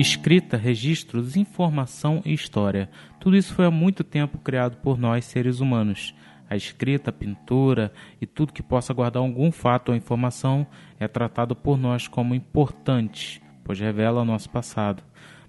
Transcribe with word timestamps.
Escrita, 0.00 0.56
registros, 0.56 1.36
informação 1.36 2.22
e 2.24 2.32
história. 2.32 2.88
Tudo 3.20 3.36
isso 3.36 3.52
foi 3.52 3.66
há 3.66 3.70
muito 3.70 4.02
tempo 4.02 4.38
criado 4.38 4.78
por 4.78 4.98
nós, 4.98 5.26
seres 5.26 5.60
humanos. 5.60 6.14
A 6.48 6.56
escrita, 6.56 7.10
a 7.10 7.12
pintura 7.12 7.92
e 8.18 8.24
tudo 8.24 8.54
que 8.54 8.62
possa 8.62 8.94
guardar 8.94 9.22
algum 9.22 9.52
fato 9.52 9.90
ou 9.90 9.94
informação 9.94 10.66
é 10.98 11.06
tratado 11.06 11.54
por 11.54 11.76
nós 11.76 12.08
como 12.08 12.34
importante, 12.34 13.42
pois 13.62 13.78
revela 13.78 14.22
o 14.22 14.24
nosso 14.24 14.48
passado. 14.48 15.02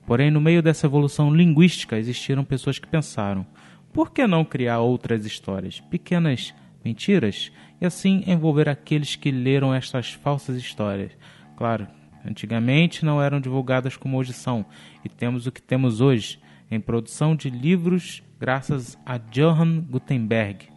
Porém, 0.05 0.29
no 0.29 0.41
meio 0.41 0.61
dessa 0.61 0.85
evolução 0.85 1.33
linguística, 1.33 1.97
existiram 1.97 2.43
pessoas 2.43 2.77
que 2.77 2.89
pensaram: 2.89 3.47
por 3.93 4.11
que 4.11 4.27
não 4.27 4.43
criar 4.43 4.81
outras 4.81 5.25
histórias, 5.25 5.79
pequenas 5.79 6.53
mentiras, 6.83 7.53
e 7.79 7.85
assim 7.85 8.21
envolver 8.27 8.67
aqueles 8.67 9.15
que 9.15 9.31
leram 9.31 9.73
estas 9.73 10.11
falsas 10.11 10.57
histórias? 10.57 11.13
Claro, 11.55 11.87
Antigamente 12.25 13.05
não 13.05 13.21
eram 13.21 13.39
divulgadas 13.39 13.97
como 13.97 14.17
hoje 14.17 14.33
são, 14.33 14.65
e 15.03 15.09
temos 15.09 15.47
o 15.47 15.51
que 15.51 15.61
temos 15.61 16.01
hoje, 16.01 16.39
em 16.69 16.79
produção 16.79 17.35
de 17.35 17.49
livros 17.49 18.23
graças 18.39 18.97
a 19.05 19.17
Johann 19.17 19.81
Gutenberg. 19.81 20.67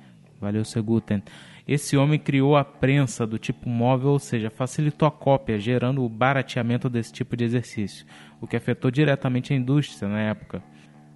Valeu, 0.40 0.64
seu 0.64 0.82
Guten. 0.82 1.22
Esse 1.66 1.96
homem 1.96 2.18
criou 2.18 2.56
a 2.56 2.64
prensa 2.64 3.26
do 3.26 3.38
tipo 3.38 3.68
móvel, 3.70 4.10
ou 4.10 4.18
seja, 4.18 4.50
facilitou 4.50 5.08
a 5.08 5.10
cópia, 5.10 5.58
gerando 5.58 6.04
o 6.04 6.08
barateamento 6.08 6.90
desse 6.90 7.10
tipo 7.10 7.34
de 7.34 7.44
exercício, 7.44 8.04
o 8.40 8.46
que 8.46 8.56
afetou 8.56 8.90
diretamente 8.90 9.54
a 9.54 9.56
indústria 9.56 10.06
na 10.06 10.20
época. 10.20 10.62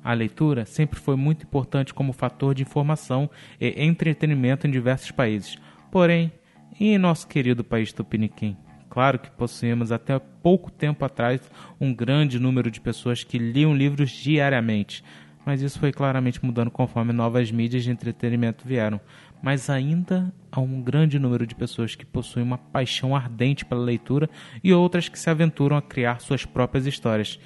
A 0.02 0.14
leitura 0.14 0.64
sempre 0.64 0.98
foi 0.98 1.16
muito 1.16 1.44
importante 1.44 1.92
como 1.92 2.14
fator 2.14 2.54
de 2.54 2.62
informação 2.62 3.28
e 3.60 3.84
entretenimento 3.84 4.66
em 4.66 4.70
diversos 4.70 5.10
países. 5.10 5.58
Porém, 5.90 6.32
e 6.80 6.94
em 6.94 6.98
nosso 6.98 7.28
querido 7.28 7.62
país 7.62 7.92
tupiniquim? 7.92 8.56
Claro 8.98 9.20
que 9.20 9.30
possuímos 9.30 9.92
até 9.92 10.18
pouco 10.18 10.72
tempo 10.72 11.04
atrás 11.04 11.40
um 11.80 11.94
grande 11.94 12.36
número 12.40 12.68
de 12.68 12.80
pessoas 12.80 13.22
que 13.22 13.38
liam 13.38 13.72
livros 13.72 14.10
diariamente, 14.10 15.04
mas 15.46 15.62
isso 15.62 15.78
foi 15.78 15.92
claramente 15.92 16.44
mudando 16.44 16.68
conforme 16.68 17.12
novas 17.12 17.48
mídias 17.52 17.84
de 17.84 17.92
entretenimento 17.92 18.66
vieram. 18.66 19.00
Mas 19.40 19.70
ainda 19.70 20.34
há 20.50 20.58
um 20.58 20.82
grande 20.82 21.16
número 21.16 21.46
de 21.46 21.54
pessoas 21.54 21.94
que 21.94 22.04
possuem 22.04 22.44
uma 22.44 22.58
paixão 22.58 23.14
ardente 23.14 23.64
pela 23.64 23.84
leitura 23.84 24.28
e 24.64 24.72
outras 24.72 25.08
que 25.08 25.16
se 25.16 25.30
aventuram 25.30 25.76
a 25.76 25.82
criar 25.82 26.20
suas 26.20 26.44
próprias 26.44 26.84
histórias. 26.84 27.38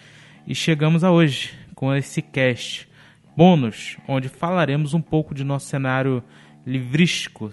E 0.47 0.55
chegamos 0.55 1.05
a 1.05 1.11
hoje 1.11 1.53
com 1.75 1.95
esse 1.95 2.23
cast 2.23 2.89
bônus, 3.37 3.99
onde 4.09 4.31
falaremos 4.31 4.95
um 4.95 5.03
pouco 5.03 5.35
de 5.35 5.45
nosso 5.45 5.67
cenário 5.67 6.25
livrístico 6.65 7.53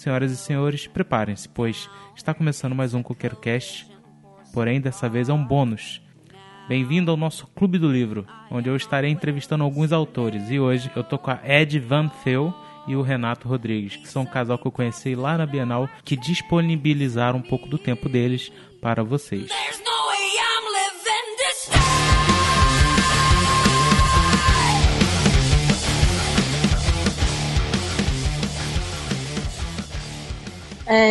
Senhoras 0.00 0.32
e 0.32 0.36
senhores, 0.38 0.86
preparem-se, 0.86 1.46
pois 1.46 1.90
está 2.16 2.32
começando 2.32 2.74
mais 2.74 2.94
um 2.94 3.02
Coqueiro 3.02 3.36
Cast, 3.36 3.86
porém 4.50 4.80
dessa 4.80 5.10
vez 5.10 5.28
é 5.28 5.32
um 5.34 5.44
bônus. 5.44 6.00
Bem-vindo 6.66 7.10
ao 7.10 7.18
nosso 7.18 7.46
Clube 7.48 7.76
do 7.76 7.92
Livro, 7.92 8.26
onde 8.50 8.66
eu 8.66 8.74
estarei 8.74 9.10
entrevistando 9.10 9.62
alguns 9.62 9.92
autores. 9.92 10.50
E 10.50 10.58
hoje 10.58 10.90
eu 10.96 11.04
tô 11.04 11.18
com 11.18 11.30
a 11.30 11.40
Ed 11.44 11.78
Van 11.80 12.08
Theo 12.24 12.54
e 12.88 12.96
o 12.96 13.02
Renato 13.02 13.46
Rodrigues, 13.46 13.96
que 13.96 14.08
são 14.08 14.22
um 14.22 14.26
casal 14.26 14.56
que 14.56 14.66
eu 14.66 14.72
conheci 14.72 15.14
lá 15.14 15.36
na 15.36 15.44
Bienal, 15.44 15.86
que 16.02 16.16
disponibilizaram 16.16 17.38
um 17.38 17.42
pouco 17.42 17.68
do 17.68 17.76
tempo 17.76 18.08
deles 18.08 18.50
para 18.80 19.04
vocês. 19.04 19.50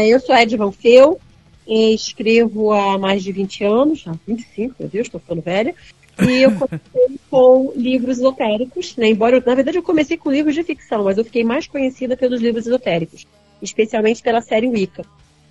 Eu 0.07 0.19
sou 0.19 0.35
Ed 0.35 0.55
Van 0.57 0.71
Feu, 0.71 1.19
escrevo 1.67 2.73
há 2.73 2.97
mais 2.97 3.23
de 3.23 3.31
20 3.31 3.63
anos, 3.63 3.99
já 3.99 4.13
25, 4.27 4.75
meu 4.79 4.89
Deus, 4.89 5.07
estou 5.07 5.19
ficando 5.19 5.41
velha. 5.41 5.75
E 6.21 6.41
eu 6.41 6.51
comecei 6.51 7.19
com 7.29 7.71
livros 7.75 8.17
esotéricos, 8.17 8.95
né? 8.97 9.07
embora, 9.07 9.41
na 9.45 9.55
verdade, 9.55 9.77
eu 9.77 9.83
comecei 9.83 10.17
com 10.17 10.31
livros 10.31 10.55
de 10.55 10.63
ficção, 10.63 11.03
mas 11.03 11.17
eu 11.17 11.23
fiquei 11.23 11.43
mais 11.43 11.67
conhecida 11.67 12.17
pelos 12.17 12.41
livros 12.41 12.67
esotéricos, 12.67 13.25
especialmente 13.61 14.21
pela 14.21 14.41
série 14.41 14.67
Wicca. 14.67 15.03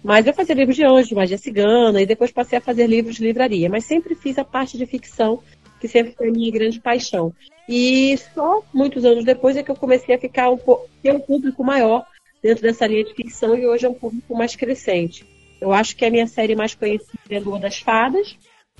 Mas 0.02 0.26
eu 0.26 0.34
fazia 0.34 0.54
livros 0.54 0.76
de 0.76 0.84
anjo, 0.84 1.14
magia 1.14 1.38
cigana, 1.38 2.00
e 2.00 2.06
depois 2.06 2.30
passei 2.30 2.58
a 2.58 2.62
fazer 2.62 2.86
livros 2.86 3.16
de 3.16 3.24
livraria. 3.24 3.68
Mas 3.68 3.84
sempre 3.84 4.14
fiz 4.14 4.38
a 4.38 4.44
parte 4.44 4.78
de 4.78 4.86
ficção, 4.86 5.40
que 5.80 5.88
sempre 5.88 6.12
foi 6.12 6.28
a 6.28 6.32
minha 6.32 6.52
grande 6.52 6.80
paixão. 6.80 7.32
E 7.68 8.16
só 8.34 8.62
muitos 8.72 9.04
anos 9.04 9.24
depois 9.24 9.56
é 9.56 9.62
que 9.62 9.70
eu 9.70 9.76
comecei 9.76 10.14
a 10.14 10.18
ficar 10.18 10.50
um 10.50 10.56
pouco, 10.56 10.88
ter 11.02 11.12
um 11.12 11.20
público 11.20 11.64
maior 11.64 12.06
dentro 12.42 12.62
dessa 12.62 12.86
linha 12.86 13.04
de 13.04 13.14
ficção 13.14 13.56
e 13.56 13.66
hoje 13.66 13.86
é 13.86 13.88
um 13.88 13.94
público 13.94 14.36
mais 14.36 14.54
crescente. 14.54 15.26
Eu 15.60 15.72
acho 15.72 15.96
que 15.96 16.04
a 16.04 16.10
minha 16.10 16.26
série 16.26 16.54
mais 16.54 16.74
conhecida 16.74 17.18
é 17.30 17.40
Lua 17.40 17.58
das 17.58 17.78
Fadas, 17.78 18.36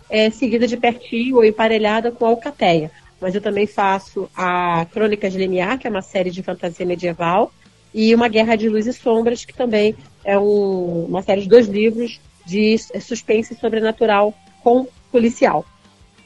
é, 0.09 0.31
seguida 0.31 0.67
de 0.67 0.77
pertinho 0.77 1.37
ou 1.37 1.45
emparelhada 1.45 2.11
com 2.13 2.25
Alcateia. 2.25 2.91
Mas 3.21 3.35
eu 3.35 3.41
também 3.41 3.67
faço 3.67 4.31
a 4.37 4.87
Crônicas 4.93 5.33
de 5.33 5.39
Lemiar, 5.39 5.79
que 5.79 5.87
é 5.87 5.91
uma 5.91 6.03
série 6.03 6.31
de 6.31 6.43
fantasia 6.43 6.87
medieval, 6.87 7.53
e 7.93 8.15
uma 8.15 8.29
Guerra 8.29 8.55
de 8.55 8.69
Luz 8.69 8.87
e 8.87 8.93
Sombras, 8.93 9.45
que 9.45 9.53
também 9.53 9.97
é 10.25 10.39
um, 10.39 11.07
uma 11.07 11.23
série 11.23 11.43
de 11.43 11.49
dois 11.49 11.67
livros 11.67 12.21
de 12.47 12.77
suspense 13.01 13.55
sobrenatural 13.57 14.33
com 14.63 14.87
policial. 15.11 15.65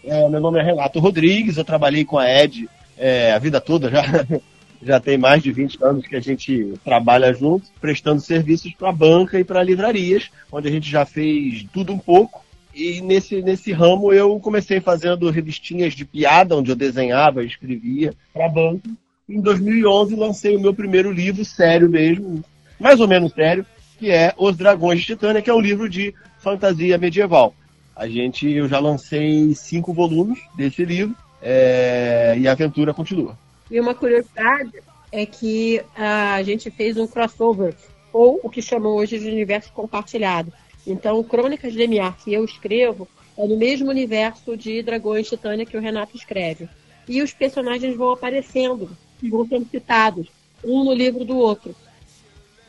É, 0.04 0.28
meu 0.28 0.40
nome 0.40 0.58
é 0.58 0.62
Renato 0.62 0.98
Rodrigues, 0.98 1.56
eu 1.56 1.64
trabalhei 1.64 2.04
com 2.04 2.18
a 2.18 2.28
Ed 2.28 2.68
é, 2.98 3.32
a 3.32 3.38
vida 3.38 3.60
toda 3.60 3.90
já 3.90 4.02
já 4.82 4.98
tem 4.98 5.16
mais 5.16 5.42
de 5.42 5.52
20 5.52 5.78
anos 5.82 6.06
que 6.06 6.16
a 6.16 6.20
gente 6.20 6.74
trabalha 6.84 7.32
junto, 7.32 7.66
prestando 7.80 8.20
serviços 8.20 8.74
para 8.74 8.90
banca 8.92 9.38
e 9.38 9.44
para 9.44 9.62
livrarias, 9.62 10.30
onde 10.50 10.68
a 10.68 10.70
gente 10.70 10.90
já 10.90 11.04
fez 11.06 11.64
tudo 11.72 11.92
um 11.92 11.98
pouco. 11.98 12.44
E 12.74 13.00
nesse, 13.00 13.42
nesse 13.42 13.72
ramo 13.72 14.12
eu 14.12 14.38
comecei 14.40 14.80
fazendo 14.80 15.30
revistinhas 15.30 15.94
de 15.94 16.04
piada, 16.04 16.56
onde 16.56 16.70
eu 16.70 16.76
desenhava 16.76 17.44
escrevia 17.44 18.14
para 18.32 18.48
banca. 18.48 18.90
Em 19.28 19.40
2011 19.40 20.16
lancei 20.16 20.56
o 20.56 20.60
meu 20.60 20.74
primeiro 20.74 21.12
livro, 21.12 21.44
sério 21.44 21.88
mesmo, 21.88 22.42
mais 22.80 22.98
ou 22.98 23.06
menos 23.06 23.32
sério, 23.32 23.64
que 23.98 24.10
é 24.10 24.34
Os 24.36 24.56
Dragões 24.56 25.00
de 25.00 25.06
Titânia, 25.06 25.40
que 25.40 25.50
é 25.50 25.54
um 25.54 25.60
livro 25.60 25.88
de 25.88 26.14
fantasia 26.38 26.98
medieval. 26.98 27.54
A 27.94 28.08
gente, 28.08 28.50
eu 28.50 28.66
já 28.68 28.80
lancei 28.80 29.54
cinco 29.54 29.92
volumes 29.92 30.40
desse 30.56 30.84
livro 30.84 31.14
é, 31.40 32.34
e 32.38 32.48
a 32.48 32.52
aventura 32.52 32.92
continua. 32.92 33.38
E 33.72 33.80
uma 33.80 33.94
curiosidade 33.94 34.82
é 35.10 35.24
que 35.24 35.82
a 35.96 36.42
gente 36.42 36.70
fez 36.70 36.98
um 36.98 37.06
crossover, 37.06 37.74
ou 38.12 38.38
o 38.42 38.50
que 38.50 38.60
chamam 38.60 38.92
hoje 38.92 39.18
de 39.18 39.26
universo 39.26 39.72
compartilhado. 39.72 40.52
Então, 40.86 41.24
Crônicas 41.24 41.72
de 41.72 41.78
Lemiar, 41.78 42.14
que 42.22 42.34
eu 42.34 42.44
escrevo, 42.44 43.08
é 43.36 43.46
no 43.46 43.56
mesmo 43.56 43.88
universo 43.88 44.58
de 44.58 44.82
Dragões 44.82 45.26
Titânia 45.26 45.64
que 45.64 45.76
o 45.76 45.80
Renato 45.80 46.14
escreve. 46.14 46.68
E 47.08 47.22
os 47.22 47.32
personagens 47.32 47.96
vão 47.96 48.12
aparecendo, 48.12 48.90
vão 49.22 49.48
sendo 49.48 49.66
citados, 49.70 50.28
um 50.62 50.84
no 50.84 50.92
livro 50.92 51.24
do 51.24 51.38
outro. 51.38 51.74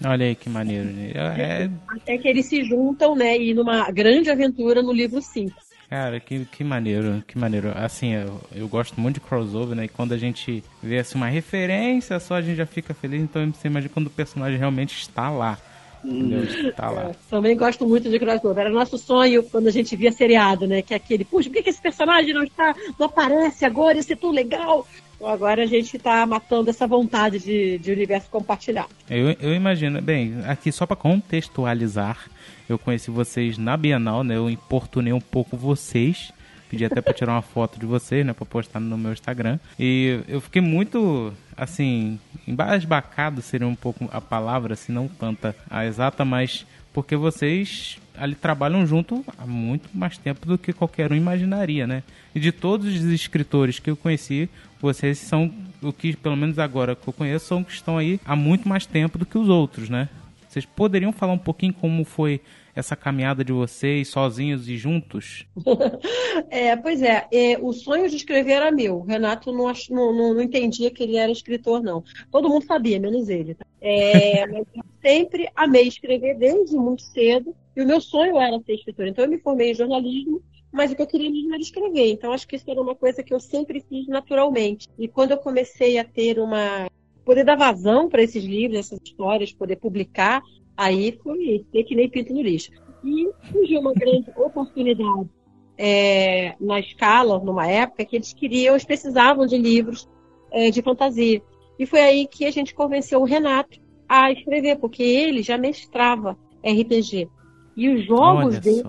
Olha 0.05 0.25
aí 0.25 0.35
que 0.35 0.49
maneiro. 0.49 0.89
É... 1.37 1.69
Até 1.89 2.17
que 2.17 2.27
eles 2.29 2.45
se 2.45 2.63
juntam, 2.63 3.13
né? 3.13 3.37
E 3.37 3.53
numa 3.53 3.91
grande 3.91 4.29
aventura 4.29 4.81
no 4.81 4.93
livro 4.93 5.21
5. 5.21 5.53
Cara, 5.93 6.19
que, 6.19 6.43
que 6.45 6.63
maneiro, 6.63 7.23
que 7.27 7.37
maneiro. 7.37 7.71
Assim, 7.75 8.13
eu, 8.13 8.41
eu 8.51 8.67
gosto 8.67 8.99
muito 8.99 9.13
de 9.13 9.21
crossover, 9.21 9.75
né? 9.75 9.85
E 9.85 9.87
quando 9.87 10.11
a 10.11 10.17
gente 10.17 10.63
vê 10.81 10.97
assim, 10.97 11.15
uma 11.15 11.27
referência 11.27 12.19
só, 12.19 12.33
a 12.33 12.41
gente 12.41 12.55
já 12.55 12.65
fica 12.65 12.95
feliz. 12.95 13.21
Então 13.21 13.53
você 13.53 13.67
imagina 13.67 13.93
quando 13.93 14.07
o 14.07 14.09
personagem 14.09 14.57
realmente 14.57 14.99
está 14.99 15.29
lá. 15.29 15.55
Entendeu? 16.03 16.43
Está 16.43 16.89
lá. 16.89 17.09
É, 17.09 17.15
também 17.29 17.55
gosto 17.55 17.87
muito 17.87 18.09
de 18.09 18.19
crossover. 18.19 18.65
Era 18.65 18.73
nosso 18.73 18.97
sonho 18.97 19.43
quando 19.43 19.67
a 19.67 19.71
gente 19.71 19.95
via 19.95 20.11
seriado, 20.11 20.67
né? 20.67 20.81
Que 20.81 20.93
é 20.93 20.97
aquele, 20.97 21.23
puxa, 21.23 21.49
por 21.49 21.55
que, 21.55 21.63
que 21.63 21.69
esse 21.69 21.81
personagem 21.81 22.33
não 22.33 22.43
está, 22.43 22.75
não 22.99 23.07
aparece 23.07 23.65
agora? 23.65 23.97
Isso 23.97 24.11
é 24.11 24.15
tão 24.15 24.31
legal. 24.31 24.85
Então 25.15 25.27
agora 25.27 25.63
a 25.63 25.65
gente 25.65 25.95
está 25.95 26.25
matando 26.25 26.69
essa 26.69 26.85
vontade 26.85 27.39
de, 27.39 27.77
de 27.77 27.91
universo 27.91 28.29
compartilhado. 28.29 28.89
Eu, 29.09 29.31
eu 29.39 29.53
imagino, 29.53 30.01
bem, 30.01 30.35
aqui 30.45 30.71
só 30.71 30.85
para 30.85 30.97
contextualizar, 30.97 32.29
eu 32.67 32.77
conheci 32.77 33.09
vocês 33.09 33.57
na 33.57 33.77
Bienal, 33.77 34.23
né? 34.23 34.35
Eu 34.35 34.49
importunei 34.49 35.13
um 35.13 35.21
pouco 35.21 35.55
vocês. 35.55 36.33
Pedi 36.73 36.85
até 36.85 37.01
para 37.01 37.13
tirar 37.13 37.33
uma 37.33 37.43
foto 37.43 37.79
de 37.79 37.85
vocês, 37.85 38.25
né? 38.25 38.33
Para 38.33 38.47
postar 38.47 38.79
no 38.79 38.97
meu 38.97 39.13
Instagram. 39.13 39.59
E 39.77 40.21
eu 40.27 40.41
fiquei 40.41 40.59
muito, 40.59 41.31
assim, 41.55 42.19
embasbacado 42.47 43.43
seria 43.43 43.67
um 43.67 43.75
pouco 43.75 44.09
a 44.11 44.19
palavra, 44.19 44.73
assim, 44.73 44.91
não 44.91 45.07
tanta 45.07 45.55
a 45.69 45.85
exata, 45.85 46.25
mas 46.25 46.65
porque 46.91 47.15
vocês 47.15 47.99
ali 48.17 48.33
trabalham 48.33 48.87
junto 48.87 49.23
há 49.37 49.45
muito 49.45 49.87
mais 49.93 50.17
tempo 50.17 50.47
do 50.47 50.57
que 50.57 50.73
qualquer 50.73 51.11
um 51.11 51.15
imaginaria, 51.15 51.85
né? 51.85 52.01
E 52.33 52.39
de 52.39 52.51
todos 52.51 52.87
os 52.87 53.03
escritores 53.03 53.77
que 53.77 53.91
eu 53.91 53.95
conheci, 53.95 54.49
vocês 54.81 55.19
são 55.19 55.53
o 55.79 55.93
que, 55.93 56.15
pelo 56.15 56.35
menos 56.35 56.57
agora 56.57 56.95
que 56.95 57.07
eu 57.07 57.13
conheço, 57.13 57.45
são 57.45 57.63
que 57.63 57.71
estão 57.71 57.99
aí 57.99 58.19
há 58.25 58.35
muito 58.35 58.67
mais 58.67 58.87
tempo 58.87 59.19
do 59.19 59.27
que 59.27 59.37
os 59.37 59.47
outros, 59.47 59.89
né? 59.89 60.09
Vocês 60.49 60.65
poderiam 60.65 61.13
falar 61.13 61.33
um 61.33 61.37
pouquinho 61.37 61.73
como 61.73 62.03
foi 62.03 62.41
essa 62.75 62.95
caminhada 62.95 63.43
de 63.43 63.51
vocês, 63.51 64.07
sozinhos 64.07 64.67
e 64.67 64.77
juntos? 64.77 65.45
é, 66.49 66.75
pois 66.75 67.01
é, 67.01 67.27
é, 67.31 67.57
o 67.59 67.71
sonho 67.71 68.09
de 68.09 68.15
escrever 68.15 68.53
era 68.53 68.71
meu. 68.71 68.97
O 68.97 69.03
Renato 69.03 69.51
não, 69.51 69.71
não, 69.89 70.33
não, 70.33 70.41
entendia 70.41 70.91
que 70.91 71.03
ele 71.03 71.17
era 71.17 71.31
escritor, 71.31 71.81
não. 71.81 72.03
Todo 72.31 72.49
mundo 72.49 72.65
sabia, 72.65 72.99
menos 72.99 73.29
ele. 73.29 73.55
Tá? 73.55 73.65
É, 73.81 74.45
mas 74.51 74.65
eu 74.75 74.83
sempre 75.01 75.49
amei 75.55 75.87
escrever 75.87 76.37
desde 76.37 76.75
muito 76.75 77.03
cedo, 77.03 77.55
e 77.75 77.81
o 77.81 77.87
meu 77.87 78.01
sonho 78.01 78.39
era 78.39 78.59
ser 78.59 78.73
escritor. 78.73 79.07
Então 79.07 79.25
eu 79.25 79.29
me 79.29 79.39
formei 79.39 79.71
em 79.71 79.75
jornalismo 79.75 80.41
mas 80.73 80.91
o 80.91 80.95
que 80.95 81.03
eu 81.03 81.07
queria 81.07 81.29
mesmo 81.29 81.53
era 81.53 81.61
escrever. 81.61 82.11
Então, 82.11 82.33
acho 82.33 82.47
que 82.47 82.55
isso 82.55 82.69
era 82.69 82.81
uma 82.81 82.95
coisa 82.95 83.21
que 83.21 83.31
eu 83.31 83.39
sempre 83.39 83.79
fiz 83.87 84.07
naturalmente. 84.07 84.89
E 84.97 85.07
quando 85.07 85.29
eu 85.29 85.37
comecei 85.37 85.99
a 85.99 86.03
ter 86.03 86.39
uma. 86.39 86.89
poder 87.23 87.45
dar 87.45 87.55
vazão 87.55 88.09
para 88.09 88.23
esses 88.23 88.43
livros, 88.43 88.79
essas 88.79 88.99
histórias, 89.03 89.53
poder 89.53 89.75
publicar, 89.75 90.41
aí 90.75 91.17
foi 91.23 91.65
ter 91.71 91.83
que 91.83 91.95
nem 91.95 92.09
pinto 92.09 92.33
no 92.33 92.41
lixo. 92.41 92.71
E 93.03 93.29
surgiu 93.51 93.79
uma 93.79 93.93
grande 93.93 94.31
oportunidade 94.37 95.29
é, 95.77 96.55
na 96.59 96.79
escala, 96.79 97.39
numa 97.39 97.67
época, 97.67 98.05
que 98.05 98.15
eles 98.15 98.33
queriam, 98.33 98.73
eles 98.73 98.85
precisavam 98.85 99.45
de 99.45 99.57
livros 99.57 100.07
é, 100.51 100.69
de 100.69 100.81
fantasia. 100.81 101.41
E 101.77 101.85
foi 101.85 102.01
aí 102.01 102.27
que 102.27 102.45
a 102.45 102.51
gente 102.51 102.73
convenceu 102.73 103.21
o 103.21 103.25
Renato 103.25 103.79
a 104.07 104.31
escrever, 104.31 104.77
porque 104.77 105.01
ele 105.01 105.41
já 105.41 105.57
mestrava 105.57 106.37
RPG. 106.63 107.27
E 107.75 107.89
os 107.89 108.05
jogos 108.05 108.59
dele 108.59 108.83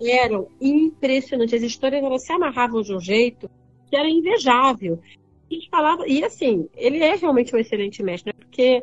eram 0.00 0.48
impressionantes. 0.60 1.54
As 1.54 1.62
histórias 1.62 2.02
elas 2.02 2.24
se 2.24 2.32
amarravam 2.32 2.80
de 2.80 2.94
um 2.94 3.00
jeito 3.00 3.50
que 3.88 3.96
era 3.96 4.08
invejável. 4.08 4.98
E 5.50 5.68
falava, 5.70 6.08
e 6.08 6.24
assim, 6.24 6.66
ele 6.74 6.98
é 6.98 7.14
realmente 7.14 7.54
um 7.54 7.58
excelente 7.58 8.02
mestre, 8.02 8.32
né? 8.32 8.44
porque 8.46 8.82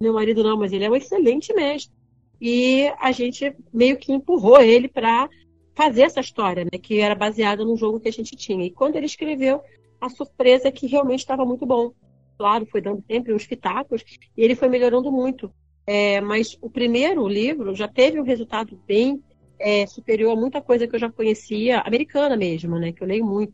meu 0.00 0.14
marido 0.14 0.42
não, 0.42 0.56
mas 0.56 0.72
ele 0.72 0.84
é 0.84 0.90
um 0.90 0.96
excelente 0.96 1.52
mestre. 1.52 1.94
E 2.40 2.90
a 2.98 3.12
gente 3.12 3.54
meio 3.72 3.98
que 3.98 4.12
empurrou 4.12 4.60
ele 4.60 4.88
para 4.88 5.28
fazer 5.74 6.02
essa 6.02 6.20
história, 6.20 6.64
né? 6.64 6.78
Que 6.82 7.00
era 7.00 7.14
baseada 7.14 7.64
num 7.64 7.76
jogo 7.76 8.00
que 8.00 8.08
a 8.08 8.12
gente 8.12 8.34
tinha. 8.34 8.64
E 8.64 8.70
quando 8.70 8.96
ele 8.96 9.04
escreveu, 9.04 9.60
a 10.00 10.08
surpresa 10.08 10.68
é 10.68 10.72
que 10.72 10.86
realmente 10.86 11.20
estava 11.20 11.44
muito 11.44 11.66
bom. 11.66 11.92
Claro, 12.38 12.64
foi 12.64 12.80
dando 12.80 13.04
sempre 13.06 13.34
uns 13.34 13.46
pitacos 13.46 14.02
e 14.36 14.42
ele 14.42 14.54
foi 14.54 14.68
melhorando 14.68 15.12
muito. 15.12 15.52
É, 15.86 16.20
mas 16.20 16.56
o 16.62 16.70
primeiro 16.70 17.28
livro 17.28 17.74
já 17.74 17.86
teve 17.86 18.18
um 18.18 18.24
resultado 18.24 18.80
bem 18.86 19.22
é, 19.58 19.86
superior 19.86 20.32
a 20.32 20.40
muita 20.40 20.62
coisa 20.62 20.86
que 20.86 20.94
eu 20.94 21.00
já 21.00 21.10
conhecia, 21.10 21.80
americana 21.80 22.36
mesmo, 22.38 22.78
né? 22.78 22.92
Que 22.92 23.02
eu 23.02 23.06
leio 23.06 23.26
muito. 23.26 23.52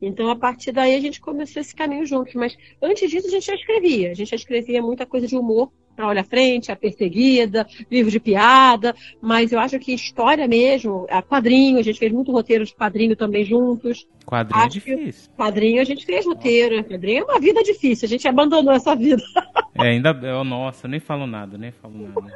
Então, 0.00 0.30
a 0.30 0.36
partir 0.36 0.70
daí, 0.70 0.94
a 0.94 1.00
gente 1.00 1.20
começou 1.20 1.60
esse 1.60 1.74
caminho 1.74 2.06
juntos. 2.06 2.34
Mas 2.34 2.56
antes 2.80 3.10
disso, 3.10 3.26
a 3.26 3.30
gente 3.30 3.46
já 3.46 3.54
escrevia. 3.54 4.12
A 4.12 4.14
gente 4.14 4.30
já 4.30 4.36
escrevia 4.36 4.80
muita 4.80 5.04
coisa 5.04 5.26
de 5.26 5.36
humor 5.36 5.70
para 5.94 6.06
Olha 6.06 6.22
a 6.22 6.24
Frente, 6.24 6.72
A 6.72 6.76
Perseguida, 6.76 7.66
livro 7.90 8.10
de 8.10 8.20
piada. 8.20 8.94
Mas 9.20 9.52
eu 9.52 9.58
acho 9.58 9.78
que 9.78 9.92
história 9.92 10.46
mesmo, 10.46 11.06
a 11.10 11.22
quadrinho, 11.22 11.78
a 11.78 11.82
gente 11.82 11.98
fez 11.98 12.12
muito 12.12 12.32
roteiro 12.32 12.64
de 12.64 12.74
quadrinho 12.74 13.16
também 13.16 13.44
juntos. 13.44 14.06
Quadrinho 14.24 14.62
é 14.62 14.66
acho 14.66 14.78
é 14.78 14.80
difícil. 14.80 15.30
Quadrinho 15.36 15.80
a 15.80 15.84
gente 15.84 16.06
fez 16.06 16.26
roteiro. 16.26 16.84
Quadrinho 16.84 17.20
é 17.20 17.24
uma 17.24 17.40
vida 17.40 17.62
difícil. 17.62 18.06
A 18.06 18.08
gente 18.08 18.26
abandonou 18.28 18.72
essa 18.72 18.94
vida. 18.94 19.22
É, 19.72 19.90
ainda. 19.90 20.12
Nossa, 20.44 20.88
nem 20.88 20.98
falo 20.98 21.28
nada, 21.28 21.56
nem 21.56 21.70
falo 21.70 21.94
nada. 21.96 22.26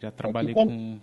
Já 0.00 0.10
trabalhei 0.10 0.52
é 0.52 0.54
com 0.54 0.98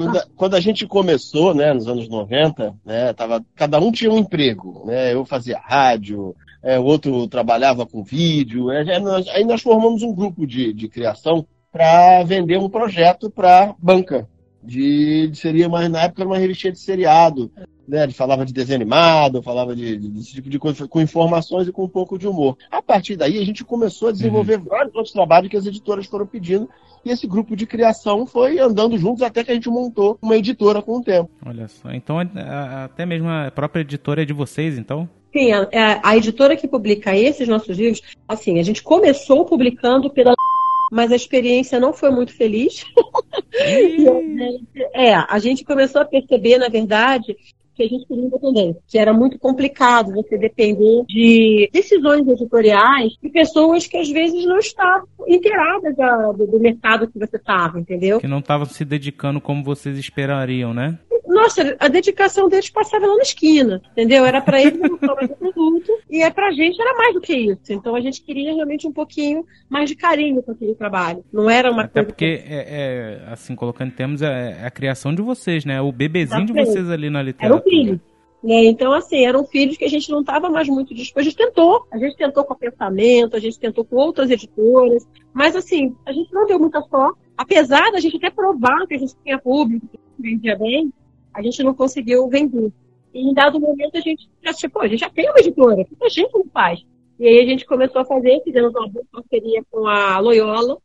quando, 0.00 0.16
a, 0.16 0.26
quando 0.34 0.54
a 0.54 0.60
gente 0.60 0.86
começou, 0.86 1.54
né, 1.54 1.74
nos 1.74 1.86
anos 1.86 2.08
90, 2.08 2.74
né, 2.84 3.12
tava, 3.12 3.44
cada 3.54 3.78
um 3.78 3.92
tinha 3.92 4.10
um 4.10 4.18
emprego, 4.18 4.86
né, 4.86 5.12
eu 5.12 5.26
fazia 5.26 5.58
rádio, 5.58 6.34
é, 6.62 6.78
o 6.78 6.84
outro 6.84 7.26
trabalhava 7.28 7.86
com 7.86 8.02
vídeo, 8.02 8.70
é, 8.70 8.98
nós, 8.98 9.28
aí 9.28 9.44
nós 9.44 9.62
formamos 9.62 10.02
um 10.02 10.14
grupo 10.14 10.46
de, 10.46 10.72
de 10.72 10.88
criação 10.88 11.46
para 11.72 12.22
vender 12.24 12.58
um 12.58 12.68
projeto 12.68 13.30
para 13.30 13.74
banca, 13.78 14.28
de, 14.62 15.28
de, 15.28 15.38
seria 15.38 15.68
mais 15.68 15.88
na 15.88 16.02
época 16.02 16.24
uma 16.24 16.38
revistinha 16.38 16.72
de 16.72 16.78
seriado, 16.78 17.50
né? 17.90 18.04
Ele 18.04 18.12
falava 18.12 18.46
de 18.46 18.52
desenho 18.52 18.76
animado, 18.76 19.42
falava 19.42 19.74
de, 19.74 19.96
de, 19.96 20.08
desse 20.08 20.32
tipo 20.32 20.48
de 20.48 20.58
coisa, 20.58 20.86
com 20.86 21.00
informações 21.00 21.66
e 21.66 21.72
com 21.72 21.84
um 21.84 21.88
pouco 21.88 22.16
de 22.16 22.28
humor. 22.28 22.56
A 22.70 22.80
partir 22.80 23.16
daí, 23.16 23.38
a 23.38 23.44
gente 23.44 23.64
começou 23.64 24.08
a 24.08 24.12
desenvolver 24.12 24.58
uhum. 24.58 24.64
vários 24.64 24.94
outros 24.94 25.12
trabalhos 25.12 25.50
que 25.50 25.56
as 25.56 25.66
editoras 25.66 26.06
foram 26.06 26.26
pedindo 26.26 26.68
e 27.04 27.10
esse 27.10 27.26
grupo 27.26 27.56
de 27.56 27.66
criação 27.66 28.26
foi 28.26 28.58
andando 28.58 28.96
juntos 28.98 29.22
até 29.22 29.42
que 29.42 29.50
a 29.50 29.54
gente 29.54 29.68
montou 29.68 30.18
uma 30.20 30.36
editora 30.36 30.82
com 30.82 30.98
o 30.98 31.02
tempo. 31.02 31.30
Olha 31.44 31.66
só, 31.66 31.92
então 31.92 32.18
até 32.18 33.06
mesmo 33.06 33.28
a 33.28 33.50
própria 33.50 33.80
editora 33.80 34.22
é 34.22 34.24
de 34.24 34.32
vocês, 34.32 34.78
então? 34.78 35.08
Sim, 35.32 35.52
a, 35.52 35.68
a 36.02 36.16
editora 36.16 36.56
que 36.56 36.66
publica 36.66 37.16
esses 37.16 37.46
nossos 37.46 37.76
livros, 37.76 38.02
assim, 38.26 38.58
a 38.58 38.62
gente 38.62 38.82
começou 38.82 39.44
publicando 39.44 40.10
pela 40.10 40.34
mas 40.90 41.12
a 41.12 41.16
experiência 41.16 41.78
não 41.78 41.92
foi 41.92 42.10
muito 42.10 42.32
feliz. 42.32 42.84
é, 44.92 45.14
a 45.14 45.38
gente 45.38 45.64
começou 45.64 46.02
a 46.02 46.04
perceber, 46.04 46.58
na 46.58 46.68
verdade, 46.68 47.36
que 47.76 47.84
a 47.84 47.88
gente 47.88 48.06
queria 48.06 48.24
independência, 48.24 48.82
que 48.88 48.98
era 48.98 49.12
muito 49.12 49.38
complicado 49.38 50.12
você 50.12 50.36
depender 50.36 51.04
de 51.06 51.70
decisões 51.72 52.26
editoriais 52.26 53.12
de 53.22 53.30
pessoas 53.30 53.86
que 53.86 53.96
às 53.96 54.10
vezes 54.10 54.44
não 54.44 54.58
estavam 54.58 55.08
inteiradas 55.26 55.94
do, 56.36 56.46
do 56.46 56.60
mercado 56.60 57.08
que 57.08 57.18
você 57.18 57.36
estava, 57.36 57.80
entendeu? 57.80 58.20
Que 58.20 58.26
não 58.26 58.40
estavam 58.40 58.66
se 58.66 58.84
dedicando 58.84 59.40
como 59.40 59.64
vocês 59.64 59.96
esperariam, 59.96 60.74
né? 60.74 60.98
Nossa, 61.30 61.76
a 61.78 61.86
dedicação 61.86 62.48
deles 62.48 62.68
passava 62.68 63.06
lá 63.06 63.14
na 63.14 63.22
esquina, 63.22 63.80
entendeu? 63.92 64.26
Era 64.26 64.40
para 64.40 64.60
eles 64.60 64.80
de 64.80 64.88
produto 64.98 65.92
e 66.10 66.22
é 66.22 66.30
pra 66.30 66.50
gente 66.50 66.80
era 66.80 66.96
mais 66.96 67.14
do 67.14 67.20
que 67.20 67.32
isso. 67.32 67.72
Então 67.72 67.94
a 67.94 68.00
gente 68.00 68.20
queria 68.22 68.52
realmente 68.52 68.86
um 68.86 68.92
pouquinho 68.92 69.44
mais 69.68 69.88
de 69.88 69.94
carinho 69.94 70.42
com 70.42 70.50
aquele 70.50 70.74
trabalho. 70.74 71.24
Não 71.32 71.48
era 71.48 71.70
uma 71.70 71.84
Até 71.84 72.00
coisa. 72.00 72.06
porque, 72.08 72.38
que... 72.38 72.52
é, 72.52 72.66
é, 72.68 73.32
assim, 73.32 73.54
colocando 73.54 73.88
em 73.88 73.94
termos, 73.94 74.22
é, 74.22 74.58
é, 74.60 74.66
a 74.66 74.70
criação 74.70 75.14
de 75.14 75.22
vocês, 75.22 75.64
né? 75.64 75.80
O 75.80 75.92
bebezinho 75.92 76.46
de 76.46 76.52
vocês 76.52 76.90
ali 76.90 77.08
na 77.08 77.22
literatura. 77.22 77.60
Era 77.60 77.66
o 77.66 77.70
filho. 77.70 78.00
Né? 78.42 78.64
Então, 78.64 78.92
assim, 78.92 79.24
eram 79.24 79.44
filhos 79.44 79.76
que 79.76 79.84
a 79.84 79.88
gente 79.88 80.10
não 80.10 80.20
estava 80.20 80.48
mais 80.48 80.68
muito 80.68 80.94
disposto. 80.94 81.18
A 81.18 81.22
gente 81.22 81.36
tentou, 81.36 81.86
a 81.92 81.98
gente 81.98 82.16
tentou 82.16 82.44
com 82.44 82.54
a 82.54 82.56
Pensamento, 82.56 83.36
a 83.36 83.40
gente 83.40 83.58
tentou 83.58 83.84
com 83.84 83.96
outras 83.96 84.30
editoras, 84.30 85.06
mas, 85.32 85.54
assim, 85.54 85.94
a 86.06 86.12
gente 86.12 86.32
não 86.32 86.46
deu 86.46 86.58
muita 86.58 86.80
sorte. 86.82 87.20
Apesar 87.36 87.90
da 87.92 88.00
gente 88.00 88.16
até 88.16 88.30
provar 88.30 88.86
que 88.86 88.94
a 88.94 88.98
gente 88.98 89.14
tinha 89.22 89.38
público, 89.38 89.86
que 89.88 89.98
vendia 90.18 90.56
bem, 90.58 90.92
a 91.34 91.42
gente 91.42 91.62
não 91.62 91.74
conseguiu 91.74 92.28
vender. 92.28 92.72
E 93.12 93.20
em 93.20 93.34
dado 93.34 93.60
momento 93.60 93.96
a 93.96 94.00
gente 94.00 94.28
já, 94.42 94.52
tipo, 94.52 94.78
a 94.80 94.88
gente 94.88 95.00
já 95.00 95.10
tem 95.10 95.28
uma 95.28 95.40
editora, 95.40 95.86
a 96.02 96.08
gente 96.08 96.32
não 96.32 96.44
faz? 96.52 96.84
E 97.18 97.26
aí 97.26 97.40
a 97.40 97.46
gente 97.46 97.66
começou 97.66 98.00
a 98.00 98.04
fazer, 98.04 98.40
fizemos 98.42 98.74
uma 98.74 98.88
boa 98.88 99.04
parceria 99.12 99.62
com 99.70 99.86
a 99.86 100.18
Loyola, 100.18 100.78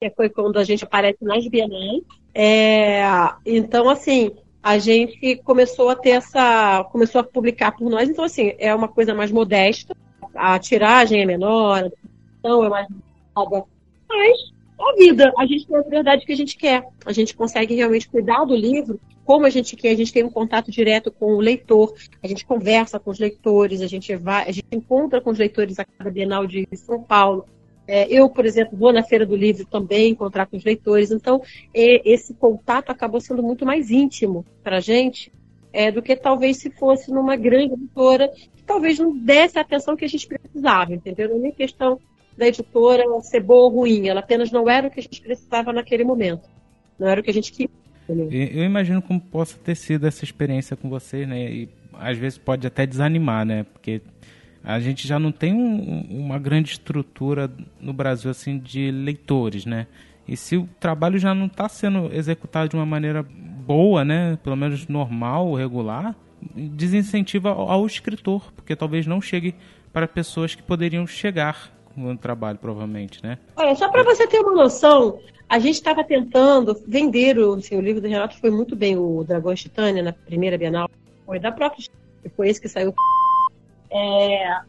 que 0.00 0.10
foi 0.10 0.28
quando 0.28 0.58
a 0.58 0.64
gente 0.64 0.84
aparece 0.84 1.22
nas 1.22 1.46
Bienais. 1.46 2.02
É, 2.34 3.02
então, 3.44 3.90
assim, 3.90 4.30
a 4.62 4.78
gente 4.78 5.36
começou 5.38 5.90
a 5.90 5.96
ter 5.96 6.10
essa. 6.10 6.84
começou 6.90 7.20
a 7.20 7.24
publicar 7.24 7.72
por 7.72 7.90
nós, 7.90 8.08
então 8.08 8.24
assim, 8.24 8.54
é 8.58 8.74
uma 8.74 8.88
coisa 8.88 9.12
mais 9.12 9.30
modesta, 9.30 9.94
a 10.34 10.58
tiragem 10.58 11.20
é 11.20 11.26
menor, 11.26 11.84
a 11.84 11.90
então 12.38 12.64
é 12.64 12.68
mais 12.68 12.88
mas 14.08 14.52
a 14.78 14.94
vida, 14.96 15.32
a 15.38 15.46
gente 15.46 15.66
tem 15.66 15.76
a 15.76 15.82
verdade 15.82 16.26
que 16.26 16.32
a 16.32 16.36
gente 16.36 16.56
quer. 16.56 16.86
A 17.06 17.12
gente 17.12 17.34
consegue 17.34 17.74
realmente 17.74 18.08
cuidar 18.08 18.44
do 18.44 18.54
livro 18.54 19.00
como 19.24 19.46
a 19.46 19.50
gente 19.50 19.76
quer, 19.76 19.90
a 19.90 19.96
gente 19.96 20.12
tem 20.12 20.24
um 20.24 20.30
contato 20.30 20.70
direto 20.70 21.10
com 21.10 21.34
o 21.34 21.40
leitor, 21.40 21.94
a 22.22 22.26
gente 22.26 22.44
conversa 22.44 22.98
com 22.98 23.10
os 23.10 23.18
leitores, 23.18 23.80
a 23.80 23.86
gente 23.86 24.14
vai, 24.16 24.48
a 24.48 24.52
gente 24.52 24.66
encontra 24.72 25.20
com 25.20 25.30
os 25.30 25.38
leitores 25.38 25.78
a 25.78 25.84
cada 25.84 26.10
Bienal 26.10 26.46
de 26.46 26.66
São 26.74 27.02
Paulo. 27.02 27.46
É, 27.86 28.06
eu, 28.08 28.28
por 28.28 28.44
exemplo, 28.46 28.78
vou 28.78 28.92
na 28.92 29.02
Feira 29.02 29.26
do 29.26 29.36
Livro 29.36 29.66
também 29.66 30.10
encontrar 30.10 30.46
com 30.46 30.56
os 30.56 30.64
leitores. 30.64 31.10
Então, 31.10 31.42
é, 31.74 32.08
esse 32.08 32.34
contato 32.34 32.90
acabou 32.90 33.20
sendo 33.20 33.42
muito 33.42 33.66
mais 33.66 33.90
íntimo 33.90 34.44
para 34.62 34.78
a 34.78 34.80
gente 34.80 35.32
é, 35.72 35.90
do 35.90 36.02
que 36.02 36.14
talvez 36.14 36.58
se 36.58 36.70
fosse 36.70 37.10
numa 37.10 37.34
grande 37.36 37.74
editora 37.74 38.28
que 38.28 38.62
talvez 38.64 38.98
não 38.98 39.16
desse 39.16 39.58
a 39.58 39.62
atenção 39.62 39.96
que 39.96 40.04
a 40.04 40.08
gente 40.08 40.26
precisava, 40.26 40.92
entendeu? 40.92 41.28
Não 41.28 41.36
é 41.36 41.40
nem 41.40 41.52
questão 41.52 41.98
da 42.36 42.46
editora 42.46 43.04
ser 43.22 43.40
boa 43.40 43.64
ou 43.64 43.70
ruim, 43.70 44.08
ela 44.08 44.20
apenas 44.20 44.50
não 44.50 44.68
era 44.68 44.88
o 44.88 44.90
que 44.90 45.00
a 45.00 45.02
gente 45.02 45.20
precisava 45.20 45.72
naquele 45.72 46.04
momento. 46.04 46.48
Não 46.98 47.08
era 47.08 47.20
o 47.20 47.24
que 47.24 47.30
a 47.30 47.34
gente 47.34 47.52
queria. 47.52 47.81
Eu 48.08 48.64
imagino 48.64 49.00
como 49.00 49.20
possa 49.20 49.56
ter 49.58 49.74
sido 49.74 50.06
essa 50.06 50.24
experiência 50.24 50.76
com 50.76 50.88
vocês, 50.88 51.26
né? 51.26 51.50
E 51.50 51.68
às 51.94 52.18
vezes 52.18 52.38
pode 52.38 52.66
até 52.66 52.86
desanimar, 52.86 53.44
né? 53.44 53.64
Porque 53.64 54.02
a 54.64 54.78
gente 54.80 55.06
já 55.06 55.18
não 55.18 55.32
tem 55.32 55.52
um, 55.52 56.00
uma 56.10 56.38
grande 56.38 56.70
estrutura 56.70 57.50
no 57.80 57.92
Brasil 57.92 58.30
assim 58.30 58.58
de 58.58 58.90
leitores, 58.90 59.64
né? 59.66 59.86
E 60.26 60.36
se 60.36 60.56
o 60.56 60.68
trabalho 60.78 61.18
já 61.18 61.34
não 61.34 61.46
está 61.46 61.68
sendo 61.68 62.12
executado 62.12 62.68
de 62.68 62.76
uma 62.76 62.86
maneira 62.86 63.22
boa, 63.22 64.04
né? 64.04 64.38
Pelo 64.42 64.56
menos 64.56 64.86
normal, 64.86 65.54
regular, 65.54 66.14
desincentiva 66.54 67.50
ao, 67.50 67.70
ao 67.70 67.86
escritor, 67.86 68.52
porque 68.54 68.76
talvez 68.76 69.06
não 69.06 69.20
chegue 69.20 69.54
para 69.92 70.06
pessoas 70.08 70.54
que 70.54 70.62
poderiam 70.62 71.06
chegar 71.06 71.70
com 71.94 72.10
o 72.10 72.16
trabalho, 72.16 72.58
provavelmente, 72.58 73.22
né? 73.22 73.38
Olha, 73.56 73.74
só 73.74 73.88
para 73.88 74.02
você 74.02 74.26
ter 74.26 74.40
uma 74.40 74.54
noção, 74.54 75.18
a 75.52 75.58
gente 75.58 75.74
estava 75.74 76.02
tentando 76.02 76.74
vender 76.88 77.38
o, 77.38 77.52
assim, 77.52 77.78
livro 77.78 78.00
do 78.00 78.08
Renato 78.08 78.40
foi 78.40 78.50
muito 78.50 78.74
bem, 78.74 78.96
o 78.96 79.22
Dragões 79.22 79.60
Titânia, 79.60 80.02
na 80.02 80.10
primeira 80.10 80.56
Bienal, 80.56 80.88
foi 81.26 81.38
da 81.38 81.52
própria 81.52 81.84
foi 82.34 82.48
esse 82.48 82.58
que 82.58 82.68
saiu 82.70 82.94
é, 83.90 84.60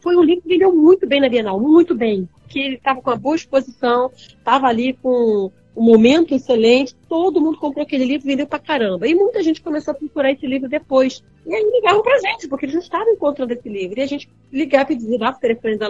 foi 0.00 0.16
um 0.16 0.22
livro 0.24 0.42
que 0.42 0.48
vendeu 0.48 0.74
muito 0.74 1.06
bem 1.06 1.20
na 1.20 1.28
Bienal, 1.28 1.60
muito 1.60 1.94
bem. 1.94 2.28
Que 2.48 2.58
ele 2.58 2.74
estava 2.74 3.00
com 3.00 3.10
uma 3.10 3.16
boa 3.16 3.36
exposição, 3.36 4.10
estava 4.16 4.66
ali 4.66 4.94
com 4.94 5.52
um 5.76 5.82
momento 5.82 6.34
excelente, 6.34 6.92
todo 7.08 7.40
mundo 7.40 7.58
comprou 7.58 7.84
aquele 7.84 8.04
livro 8.04 8.26
vendeu 8.26 8.48
pra 8.48 8.58
caramba. 8.58 9.06
E 9.06 9.14
muita 9.14 9.44
gente 9.44 9.62
começou 9.62 9.92
a 9.92 9.94
procurar 9.94 10.32
esse 10.32 10.44
livro 10.44 10.68
depois. 10.68 11.22
E 11.46 11.54
aí 11.54 11.70
ligavam 11.72 12.02
pra 12.02 12.18
gente, 12.18 12.48
porque 12.48 12.66
eles 12.66 12.74
não 12.74 12.82
estavam 12.82 13.12
encontrando 13.12 13.52
esse 13.52 13.68
livro. 13.68 14.00
E 14.00 14.02
a 14.02 14.06
gente 14.06 14.28
ligava 14.52 14.92
e 14.92 14.96
dizia, 14.96 15.20
dava 15.20 15.36
o 15.36 15.40
telefone 15.40 15.78
da 15.78 15.86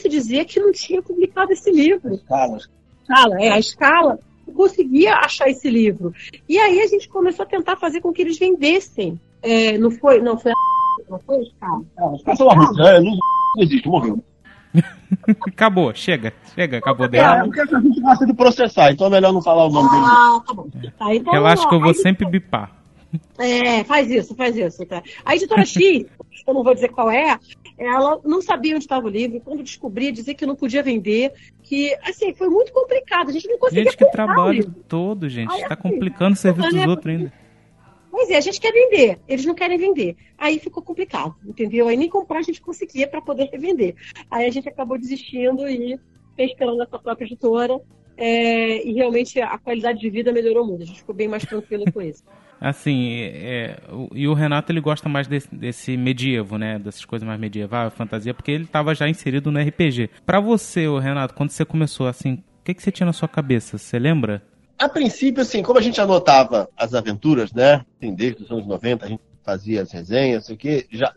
se 0.00 0.08
dizia 0.08 0.44
que 0.44 0.58
não 0.58 0.72
tinha 0.72 1.00
publicado 1.00 1.52
esse 1.52 1.70
livro. 1.70 2.14
Escala. 2.14 2.58
Escala, 3.02 3.42
é, 3.42 3.50
a 3.50 3.58
escala 3.58 4.18
não 4.46 4.54
conseguia 4.54 5.14
achar 5.16 5.48
esse 5.48 5.68
livro. 5.68 6.14
E 6.48 6.58
aí 6.58 6.80
a 6.80 6.86
gente 6.86 7.08
começou 7.08 7.44
a 7.44 7.48
tentar 7.48 7.76
fazer 7.76 8.00
com 8.00 8.12
que 8.12 8.22
eles 8.22 8.38
vendessem. 8.38 9.20
É, 9.42 9.76
não 9.78 9.90
foi, 9.90 10.20
não 10.20 10.38
foi 10.38 10.52
a... 10.52 10.54
não 11.10 11.18
foi 11.18 11.40
os 11.40 11.52
caras. 11.60 12.14
Os 12.14 12.22
caras 12.22 12.38
são 12.38 12.48
uma 12.48 12.72
né? 12.72 13.00
não 13.00 13.18
existe, 13.58 13.88
morreu. 13.88 14.22
acabou, 15.46 15.94
chega, 15.94 16.32
chega, 16.54 16.78
acabou 16.78 17.06
É, 17.06 17.08
dela. 17.10 17.44
porque 17.44 17.60
a 17.60 17.80
gente 17.80 18.00
gosta 18.00 18.24
de 18.24 18.32
processar, 18.34 18.90
então 18.90 19.06
é 19.08 19.10
melhor 19.10 19.32
não 19.32 19.42
falar 19.42 19.66
o 19.66 19.70
nome 19.70 19.90
dele. 19.90 20.02
Ah, 20.04 20.40
tá 20.46 20.54
bom. 20.54 20.66
Tá, 20.98 21.14
então, 21.14 21.32
Relaxa 21.32 21.68
que 21.68 21.74
eu 21.74 21.80
vou 21.80 21.94
sempre 21.94 22.26
bipar. 22.26 22.72
É, 23.38 23.84
faz 23.84 24.10
isso, 24.10 24.34
faz 24.34 24.56
isso. 24.56 24.86
Tá? 24.86 25.02
A 25.24 25.34
editora 25.34 25.64
X, 25.64 26.06
eu 26.46 26.54
não 26.54 26.62
vou 26.62 26.74
dizer 26.74 26.88
qual 26.88 27.10
é, 27.10 27.38
ela 27.86 28.20
não 28.24 28.40
sabia 28.40 28.74
onde 28.74 28.84
estava 28.84 29.06
o 29.06 29.10
livro. 29.10 29.40
Quando 29.40 29.62
descobria, 29.62 30.12
dizia 30.12 30.34
que 30.34 30.46
não 30.46 30.54
podia 30.56 30.82
vender. 30.82 31.32
Que, 31.62 31.94
assim, 32.02 32.32
foi 32.34 32.48
muito 32.48 32.72
complicado. 32.72 33.30
A 33.30 33.32
gente 33.32 33.48
não 33.48 33.58
conseguia 33.58 33.84
Gente 33.84 33.96
que 33.96 34.04
livro. 34.50 34.74
todo, 34.88 35.28
gente. 35.28 35.50
Ai, 35.50 35.60
Tá 35.60 35.74
assim, 35.74 35.82
complicando 35.82 36.34
o 36.34 36.36
serviço 36.36 36.68
dos 36.68 36.78
olha, 36.78 36.88
outros 36.88 37.14
ainda. 37.14 37.32
Pois 38.10 38.28
é, 38.30 38.36
a 38.36 38.40
gente 38.40 38.60
quer 38.60 38.72
vender, 38.72 39.18
eles 39.26 39.46
não 39.46 39.54
querem 39.54 39.78
vender. 39.78 40.16
Aí 40.36 40.58
ficou 40.58 40.82
complicado, 40.82 41.34
entendeu? 41.46 41.88
Aí 41.88 41.96
nem 41.96 42.10
comprar 42.10 42.40
a 42.40 42.42
gente 42.42 42.60
conseguia 42.60 43.08
para 43.08 43.22
poder 43.22 43.48
revender. 43.50 43.94
Aí 44.30 44.46
a 44.46 44.50
gente 44.50 44.68
acabou 44.68 44.98
desistindo 44.98 45.66
e 45.66 45.98
fez 46.36 46.54
pela 46.54 46.74
nossa 46.74 46.98
própria 46.98 47.24
editora. 47.24 47.80
é, 48.16 48.86
e 48.86 48.92
realmente 48.92 49.40
a 49.40 49.56
qualidade 49.58 49.98
de 49.98 50.10
vida 50.10 50.30
melhorou 50.30 50.66
muito. 50.66 50.82
A 50.82 50.86
gente 50.86 50.98
ficou 50.98 51.14
bem 51.14 51.26
mais 51.26 51.44
tranquilo 51.44 51.90
com 51.90 52.02
isso. 52.02 52.22
Assim, 52.64 53.14
é, 53.22 53.76
o- 53.90 54.08
e 54.14 54.28
o 54.28 54.34
Renato 54.34 54.70
ele 54.70 54.80
gosta 54.80 55.08
mais 55.08 55.26
desse, 55.26 55.52
desse 55.52 55.96
medievo, 55.96 56.56
né? 56.56 56.78
Dessas 56.78 57.04
coisas 57.04 57.26
mais 57.26 57.40
medievais, 57.40 57.92
fantasia, 57.92 58.32
porque 58.32 58.52
ele 58.52 58.62
estava 58.64 58.94
já 58.94 59.08
inserido 59.08 59.50
no 59.50 59.58
RPG. 59.58 60.08
Pra 60.24 60.38
você, 60.38 60.86
ô 60.86 61.00
Renato, 61.00 61.34
quando 61.34 61.50
você 61.50 61.64
começou, 61.64 62.06
assim, 62.06 62.34
o 62.34 62.64
que, 62.64 62.72
que 62.72 62.80
você 62.80 62.92
tinha 62.92 63.04
na 63.06 63.12
sua 63.12 63.26
cabeça? 63.26 63.76
Você 63.78 63.98
lembra? 63.98 64.40
A 64.78 64.88
princípio, 64.88 65.42
assim, 65.42 65.60
como 65.60 65.80
a 65.80 65.82
gente 65.82 66.00
anotava 66.00 66.68
as 66.76 66.94
aventuras, 66.94 67.52
né? 67.52 67.84
Assim, 68.00 68.14
desde 68.14 68.44
os 68.44 68.50
anos 68.52 68.64
90, 68.66 69.06
a 69.06 69.08
gente 69.08 69.22
fazia 69.44 69.82
as 69.82 69.90
resenhas, 69.90 70.46
sei 70.46 70.54
o 70.54 70.58
quê, 70.58 70.86
já, 70.92 71.12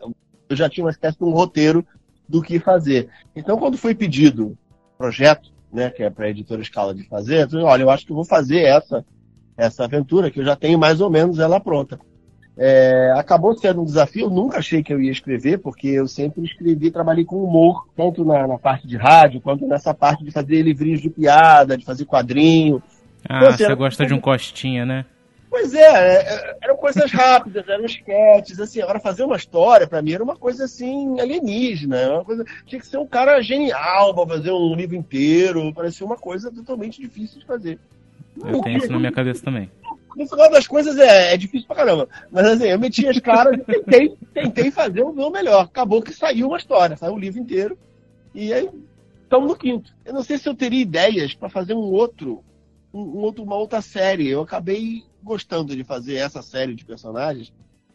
eu 0.48 0.56
já 0.56 0.68
tinha 0.68 0.82
uma 0.84 0.90
espécie 0.90 1.16
de 1.16 1.24
um 1.24 1.30
roteiro 1.30 1.86
do 2.28 2.42
que 2.42 2.58
fazer. 2.58 3.08
Então, 3.36 3.56
quando 3.56 3.78
foi 3.78 3.94
pedido 3.94 4.58
projeto, 4.98 5.52
né, 5.72 5.90
que 5.90 6.02
é 6.02 6.10
para 6.10 6.26
a 6.26 6.30
editora 6.30 6.60
Escala 6.60 6.92
de 6.92 7.04
fazer, 7.04 7.44
eu 7.44 7.50
falei, 7.50 7.64
olha, 7.64 7.82
eu 7.84 7.90
acho 7.90 8.04
que 8.04 8.10
eu 8.10 8.16
vou 8.16 8.24
fazer 8.24 8.62
essa, 8.62 9.04
essa 9.56 9.84
aventura, 9.84 10.30
que 10.30 10.40
eu 10.40 10.44
já 10.44 10.54
tenho 10.56 10.78
mais 10.78 11.00
ou 11.00 11.10
menos 11.10 11.38
ela 11.38 11.58
pronta. 11.60 11.98
É, 12.58 13.12
acabou 13.16 13.56
sendo 13.56 13.82
um 13.82 13.84
desafio, 13.84 14.26
eu 14.26 14.30
nunca 14.30 14.58
achei 14.58 14.82
que 14.82 14.92
eu 14.92 15.00
ia 15.00 15.12
escrever, 15.12 15.58
porque 15.58 15.88
eu 15.88 16.08
sempre 16.08 16.42
escrevi, 16.42 16.90
trabalhei 16.90 17.24
com 17.24 17.42
humor, 17.44 17.86
tanto 17.94 18.24
na, 18.24 18.46
na 18.46 18.58
parte 18.58 18.86
de 18.86 18.96
rádio, 18.96 19.42
quanto 19.42 19.66
nessa 19.66 19.92
parte 19.92 20.24
de 20.24 20.30
fazer 20.30 20.62
livrinhos 20.62 21.02
de 21.02 21.10
piada, 21.10 21.76
de 21.76 21.84
fazer 21.84 22.06
quadrinho, 22.06 22.82
Ah, 23.28 23.50
Você 23.50 23.58
você 23.58 23.64
era- 23.64 23.74
gosta 23.74 24.06
de 24.06 24.14
um 24.14 24.20
costinha, 24.20 24.86
né? 24.86 25.04
Pois 25.50 25.74
é, 25.74 25.80
é, 25.80 26.14
é, 26.34 26.56
eram 26.62 26.76
coisas 26.76 27.10
rápidas, 27.12 27.66
eram 27.68 27.84
esquetes, 27.84 28.58
assim, 28.60 28.80
agora 28.80 29.00
fazer 29.00 29.24
uma 29.24 29.36
história 29.36 29.86
pra 29.86 30.00
mim 30.02 30.12
era 30.12 30.22
uma 30.24 30.36
coisa 30.36 30.64
assim, 30.64 31.18
alienígena, 31.20 32.10
uma 32.14 32.24
coisa, 32.24 32.44
tinha 32.66 32.80
que 32.80 32.86
ser 32.86 32.98
um 32.98 33.06
cara 33.06 33.40
genial 33.42 34.14
pra 34.14 34.26
fazer 34.36 34.50
um 34.52 34.74
livro 34.74 34.96
inteiro, 34.96 35.72
parecia 35.74 36.06
uma 36.06 36.16
coisa 36.16 36.50
totalmente 36.52 37.00
difícil 37.00 37.40
de 37.40 37.46
fazer. 37.46 37.78
Eu 38.44 38.60
tenho 38.60 38.78
isso 38.78 38.92
na 38.92 38.98
minha 38.98 39.12
cabeça 39.12 39.42
também. 39.42 39.70
No 40.16 40.26
final 40.26 40.50
das 40.50 40.66
coisas 40.66 40.96
é, 40.98 41.34
é 41.34 41.36
difícil 41.36 41.66
pra 41.66 41.76
caramba, 41.76 42.08
mas 42.30 42.46
assim, 42.46 42.64
eu 42.64 42.78
meti 42.78 43.06
as 43.06 43.18
caras 43.18 43.54
e 43.54 43.58
tentei, 43.58 44.16
tentei 44.32 44.70
fazer 44.70 45.02
o 45.02 45.12
meu 45.12 45.30
melhor, 45.30 45.64
acabou 45.64 46.00
que 46.00 46.12
saiu 46.12 46.48
uma 46.48 46.56
história, 46.56 46.96
saiu 46.96 47.14
o 47.14 47.18
livro 47.18 47.38
inteiro, 47.38 47.78
e 48.34 48.52
aí 48.52 48.70
estamos 49.22 49.48
no 49.48 49.56
quinto. 49.56 49.94
Eu 50.04 50.14
não 50.14 50.22
sei 50.22 50.38
se 50.38 50.48
eu 50.48 50.54
teria 50.54 50.80
ideias 50.80 51.34
pra 51.34 51.50
fazer 51.50 51.74
um 51.74 51.92
outro, 51.92 52.42
um, 52.94 53.00
um 53.00 53.18
outro, 53.18 53.44
uma 53.44 53.56
outra 53.56 53.82
série, 53.82 54.26
eu 54.26 54.40
acabei 54.40 55.04
gostando 55.22 55.76
de 55.76 55.84
fazer 55.84 56.14
essa 56.14 56.40
série 56.40 56.74
de 56.74 56.84
personagens, 56.84 57.52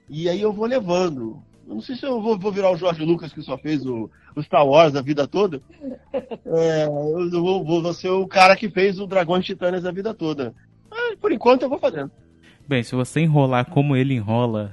e 0.07 0.29
aí 0.29 0.41
eu 0.41 0.53
vou 0.53 0.67
levando. 0.67 1.41
Eu 1.67 1.75
não 1.75 1.81
sei 1.81 1.95
se 1.95 2.05
eu 2.05 2.21
vou, 2.21 2.37
vou 2.37 2.51
virar 2.51 2.71
o 2.71 2.77
Jorge 2.77 3.03
Lucas 3.03 3.33
que 3.33 3.41
só 3.41 3.57
fez 3.57 3.85
o, 3.85 4.09
o 4.35 4.43
Star 4.43 4.65
Wars 4.65 4.95
a 4.95 5.01
vida 5.01 5.27
toda. 5.27 5.61
É, 6.53 6.83
eu 6.83 7.41
vou, 7.41 7.63
vou, 7.63 7.81
vou 7.81 7.93
ser 7.93 8.09
o 8.09 8.27
cara 8.27 8.57
que 8.57 8.69
fez 8.69 8.99
o 8.99 9.07
Dragões 9.07 9.45
Titânias 9.45 9.85
a 9.85 9.91
vida 9.91 10.13
toda. 10.13 10.53
Mas, 10.89 11.15
por 11.17 11.31
enquanto 11.31 11.61
eu 11.61 11.69
vou 11.69 11.79
fazendo. 11.79 12.11
Bem, 12.67 12.83
se 12.83 12.93
você 12.93 13.21
enrolar 13.21 13.69
como 13.69 13.95
ele 13.95 14.13
enrola, 14.13 14.71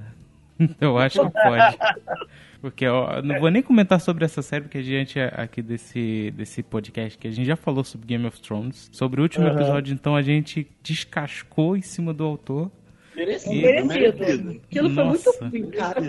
eu 0.80 0.98
acho 0.98 1.20
que 1.20 1.30
pode. 1.30 1.78
Porque 2.60 2.86
ó, 2.88 3.22
não 3.22 3.38
vou 3.38 3.50
nem 3.50 3.62
comentar 3.62 4.00
sobre 4.00 4.24
essa 4.24 4.42
série, 4.42 4.62
porque 4.64 4.78
a 4.78 4.82
gente 4.82 5.20
aqui 5.20 5.62
desse, 5.62 6.32
desse 6.36 6.62
podcast 6.62 7.16
que 7.16 7.28
a 7.28 7.30
gente 7.30 7.46
já 7.46 7.54
falou 7.54 7.84
sobre 7.84 8.08
Game 8.08 8.26
of 8.26 8.40
Thrones, 8.40 8.88
sobre 8.92 9.20
o 9.20 9.22
último 9.22 9.46
Aham. 9.46 9.54
episódio, 9.54 9.94
então 9.94 10.16
a 10.16 10.22
gente 10.22 10.66
descascou 10.82 11.76
em 11.76 11.82
cima 11.82 12.12
do 12.12 12.24
autor. 12.24 12.70
Merecido, 13.14 13.86
Merecido. 13.86 14.60
Aquilo 14.64 14.90
foi 14.90 15.04
Nossa. 15.04 15.30
muito 15.40 15.50
ruim, 15.50 15.70
cara. 15.70 16.00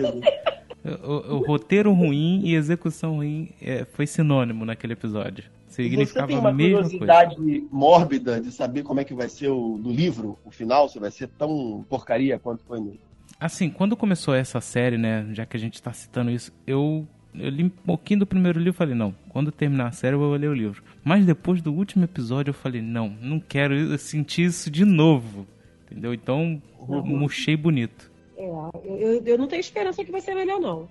O, 0.84 1.34
o- 1.36 1.46
roteiro 1.46 1.92
ruim 1.92 2.40
e 2.44 2.54
execução 2.54 3.16
ruim 3.16 3.50
é, 3.60 3.84
foi 3.84 4.06
sinônimo 4.06 4.64
naquele 4.64 4.94
episódio. 4.94 5.44
Você 5.68 5.84
Significava 5.84 6.26
tem 6.26 6.38
uma 6.38 6.48
a 6.48 6.52
mesma 6.52 6.78
coisa. 6.80 6.98
curiosidade 6.98 7.64
mórbida 7.70 8.40
de 8.40 8.50
saber 8.50 8.82
como 8.82 8.98
é 9.00 9.04
que 9.04 9.14
vai 9.14 9.28
ser 9.28 9.48
o 9.48 9.78
do 9.78 9.90
livro, 9.92 10.38
o 10.44 10.50
final, 10.50 10.88
se 10.88 10.98
vai 10.98 11.10
ser 11.10 11.28
tão 11.28 11.84
porcaria 11.88 12.38
quanto 12.38 12.64
foi 12.64 12.80
no. 12.80 12.94
Assim, 13.38 13.70
quando 13.70 13.96
começou 13.96 14.34
essa 14.34 14.60
série, 14.60 14.98
né, 14.98 15.26
já 15.32 15.46
que 15.46 15.56
a 15.56 15.60
gente 15.60 15.80
tá 15.80 15.92
citando 15.92 16.30
isso, 16.30 16.52
eu, 16.66 17.06
eu 17.34 17.48
li 17.48 17.64
um 17.64 17.68
pouquinho 17.68 18.20
do 18.20 18.26
primeiro 18.26 18.58
livro 18.58 18.74
e 18.74 18.76
falei, 18.76 18.94
não, 18.94 19.14
quando 19.28 19.52
terminar 19.52 19.86
a 19.88 19.92
série 19.92 20.14
eu 20.16 20.18
vou 20.18 20.34
ler 20.34 20.48
o 20.48 20.54
livro. 20.54 20.82
Mas 21.04 21.24
depois 21.24 21.62
do 21.62 21.72
último 21.72 22.04
episódio 22.04 22.50
eu 22.50 22.54
falei, 22.54 22.82
não, 22.82 23.08
não 23.22 23.38
quero 23.38 23.96
sentir 23.98 24.42
isso 24.46 24.70
de 24.70 24.84
novo. 24.84 25.46
Entendeu? 25.86 26.12
Então, 26.14 26.60
Uhum. 26.80 27.02
murchei 27.18 27.56
bonito. 27.56 28.09
É, 28.42 28.70
eu, 28.84 29.22
eu- 29.24 29.38
não 29.38 29.46
tenho 29.46 29.60
esperança 29.60 30.04
que 30.04 30.10
vai 30.12 30.20
ser 30.20 30.34
melhor, 30.34 30.58
não. 30.60 30.88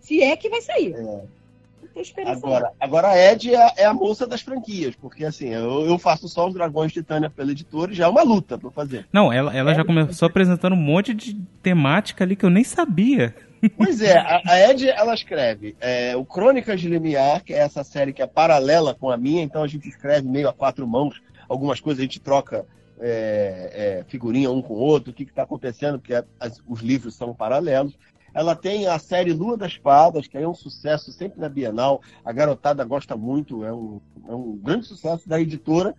Se 0.00 0.22
é 0.22 0.36
que 0.36 0.48
vai 0.48 0.60
sair. 0.60 0.90
Não 0.92 1.26
tenho 1.92 2.02
esperança. 2.02 2.46
Agora, 2.46 2.70
agora 2.78 3.08
a 3.08 3.16
Ed 3.32 3.52
é, 3.52 3.56
a- 3.56 3.72
é 3.78 3.84
a 3.86 3.94
moça 3.94 4.26
das 4.26 4.40
franquias, 4.42 4.94
porque 4.94 5.24
assim, 5.24 5.48
eu, 5.48 5.86
eu 5.86 5.98
faço 5.98 6.28
só 6.28 6.46
os 6.46 6.54
Dragões 6.54 6.92
Titânia 6.92 7.28
pela 7.30 7.50
editora 7.52 7.90
e 7.90 7.94
já 7.94 8.04
é 8.04 8.08
uma 8.08 8.22
luta 8.22 8.56
pra 8.58 8.70
fazer. 8.70 9.06
Não, 9.12 9.32
ela, 9.32 9.56
ela 9.56 9.74
já 9.74 9.84
começou 9.84 10.26
apresentando 10.26 10.74
um 10.74 10.76
monte 10.76 11.12
de 11.14 11.34
temática 11.62 12.22
ali 12.22 12.36
que 12.36 12.44
eu 12.44 12.50
nem 12.50 12.64
sabia. 12.64 13.34
Pois 13.78 14.02
é, 14.02 14.18
a, 14.18 14.42
a 14.44 14.70
Ed, 14.70 14.86
ela 14.90 15.14
escreve 15.14 15.74
é, 15.80 16.14
o 16.14 16.22
Crônicas 16.22 16.78
de 16.82 16.86
Limiar, 16.86 17.42
que 17.42 17.54
é 17.54 17.60
essa 17.60 17.82
série 17.82 18.12
que 18.12 18.20
é 18.20 18.26
paralela 18.26 18.94
com 18.94 19.08
a 19.10 19.16
minha, 19.16 19.42
então 19.42 19.62
a 19.62 19.66
gente 19.66 19.88
escreve 19.88 20.28
meio 20.28 20.50
a 20.50 20.52
quatro 20.52 20.86
mãos, 20.86 21.22
algumas 21.48 21.80
coisas 21.80 22.00
a 22.00 22.02
gente 22.02 22.20
troca 22.20 22.66
é, 23.00 24.00
é, 24.00 24.04
figurinha 24.08 24.50
um 24.50 24.62
com 24.62 24.74
o 24.74 24.78
outro, 24.78 25.10
o 25.10 25.14
que 25.14 25.24
está 25.24 25.42
acontecendo, 25.42 25.98
porque 25.98 26.14
as- 26.40 26.60
os 26.66 26.80
livros 26.80 27.14
são 27.14 27.34
paralelos. 27.34 27.94
Ela 28.32 28.56
tem 28.56 28.86
a 28.88 28.98
série 28.98 29.32
Lua 29.32 29.56
das 29.56 29.74
Fadas, 29.74 30.26
que 30.26 30.36
é 30.36 30.46
um 30.48 30.54
sucesso 30.54 31.12
sempre 31.12 31.40
na 31.40 31.48
Bienal, 31.48 32.00
a 32.24 32.32
garotada 32.32 32.84
gosta 32.84 33.16
muito, 33.16 33.64
é 33.64 33.72
um, 33.72 34.00
é 34.28 34.34
um 34.34 34.56
grande 34.56 34.86
sucesso 34.86 35.28
da 35.28 35.40
editora, 35.40 35.94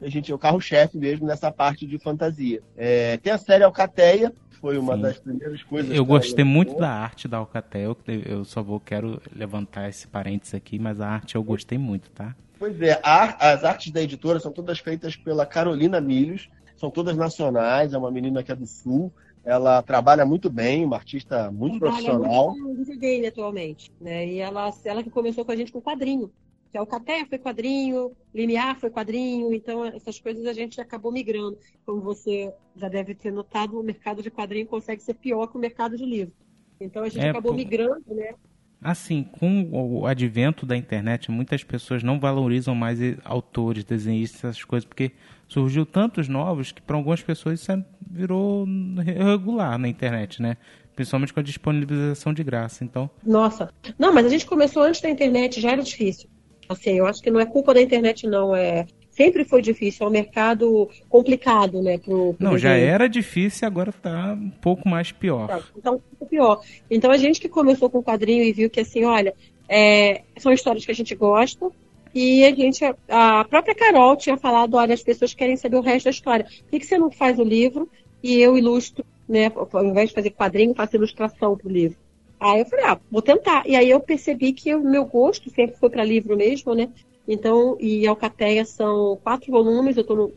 a 0.00 0.08
gente 0.08 0.30
é 0.30 0.34
o 0.34 0.38
carro-chefe 0.38 0.96
mesmo 0.96 1.26
nessa 1.26 1.50
parte 1.50 1.86
de 1.86 1.98
fantasia. 1.98 2.62
É, 2.76 3.16
tem 3.18 3.32
a 3.32 3.38
série 3.38 3.64
Alcateia, 3.64 4.30
que 4.30 4.56
foi 4.56 4.78
uma 4.78 4.94
Sim. 4.94 5.02
das 5.02 5.18
primeiras 5.18 5.62
coisas. 5.62 5.94
Eu 5.94 6.04
gostei 6.04 6.44
muito 6.44 6.76
da 6.76 6.90
arte 6.90 7.26
da 7.28 7.38
Alcatel, 7.38 7.94
que 7.94 8.22
eu 8.24 8.44
só 8.44 8.62
vou 8.62 8.80
quero 8.80 9.20
levantar 9.34 9.88
esse 9.88 10.06
parênteses 10.06 10.54
aqui, 10.54 10.78
mas 10.78 11.00
a 11.00 11.08
arte 11.08 11.34
eu 11.34 11.42
gostei 11.42 11.76
muito, 11.76 12.10
tá? 12.10 12.34
Pois 12.60 12.78
é, 12.82 13.00
a- 13.02 13.52
as 13.52 13.64
artes 13.64 13.90
da 13.90 14.02
editora 14.02 14.38
são 14.38 14.52
todas 14.52 14.78
feitas 14.78 15.16
pela 15.16 15.46
Carolina 15.46 15.98
Milhos, 15.98 16.46
são 16.76 16.90
todas 16.90 17.16
nacionais, 17.16 17.94
é 17.94 17.98
uma 17.98 18.10
menina 18.10 18.44
que 18.44 18.52
é 18.52 18.54
do 18.54 18.66
Sul, 18.66 19.10
ela 19.42 19.82
trabalha 19.82 20.26
muito 20.26 20.50
bem, 20.50 20.84
uma 20.84 20.96
artista 20.96 21.50
muito 21.50 21.78
profissional. 21.78 22.50
Ela 22.50 22.58
é 22.58 22.60
muito 22.60 22.78
videogame 22.80 23.26
atualmente, 23.26 23.90
né? 23.98 24.26
E 24.26 24.38
ela, 24.40 24.70
ela 24.84 25.02
que 25.02 25.08
começou 25.08 25.42
com 25.42 25.52
a 25.52 25.56
gente 25.56 25.72
com 25.72 25.80
quadrinho. 25.80 26.30
Que 26.70 26.76
a 26.76 26.82
Alcateia 26.82 27.26
foi 27.26 27.38
quadrinho, 27.38 28.14
Limiar 28.34 28.78
foi 28.78 28.90
quadrinho, 28.90 29.54
então 29.54 29.82
essas 29.86 30.20
coisas 30.20 30.44
a 30.46 30.52
gente 30.52 30.78
acabou 30.82 31.10
migrando. 31.10 31.58
Como 31.86 32.02
você 32.02 32.52
já 32.76 32.90
deve 32.90 33.14
ter 33.14 33.32
notado, 33.32 33.80
o 33.80 33.82
mercado 33.82 34.22
de 34.22 34.30
quadrinho 34.30 34.66
consegue 34.66 35.02
ser 35.02 35.14
pior 35.14 35.46
que 35.48 35.56
o 35.56 35.60
mercado 35.60 35.96
de 35.96 36.04
livro. 36.04 36.34
Então 36.78 37.02
a 37.02 37.08
gente 37.08 37.24
É, 37.24 37.30
acabou 37.30 37.52
pô. 37.52 37.56
migrando, 37.56 38.04
né? 38.14 38.34
Assim, 38.82 39.22
com 39.22 39.68
o 39.70 40.06
advento 40.06 40.64
da 40.64 40.74
internet, 40.76 41.30
muitas 41.30 41.62
pessoas 41.62 42.02
não 42.02 42.18
valorizam 42.18 42.74
mais 42.74 42.98
autores, 43.24 43.84
desenhistas, 43.84 44.44
essas 44.44 44.64
coisas, 44.64 44.86
porque 44.86 45.12
surgiu 45.46 45.84
tantos 45.84 46.28
novos 46.28 46.72
que 46.72 46.80
para 46.80 46.96
algumas 46.96 47.20
pessoas 47.22 47.60
isso 47.60 47.70
é- 47.72 47.84
virou 48.10 48.66
regular 49.04 49.76
na 49.78 49.86
internet, 49.86 50.40
né? 50.40 50.56
Principalmente 50.96 51.32
com 51.32 51.40
a 51.40 51.42
disponibilização 51.42 52.32
de 52.32 52.42
graça. 52.42 52.82
Então, 52.82 53.10
Nossa. 53.24 53.70
Não, 53.98 54.14
mas 54.14 54.26
a 54.26 54.28
gente 54.30 54.46
começou 54.46 54.82
antes 54.82 55.00
da 55.00 55.10
internet, 55.10 55.60
já 55.60 55.72
era 55.72 55.82
difícil. 55.82 56.28
Assim, 56.68 56.92
eu 56.92 57.06
acho 57.06 57.20
que 57.22 57.30
não 57.30 57.40
é 57.40 57.46
culpa 57.46 57.74
da 57.74 57.82
internet, 57.82 58.26
não. 58.26 58.54
É... 58.54 58.86
Sempre 59.20 59.44
foi 59.44 59.60
difícil, 59.60 60.06
é 60.06 60.08
um 60.08 60.12
mercado 60.12 60.88
complicado, 61.06 61.82
né? 61.82 61.98
Pro, 61.98 62.32
pro 62.32 62.36
não, 62.42 62.56
já 62.56 62.70
era 62.70 63.06
difícil 63.06 63.68
agora 63.68 63.92
tá 63.92 64.32
um 64.32 64.48
pouco 64.48 64.88
mais 64.88 65.12
pior. 65.12 65.46
Tá, 65.46 65.60
Então, 65.76 65.96
um 65.96 66.16
pouco 66.16 66.26
pior. 66.26 66.62
Então, 66.90 67.10
a 67.10 67.18
gente 67.18 67.38
que 67.38 67.46
começou 67.46 67.90
com 67.90 67.98
o 67.98 68.02
quadrinho 68.02 68.42
e 68.42 68.50
viu 68.50 68.70
que, 68.70 68.80
assim, 68.80 69.04
olha, 69.04 69.34
é, 69.68 70.22
são 70.38 70.50
histórias 70.50 70.86
que 70.86 70.90
a 70.90 70.94
gente 70.94 71.14
gosta, 71.14 71.70
E 72.14 72.44
a 72.46 72.54
gente, 72.54 72.82
a 73.08 73.44
própria 73.44 73.74
Carol 73.74 74.16
tinha 74.16 74.38
falado, 74.38 74.74
olha, 74.74 74.94
as 74.94 75.02
pessoas 75.02 75.34
querem 75.34 75.56
saber 75.56 75.76
o 75.76 75.82
resto 75.82 76.06
da 76.06 76.10
história. 76.10 76.44
Por 76.44 76.70
que, 76.70 76.80
que 76.80 76.86
você 76.86 76.96
não 76.96 77.10
faz 77.10 77.38
o 77.38 77.44
livro 77.44 77.90
e 78.22 78.40
eu 78.40 78.56
ilustro, 78.56 79.04
né? 79.28 79.52
Ao 79.54 79.84
invés 79.84 80.08
de 80.08 80.14
fazer 80.14 80.30
quadrinho, 80.30 80.74
faço 80.74 80.96
ilustração 80.96 81.58
pro 81.58 81.68
livro. 81.68 81.98
Aí 82.40 82.60
eu 82.60 82.66
falei, 82.66 82.86
ah, 82.86 82.98
vou 83.10 83.20
tentar. 83.20 83.64
E 83.66 83.76
aí 83.76 83.90
eu 83.90 84.00
percebi 84.00 84.54
que 84.54 84.74
o 84.74 84.82
meu 84.82 85.04
gosto 85.04 85.50
sempre 85.50 85.76
foi 85.76 85.90
para 85.90 86.02
livro 86.02 86.38
mesmo, 86.38 86.74
né? 86.74 86.88
Então, 87.26 87.76
e 87.78 88.06
Alcateia 88.06 88.64
são 88.64 89.18
quatro 89.22 89.50
volumes, 89.50 89.96
eu 89.96 90.04
tô 90.04 90.14
no. 90.14 90.32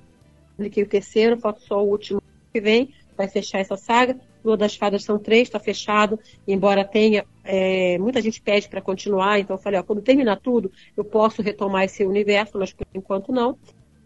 O 0.60 0.86
terceiro, 0.86 1.38
falta 1.38 1.60
só 1.62 1.84
o 1.84 1.90
último 1.90 2.22
que 2.52 2.62
vem, 2.62 2.94
vai 3.18 3.28
fechar 3.28 3.60
essa 3.60 3.76
saga. 3.76 4.20
Lua 4.44 4.58
das 4.58 4.76
Fadas 4.76 5.04
são 5.04 5.18
três, 5.18 5.48
está 5.48 5.60
fechado, 5.60 6.20
embora 6.48 6.84
tenha. 6.84 7.26
É, 7.44 7.98
muita 7.98 8.22
gente 8.22 8.42
pede 8.42 8.70
para 8.70 8.82
continuar, 8.82 9.40
então 9.40 9.56
eu 9.56 9.62
falei, 9.62 9.80
ó, 9.80 9.84
quando 9.84 10.02
terminar 10.02 10.40
tudo, 10.40 10.72
eu 10.96 11.04
posso 11.04 11.42
retomar 11.42 11.84
esse 11.84 12.06
universo, 12.06 12.60
mas 12.60 12.74
por 12.74 12.86
enquanto 12.94 13.32
não. 13.32 13.58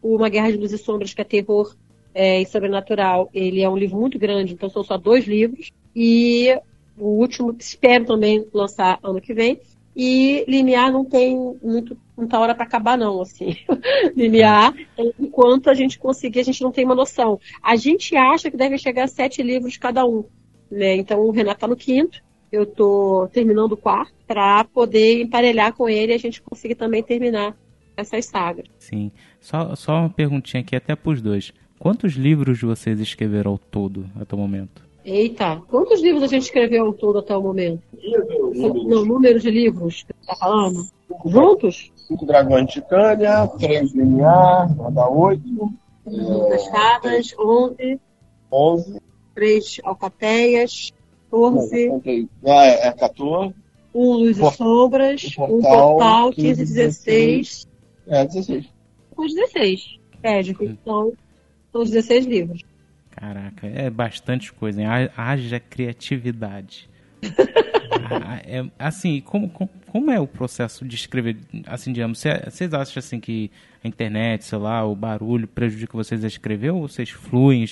Uma 0.01 0.29
Guerra 0.29 0.51
de 0.51 0.57
Luz 0.57 0.72
e 0.72 0.77
Sombras, 0.77 1.13
que 1.13 1.22
é 1.22 1.24
terror 1.24 1.75
é, 2.13 2.41
e 2.41 2.46
sobrenatural, 2.46 3.29
ele 3.34 3.62
é 3.62 3.69
um 3.69 3.77
livro 3.77 4.00
muito 4.00 4.17
grande, 4.17 4.53
então 4.53 4.69
são 4.69 4.84
só 4.84 4.98
dois 4.98 5.25
livros. 5.25 5.72
E 5.96 6.55
o 6.98 7.07
último, 7.07 7.55
espero 7.60 8.05
também 8.05 8.48
lançar 8.53 9.00
ano 9.03 9.22
que 9.22 9.34
vem. 9.34 9.60
E 10.00 10.46
Limiar 10.48 10.92
não 10.92 11.04
tem 11.04 11.36
muito, 11.60 11.98
muita 12.16 12.39
hora 12.39 12.54
para 12.54 12.66
acabar, 12.66 12.96
não, 12.96 13.20
assim. 13.20 13.56
Limiar, 14.16 14.72
enquanto 15.20 15.72
a 15.72 15.74
gente 15.74 15.98
conseguir, 15.98 16.42
a 16.42 16.44
gente 16.44 16.62
não 16.62 16.72
tem 16.72 16.86
uma 16.86 16.94
noção. 16.94 17.39
A 17.63 17.75
gente 17.75 18.16
acha 18.16 18.51
que 18.51 18.56
deve 18.56 18.77
chegar 18.77 19.06
a 19.06 19.08
sete 19.08 19.42
livros 19.42 19.75
cada 19.75 20.06
um. 20.06 20.24
Né? 20.70 20.98
Então 20.98 21.20
o 21.22 21.32
Renato 21.32 21.58
está 21.58 21.68
no 21.68 21.75
quinto, 21.75 22.22
eu 22.51 22.62
estou 22.62 23.27
terminando 23.30 23.72
o 23.72 23.77
quarto, 23.77 24.13
para 24.27 24.63
poder 24.66 25.24
emparelhar 25.24 25.74
com 25.74 25.89
ele 25.89 26.12
e 26.12 26.16
a 26.16 26.20
gente 26.20 26.44
conseguir 26.44 26.75
também 26.75 27.01
terminar 27.01 27.58
essas 27.96 28.25
sagas. 28.27 28.68
Sim. 28.77 29.12
Só, 29.39 29.75
só 29.75 29.94
uma 29.94 30.10
perguntinha 30.12 30.62
aqui 30.62 30.75
até 30.75 30.96
para 30.96 31.12
os 31.12 31.24
dois. 31.24 31.51
Quantos 31.80 32.13
livros 32.13 32.62
vocês 32.62 33.00
escreveram 33.00 33.51
ao 33.51 33.58
todo 33.58 34.08
até 34.20 34.36
o 34.36 34.38
momento? 34.38 34.87
Eita, 35.07 35.61
quantos 35.69 36.01
livros 36.01 36.21
a 36.23 36.27
gente 36.27 36.41
escreveu 36.43 36.87
ao 36.87 36.93
todo 36.93 37.19
até 37.19 37.35
o 37.35 37.41
momento? 37.41 37.81
Não, 38.53 39.05
número 39.05 39.39
de 39.39 39.49
livros 39.49 40.03
que 40.03 40.13
você 40.13 40.27
tá 40.27 40.35
falando? 40.35 40.85
Juntos? 41.25 41.93
Cinco 41.95 42.25
Dragões 42.25 42.67
de 42.67 42.73
Titânia, 42.73 43.47
três 43.57 43.93
linear, 43.93 44.67
dá 44.91 45.09
oito. 45.09 45.71
Muitas 46.05 46.67
fadas, 46.67 47.33
onze. 47.39 48.01
Onze. 48.51 49.01
Três 49.33 49.79
alcateias, 49.85 50.91
14. 51.31 52.27
Ah, 52.45 52.65
é, 52.65 52.87
é 52.87 52.91
14. 52.91 53.55
Um 53.95 54.11
Luz 54.11 54.37
Por- 54.37 54.51
e 54.51 54.55
Sombras, 54.57 55.35
um 55.39 55.43
um 55.43 55.47
portal, 55.61 55.91
portal, 55.91 56.31
15, 56.33 56.47
15, 56.47 56.73
16. 56.73 57.67
É, 58.07 58.25
16. 58.25 58.65
Os 59.15 59.33
16. 59.33 59.99
É, 60.21 60.41
de 60.41 60.53
ficção. 60.53 61.13
São 61.71 61.81
os 61.81 61.89
16 61.91 62.25
livros. 62.25 62.61
Caraca, 63.19 63.65
é 63.67 63.89
bastante 63.89 64.53
coisa, 64.53 64.79
hein? 64.81 64.88
Ha- 64.88 65.12
Haja 65.17 65.59
criatividade. 65.59 66.89
Ah, 68.09 68.39
é, 68.45 68.63
assim, 68.77 69.21
como, 69.21 69.50
como, 69.50 69.69
como 69.88 70.12
é 70.12 70.19
o 70.19 70.27
processo 70.27 70.86
de 70.86 70.95
escrever? 70.95 71.38
Assim, 71.65 71.91
digamos, 71.91 72.19
cê- 72.19 72.39
vocês 72.45 72.74
acham 72.74 73.00
assim 73.00 73.19
que 73.19 73.50
a 73.83 73.88
internet, 73.88 74.45
sei 74.45 74.57
lá, 74.59 74.86
o 74.86 74.95
barulho 74.95 75.47
prejudica 75.47 75.97
vocês 75.97 76.24
a 76.24 76.27
escrever 76.27 76.69
ou 76.71 76.88
vocês 76.88 77.09
fluem 77.09 77.65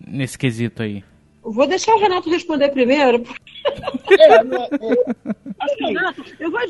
nesse 0.00 0.38
quesito 0.38 0.82
aí? 0.82 1.04
Vou 1.42 1.66
deixar 1.66 1.94
o 1.94 2.00
Renato 2.00 2.30
responder 2.30 2.70
primeiro. 2.70 3.22
É, 4.10 4.34
é, 4.36 5.14
assim, 5.60 5.84
Renato, 5.86 6.24
eu 6.40 6.50
vou, 6.50 6.60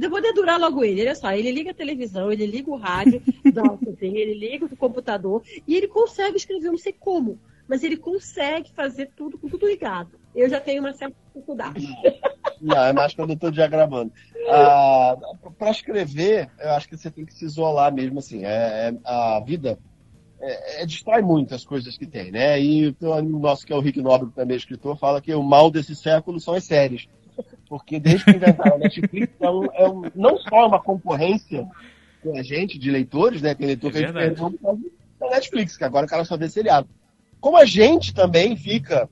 eu 0.00 0.10
vou 0.10 0.20
dedurar 0.20 0.60
logo 0.60 0.84
ele. 0.84 1.00
Olha 1.00 1.14
só, 1.14 1.32
ele 1.32 1.50
liga 1.50 1.70
a 1.70 1.74
televisão, 1.74 2.30
ele 2.30 2.46
liga 2.46 2.70
o 2.70 2.76
rádio, 2.76 3.22
da 3.52 3.62
cozinha, 3.70 4.20
ele 4.20 4.34
liga 4.34 4.66
o 4.66 4.76
computador 4.76 5.42
e 5.66 5.74
ele 5.74 5.88
consegue 5.88 6.36
escrever, 6.36 6.66
eu 6.66 6.72
não 6.72 6.78
sei 6.78 6.92
como, 6.92 7.38
mas 7.72 7.82
ele 7.82 7.96
consegue 7.96 8.70
fazer 8.76 9.10
tudo 9.16 9.38
com 9.38 9.48
tudo 9.48 9.66
ligado. 9.66 10.10
Eu 10.34 10.46
já 10.46 10.60
tenho 10.60 10.82
uma 10.82 10.92
certa 10.92 11.16
dificuldade. 11.32 11.80
Não, 12.60 12.84
é 12.84 12.92
mais 12.92 13.14
quando 13.14 13.30
eu 13.30 13.34
estou 13.34 13.50
diagramando. 13.50 14.12
Ah, 14.50 15.16
para 15.58 15.70
escrever, 15.70 16.50
eu 16.60 16.70
acho 16.72 16.86
que 16.86 16.98
você 16.98 17.10
tem 17.10 17.24
que 17.24 17.32
se 17.32 17.46
isolar 17.46 17.90
mesmo, 17.90 18.18
assim. 18.18 18.44
É, 18.44 18.90
é- 18.90 18.94
a 19.06 19.40
vida 19.40 19.78
é, 20.38 20.82
é- 20.82 20.86
distrai 20.86 21.22
muito 21.22 21.54
as 21.54 21.64
coisas 21.64 21.96
que 21.96 22.06
tem, 22.06 22.30
né? 22.30 22.60
E 22.60 22.94
o 23.00 23.12
amigo 23.14 23.38
nosso, 23.38 23.64
que 23.64 23.72
é 23.72 23.76
o 23.76 23.80
Rick 23.80 24.02
Nobre, 24.02 24.28
que 24.28 24.34
também 24.34 24.54
é 24.54 24.58
escritor, 24.58 24.98
fala 24.98 25.22
que 25.22 25.34
o 25.34 25.42
mal 25.42 25.70
desse 25.70 25.96
século 25.96 26.38
são 26.38 26.52
as 26.52 26.64
séries. 26.64 27.06
Porque 27.70 27.98
desde 27.98 28.26
que 28.26 28.32
inventaram 28.32 28.76
a 28.76 28.78
Netflix, 28.78 29.32
é 29.40 29.50
um- 29.50 29.72
é 29.72 29.88
um- 29.88 30.10
não 30.14 30.36
só 30.36 30.68
uma 30.68 30.78
concorrência 30.78 31.66
com 32.22 32.36
a 32.36 32.42
gente, 32.42 32.78
de 32.78 32.90
leitores, 32.90 33.40
né? 33.40 33.54
Tem 33.54 33.66
leitor 33.66 33.88
É 33.88 33.92
que 33.92 33.98
a 33.98 34.00
gente 34.02 34.12
perdeu 34.12 34.50
por 34.50 34.58
causa 34.60 34.82
da 35.18 35.30
Netflix, 35.30 35.78
que 35.78 35.84
agora 35.84 36.04
o 36.04 36.08
cara 36.08 36.26
só 36.26 36.36
vê 36.36 36.50
seriado. 36.50 36.86
Como 37.42 37.56
a 37.56 37.64
gente 37.64 38.14
também 38.14 38.56
fica 38.56 39.10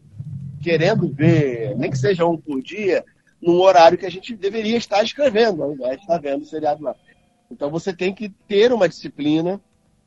querendo 0.63 1.13
ver, 1.13 1.77
nem 1.77 1.91
que 1.91 1.99
seja 1.99 2.25
um 2.25 2.37
por 2.37 2.63
dia, 2.63 3.05
num 3.43 3.61
horário 3.61 3.99
que 3.99 4.07
a 4.07 4.11
gente 4.11 4.37
deveria 4.37 4.77
estar 4.77 5.03
escrevendo, 5.03 5.65
ao 5.65 5.73
invés 5.73 5.97
de 5.97 6.03
estar 6.03 6.19
vendo 6.19 6.43
o 6.43 6.47
seriado 6.47 6.81
lá. 6.85 6.95
Então 7.51 7.69
você 7.69 7.93
tem 7.93 8.15
que 8.15 8.29
ter 8.47 8.73
uma 8.73 8.89
disciplina. 8.89 9.61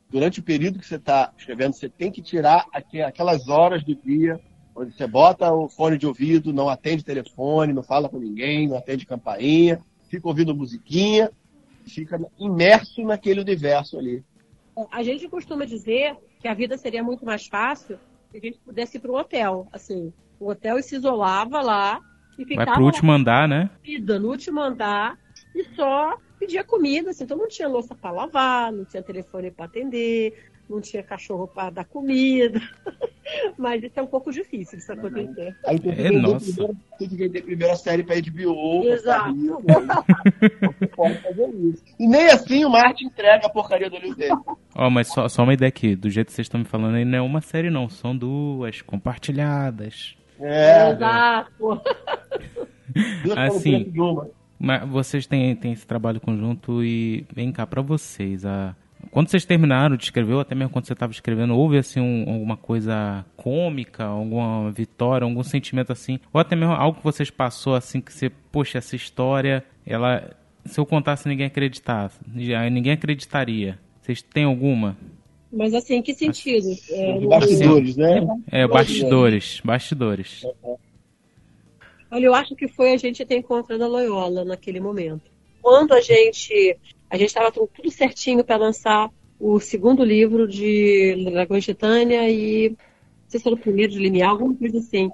Durante 0.08 0.40
o 0.40 0.42
período 0.42 0.78
que 0.78 0.86
você 0.86 0.94
está 0.94 1.34
escrevendo, 1.36 1.74
você 1.74 1.86
tem 1.86 2.10
que 2.10 2.22
tirar 2.22 2.64
aque- 2.72 3.02
aquelas 3.02 3.46
horas 3.46 3.84
do 3.84 3.94
dia 3.94 4.40
onde 4.74 4.96
você 4.96 5.06
bota 5.06 5.52
o 5.52 5.68
fone 5.68 5.98
de 5.98 6.06
ouvido, 6.06 6.50
não 6.52 6.70
atende 6.70 7.04
telefone, 7.04 7.74
não 7.74 7.82
fala 7.82 8.08
com 8.08 8.18
ninguém, 8.18 8.66
não 8.68 8.78
atende 8.78 9.04
campainha, 9.04 9.80
fica 10.08 10.26
ouvindo 10.26 10.54
musiquinha, 10.54 11.30
fica 11.86 12.18
imerso 12.38 13.02
naquele 13.02 13.40
universo 13.40 13.98
ali. 13.98 14.24
A 14.90 15.02
gente 15.02 15.28
costuma 15.28 15.66
dizer 15.66 16.16
que 16.40 16.48
a 16.48 16.54
vida 16.54 16.78
seria 16.78 17.02
muito 17.04 17.24
mais 17.24 17.46
fácil 17.46 17.98
se 18.34 18.38
a 18.38 18.40
gente 18.40 18.58
pudesse 18.58 18.96
ir 18.96 19.00
para 19.00 19.12
um 19.12 19.16
hotel. 19.16 19.68
Assim, 19.72 20.12
o 20.40 20.50
hotel 20.50 20.82
se 20.82 20.96
isolava 20.96 21.60
lá 21.60 22.00
e 22.36 22.44
Vai 22.44 22.46
ficava 22.46 22.72
pro 22.72 22.84
último 22.84 23.12
andar, 23.12 23.48
né? 23.48 23.70
comida 23.80 24.18
no 24.18 24.28
último 24.28 24.60
andar 24.60 25.16
e 25.54 25.64
só 25.76 26.18
pedia 26.38 26.64
comida, 26.64 27.10
assim, 27.10 27.24
então 27.24 27.38
não 27.38 27.46
tinha 27.46 27.68
louça 27.68 27.94
para 27.94 28.10
lavar, 28.10 28.72
não 28.72 28.84
tinha 28.84 29.02
telefone 29.02 29.52
para 29.52 29.66
atender, 29.66 30.50
não 30.68 30.80
tinha 30.80 31.02
cachorro 31.02 31.46
para 31.46 31.70
dar 31.70 31.84
comida. 31.84 32.60
Mas 33.56 33.82
isso 33.82 33.98
é 33.98 34.02
um 34.02 34.06
pouco 34.06 34.30
difícil 34.30 34.78
de 34.78 34.92
acontecer. 34.92 35.56
Aí 35.66 35.78
tem 35.78 35.94
que, 35.94 36.00
É, 36.00 36.04
vender, 36.04 36.18
nossa. 36.20 36.44
primeiro, 36.52 36.76
tem 36.98 37.08
que 37.08 37.16
vender 37.16 37.42
primeiro 37.42 37.72
a 37.72 37.76
série 37.76 38.02
para 38.02 38.16
HBO. 38.20 38.84
Exato. 38.84 39.34
ficar 39.34 40.70
Você 40.78 40.86
pode 40.88 41.14
fazer 41.22 41.48
isso. 41.54 41.82
E 41.98 42.06
nem 42.06 42.26
assim 42.26 42.64
o 42.64 42.70
Martin 42.70 43.06
entrega 43.06 43.46
a 43.46 43.50
porcaria 43.50 43.88
do 43.88 43.96
livro 43.96 44.16
dele. 44.16 44.34
Ó, 44.76 44.90
mas 44.90 45.08
só, 45.08 45.26
só 45.28 45.42
uma 45.42 45.54
ideia 45.54 45.68
aqui, 45.68 45.96
do 45.96 46.10
jeito 46.10 46.26
que 46.28 46.32
vocês 46.34 46.44
estão 46.46 46.60
me 46.60 46.66
falando 46.66 46.96
aí, 46.96 47.04
não 47.04 47.18
é 47.18 47.22
uma 47.22 47.40
série 47.40 47.70
não, 47.70 47.88
são 47.88 48.14
duas 48.16 48.82
compartilhadas. 48.82 50.16
É, 50.40 50.90
Exato. 50.90 51.80
duas 53.24 53.38
Assim. 53.38 53.84
de 53.84 54.00
uma. 54.00 54.28
Mas 54.58 54.88
vocês 54.88 55.26
têm, 55.26 55.54
têm 55.56 55.72
esse 55.72 55.86
trabalho 55.86 56.20
conjunto 56.20 56.82
e 56.84 57.26
vem 57.34 57.52
cá 57.52 57.66
pra 57.66 57.82
vocês. 57.82 58.44
A... 58.44 58.74
Quando 59.10 59.28
vocês 59.28 59.44
terminaram 59.44 59.96
de 59.96 60.04
escrever, 60.04 60.34
ou 60.34 60.40
até 60.40 60.54
mesmo 60.54 60.70
quando 60.70 60.86
você 60.86 60.92
estava 60.92 61.12
escrevendo, 61.12 61.56
houve 61.56 61.78
assim 61.78 62.00
um- 62.00 62.30
alguma 62.32 62.56
coisa 62.56 63.24
cômica, 63.36 64.04
alguma 64.04 64.70
vitória, 64.70 65.24
algum 65.24 65.42
sentimento 65.42 65.92
assim, 65.92 66.18
ou 66.32 66.40
até 66.40 66.54
mesmo 66.56 66.72
algo 66.74 66.98
que 66.98 67.04
vocês 67.04 67.30
passou 67.30 67.74
assim 67.74 68.00
que 68.00 68.12
você, 68.12 68.30
poxa, 68.30 68.78
essa 68.78 68.94
história, 68.96 69.64
ela, 69.86 70.30
se 70.64 70.78
eu 70.78 70.86
contasse 70.86 71.28
ninguém 71.28 71.46
acreditasse, 71.46 72.18
ninguém 72.26 72.92
acreditaria. 72.92 73.78
Vocês 74.02 74.20
têm 74.22 74.44
alguma? 74.44 74.96
Mas 75.52 75.72
assim, 75.72 75.94
em 75.94 76.02
que 76.02 76.12
sentido? 76.14 76.66
É, 76.90 77.18
De 77.18 77.26
bastidores, 77.26 77.96
né? 77.96 78.26
É, 78.50 78.66
bastidores, 78.66 79.60
bastidores. 79.64 80.44
Olha, 82.10 82.26
eu 82.26 82.34
acho 82.34 82.54
que 82.54 82.68
foi 82.68 82.92
a 82.92 82.96
gente 82.96 83.24
ter 83.24 83.36
encontrado 83.38 83.82
a 83.82 83.86
Loyola 83.86 84.44
naquele 84.44 84.80
momento. 84.80 85.32
Quando 85.62 85.92
a 85.94 86.00
gente 86.00 86.76
a 87.14 87.16
gente 87.16 87.28
estava 87.28 87.52
tudo 87.52 87.90
certinho 87.92 88.42
para 88.42 88.56
lançar 88.56 89.08
o 89.38 89.60
segundo 89.60 90.02
livro 90.02 90.48
de 90.48 91.30
Dragões 91.30 91.62
de 91.62 91.72
Titânia 91.72 92.28
e 92.28 92.70
não 92.70 92.76
sei 93.28 93.38
se 93.38 93.46
era 93.46 93.54
o 93.54 93.58
primeiro 93.58 93.92
de 93.92 94.00
Linear, 94.00 94.30
alguma 94.30 94.52
coisa 94.56 94.78
assim. 94.78 95.08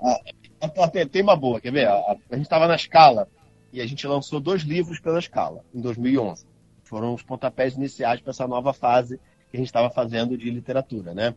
Tem, 0.93 1.07
tem 1.07 1.23
uma 1.23 1.37
boa, 1.37 1.61
quer 1.61 1.71
ver? 1.71 1.89
A, 1.89 2.17
a 2.31 2.37
gente 2.37 2.47
estava 2.47 2.67
na 2.67 2.75
escala 2.75 3.29
e 3.71 3.83
a 3.83 3.87
gente 3.87 4.07
lançou 4.07 4.41
dois 4.41 4.63
livros 4.63 4.99
pela 4.99 5.19
escala 5.19 5.63
em 5.75 5.81
2011. 5.83 6.47
Foram 6.85 7.13
os 7.13 7.23
pontapés 7.23 7.75
iniciais 7.75 8.19
para 8.23 8.31
essa 8.31 8.49
nova 8.49 8.73
fase 8.73 9.21
que 9.51 9.57
a 9.57 9.61
gente 9.61 9.69
estava 9.69 9.91
fazendo 9.91 10.39
de 10.39 10.51
literatura, 10.51 11.13
né? 11.13 11.35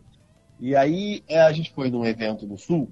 E 0.61 0.77
aí 0.77 1.23
é, 1.27 1.41
a 1.41 1.51
gente 1.51 1.73
foi 1.73 1.89
num 1.89 2.05
evento 2.05 2.47
no 2.47 2.57
Sul 2.57 2.89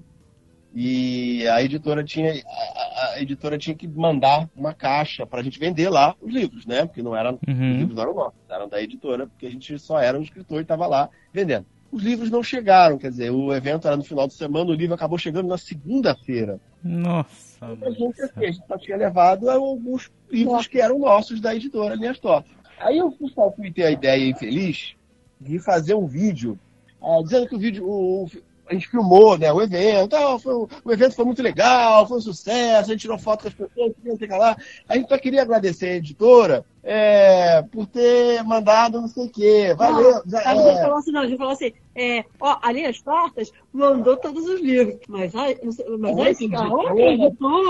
e 0.74 1.46
a 1.48 1.62
editora 1.62 2.02
tinha 2.02 2.32
a, 2.32 3.12
a 3.14 3.22
editora 3.22 3.58
tinha 3.58 3.76
que 3.76 3.86
mandar 3.86 4.48
uma 4.56 4.72
caixa 4.72 5.26
para 5.26 5.40
a 5.40 5.42
gente 5.42 5.58
vender 5.58 5.88
lá 5.90 6.14
os 6.20 6.32
livros, 6.32 6.64
né? 6.66 6.86
Porque 6.86 7.02
não 7.02 7.14
eram 7.14 7.38
os 7.46 7.54
Uhum. 7.54 7.76
livros 7.78 7.94
não 7.96 8.02
eram 8.02 8.14
nossos, 8.14 8.38
eram 8.48 8.68
da 8.68 8.80
editora, 8.82 9.26
porque 9.26 9.46
a 9.46 9.50
gente 9.50 9.78
só 9.78 9.98
era 9.98 10.18
um 10.18 10.22
escritor 10.22 10.58
e 10.58 10.62
estava 10.62 10.86
lá 10.86 11.08
vendendo. 11.32 11.66
Os 11.90 12.02
livros 12.02 12.30
não 12.30 12.42
chegaram, 12.42 12.96
quer 12.96 13.10
dizer, 13.10 13.30
o 13.30 13.52
evento 13.54 13.86
era 13.86 13.96
no 13.96 14.04
final 14.04 14.26
de 14.26 14.32
semana, 14.34 14.70
o 14.70 14.74
livro 14.74 14.94
acabou 14.94 15.18
chegando 15.18 15.48
na 15.48 15.58
segunda-feira. 15.58 16.58
Nossa, 16.82 17.66
A 17.66 17.68
mano 17.68 17.94
gente, 17.94 18.22
assim, 18.22 18.32
a 18.40 18.50
gente 18.50 18.66
só 18.66 18.78
tinha 18.78 18.96
levado 18.96 19.50
alguns 19.50 20.10
livros 20.30 20.66
que 20.66 20.80
eram 20.80 20.98
nossos 20.98 21.40
da 21.40 21.54
editora 21.54 21.94
Linhas 21.94 22.18
Top. 22.18 22.48
Aí 22.78 22.96
eu 22.98 23.12
fui 23.12 23.70
ter 23.70 23.84
a 23.84 23.90
ideia 23.90 24.26
infeliz 24.30 24.94
de 25.38 25.58
fazer 25.58 25.94
um 25.94 26.06
vídeo 26.06 26.58
é, 27.02 27.22
dizendo 27.22 27.48
que 27.48 27.54
o 27.56 27.58
vídeo, 27.58 27.84
o, 27.86 28.26
a 28.68 28.74
gente 28.74 28.88
filmou 28.88 29.36
né, 29.36 29.52
o 29.52 29.60
evento, 29.60 30.14
ah, 30.16 30.38
foi, 30.38 30.54
o 30.54 30.92
evento 30.92 31.14
foi 31.14 31.24
muito 31.24 31.42
legal, 31.42 32.06
foi 32.06 32.18
um 32.18 32.20
sucesso, 32.20 32.90
a 32.90 32.92
gente 32.92 33.02
tirou 33.02 33.18
foto 33.18 33.42
com 33.42 33.48
as 33.48 33.54
pessoas, 33.54 33.92
não 34.04 34.16
sei 34.16 34.28
lá. 34.28 34.56
A 34.88 34.96
gente 34.96 35.08
só 35.08 35.18
queria 35.18 35.42
agradecer 35.42 35.86
a 35.86 35.96
editora 35.96 36.64
é, 36.82 37.62
por 37.70 37.86
ter 37.86 38.42
mandado 38.42 39.00
não 39.00 39.08
sei 39.08 39.26
o 39.26 39.30
quê. 39.30 39.74
Valeu. 39.76 40.22
Não, 40.24 40.38
a 40.38 40.54
gente 40.54 40.80
falou 40.80 40.96
assim, 40.96 41.12
não, 41.12 41.20
a 41.20 41.26
gente 41.26 41.38
falou 41.38 41.52
assim, 41.52 41.72
é, 41.94 42.24
ó, 42.40 42.58
ali 42.62 42.84
as 42.84 43.00
tortas 43.00 43.52
mandou 43.72 44.16
todos 44.16 44.46
os 44.46 44.60
livros. 44.60 44.96
Mas, 45.08 45.34
ai, 45.34 45.58
mas 45.98 46.18
aí, 46.18 46.26
a 46.26 46.30
editora. 46.30 46.94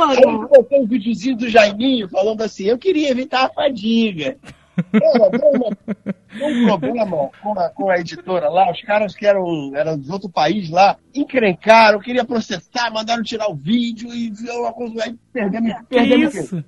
Aí 0.08 0.48
coloquei 0.48 0.80
um 0.80 0.86
videozinho 0.86 1.36
do 1.36 1.48
Jaiminho 1.48 2.08
falando 2.08 2.42
assim, 2.42 2.64
eu 2.64 2.78
queria 2.78 3.10
evitar 3.10 3.46
a 3.46 3.52
fadiga. 3.52 4.38
Era, 4.92 6.48
um 6.48 6.66
problema 6.66 7.30
com 7.42 7.58
a, 7.58 7.68
com 7.70 7.90
a, 7.90 7.98
editora 7.98 8.48
lá, 8.48 8.70
os 8.70 8.80
caras 8.82 9.14
que 9.14 9.26
eram, 9.26 9.74
eram 9.74 9.98
de 9.98 10.10
outro 10.10 10.28
país 10.28 10.70
lá, 10.70 10.96
encrencaram, 11.14 12.00
queria 12.00 12.24
processar, 12.24 12.90
mandaram 12.90 13.22
tirar 13.22 13.50
o 13.50 13.54
vídeo 13.54 14.12
e 14.14 14.32
uma 14.50 14.72
coisa, 14.72 15.04
aí 15.04 15.14
perdemos, 15.32 15.74
perdemos 15.88 16.34
isso. 16.34 16.64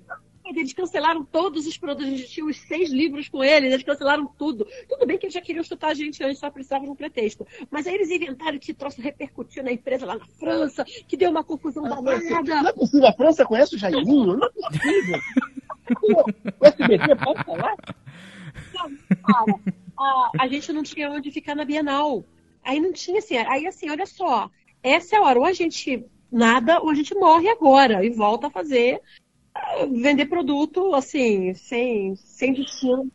Eles 0.46 0.74
cancelaram 0.74 1.24
todos 1.24 1.66
os 1.66 1.78
produtos, 1.78 2.06
a 2.06 2.16
gente 2.16 2.28
tinha 2.28 2.44
os 2.44 2.58
seis 2.58 2.90
livros 2.90 3.28
com 3.28 3.42
eles, 3.42 3.72
eles 3.72 3.84
cancelaram 3.84 4.26
tudo. 4.38 4.66
Tudo 4.88 5.06
bem 5.06 5.16
que 5.16 5.24
eles 5.24 5.34
já 5.34 5.40
queriam 5.40 5.64
chutar 5.64 5.88
a 5.88 5.94
gente 5.94 6.22
antes, 6.22 6.38
só 6.38 6.50
precisavam 6.50 6.84
de 6.84 6.90
um 6.90 6.94
pretexto. 6.94 7.46
Mas 7.70 7.86
aí 7.86 7.94
eles 7.94 8.10
inventaram 8.10 8.58
que 8.58 8.74
troço 8.74 9.00
repercutiu 9.00 9.64
na 9.64 9.72
empresa 9.72 10.04
lá 10.04 10.16
na 10.16 10.26
França, 10.38 10.84
que 10.84 11.16
deu 11.16 11.30
uma 11.30 11.42
confusão 11.42 11.82
danada. 11.82 12.62
Não 12.62 12.68
é 12.68 12.72
possível, 12.72 13.08
a 13.08 13.12
França 13.14 13.44
conhece 13.44 13.74
o 13.74 13.78
Jairinho? 13.78 14.36
Não 14.36 14.46
é 14.46 14.50
possível. 14.50 15.18
O 16.60 16.66
SBT 16.66 17.16
pode 17.16 17.44
falar? 17.44 17.76
Cara, 18.72 19.60
a, 19.98 20.30
a 20.40 20.48
gente 20.48 20.72
não 20.72 20.82
tinha 20.82 21.10
onde 21.10 21.30
ficar 21.30 21.54
na 21.54 21.64
Bienal. 21.64 22.24
Aí 22.64 22.80
não 22.80 22.92
tinha 22.92 23.18
assim, 23.18 23.36
aí 23.36 23.66
assim, 23.66 23.90
olha 23.90 24.06
só, 24.06 24.50
essa 24.82 25.16
é 25.16 25.18
a 25.18 25.22
hora, 25.22 25.38
ou 25.38 25.44
a 25.44 25.52
gente 25.52 26.04
nada, 26.30 26.80
ou 26.80 26.90
a 26.90 26.94
gente 26.94 27.14
morre 27.14 27.48
agora 27.48 28.04
e 28.04 28.10
volta 28.10 28.46
a 28.46 28.50
fazer, 28.50 29.00
vender 29.92 30.26
produto, 30.26 30.94
assim, 30.94 31.54
sem, 31.54 32.16
sem 32.16 32.54
destino. 32.54 33.10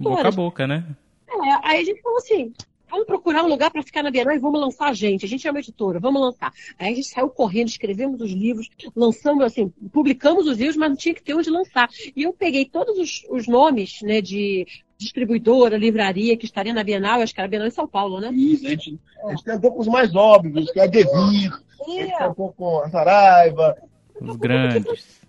Boca 0.00 0.28
a 0.28 0.30
boca, 0.30 0.66
né? 0.66 0.84
É, 1.28 1.68
aí 1.68 1.80
a 1.80 1.84
gente 1.84 2.00
falou 2.00 2.18
assim, 2.18 2.52
vamos 2.94 3.06
procurar 3.06 3.42
um 3.42 3.48
lugar 3.48 3.70
para 3.70 3.82
ficar 3.82 4.02
na 4.02 4.10
Bienal 4.10 4.34
e 4.34 4.38
vamos 4.38 4.60
lançar 4.60 4.88
a 4.88 4.92
gente. 4.92 5.24
A 5.24 5.28
gente 5.28 5.46
é 5.46 5.50
uma 5.50 5.58
editora, 5.58 5.98
vamos 5.98 6.20
lançar. 6.20 6.52
Aí 6.78 6.92
a 6.92 6.94
gente 6.94 7.08
saiu 7.08 7.28
correndo, 7.28 7.68
escrevemos 7.68 8.20
os 8.20 8.30
livros, 8.30 8.70
lançamos, 8.94 9.44
assim, 9.44 9.68
publicamos 9.92 10.46
os 10.46 10.56
livros, 10.56 10.76
mas 10.76 10.90
não 10.90 10.96
tinha 10.96 11.14
que 11.14 11.22
ter 11.22 11.34
onde 11.34 11.50
lançar. 11.50 11.88
E 12.14 12.22
eu 12.22 12.32
peguei 12.32 12.64
todos 12.64 12.96
os, 12.98 13.26
os 13.28 13.48
nomes, 13.48 14.00
né, 14.02 14.20
de 14.20 14.66
distribuidora, 14.96 15.76
livraria 15.76 16.36
que 16.36 16.46
estaria 16.46 16.72
na 16.72 16.84
Bienal, 16.84 17.20
acho 17.20 17.34
que 17.34 17.40
era 17.40 17.46
a 17.46 17.50
Bienal 17.50 17.66
em 17.66 17.72
São 17.72 17.86
Paulo, 17.86 18.20
né? 18.20 18.30
Isso, 18.32 18.64
a 18.64 18.70
gente, 18.70 18.98
a 19.24 19.30
gente 19.30 19.44
tentou 19.44 19.72
com 19.72 19.80
os 19.80 19.88
mais 19.88 20.14
óbvios, 20.14 20.70
que 20.70 20.78
é 20.78 20.84
a 20.84 20.86
Devir, 20.86 21.52
é. 21.88 21.92
a 21.92 22.06
gente 22.06 22.18
tentou 22.18 22.52
com 22.52 22.78
a 22.78 22.88
Saraiva. 22.88 23.76
Os 24.20 24.36
grandes. 24.36 25.24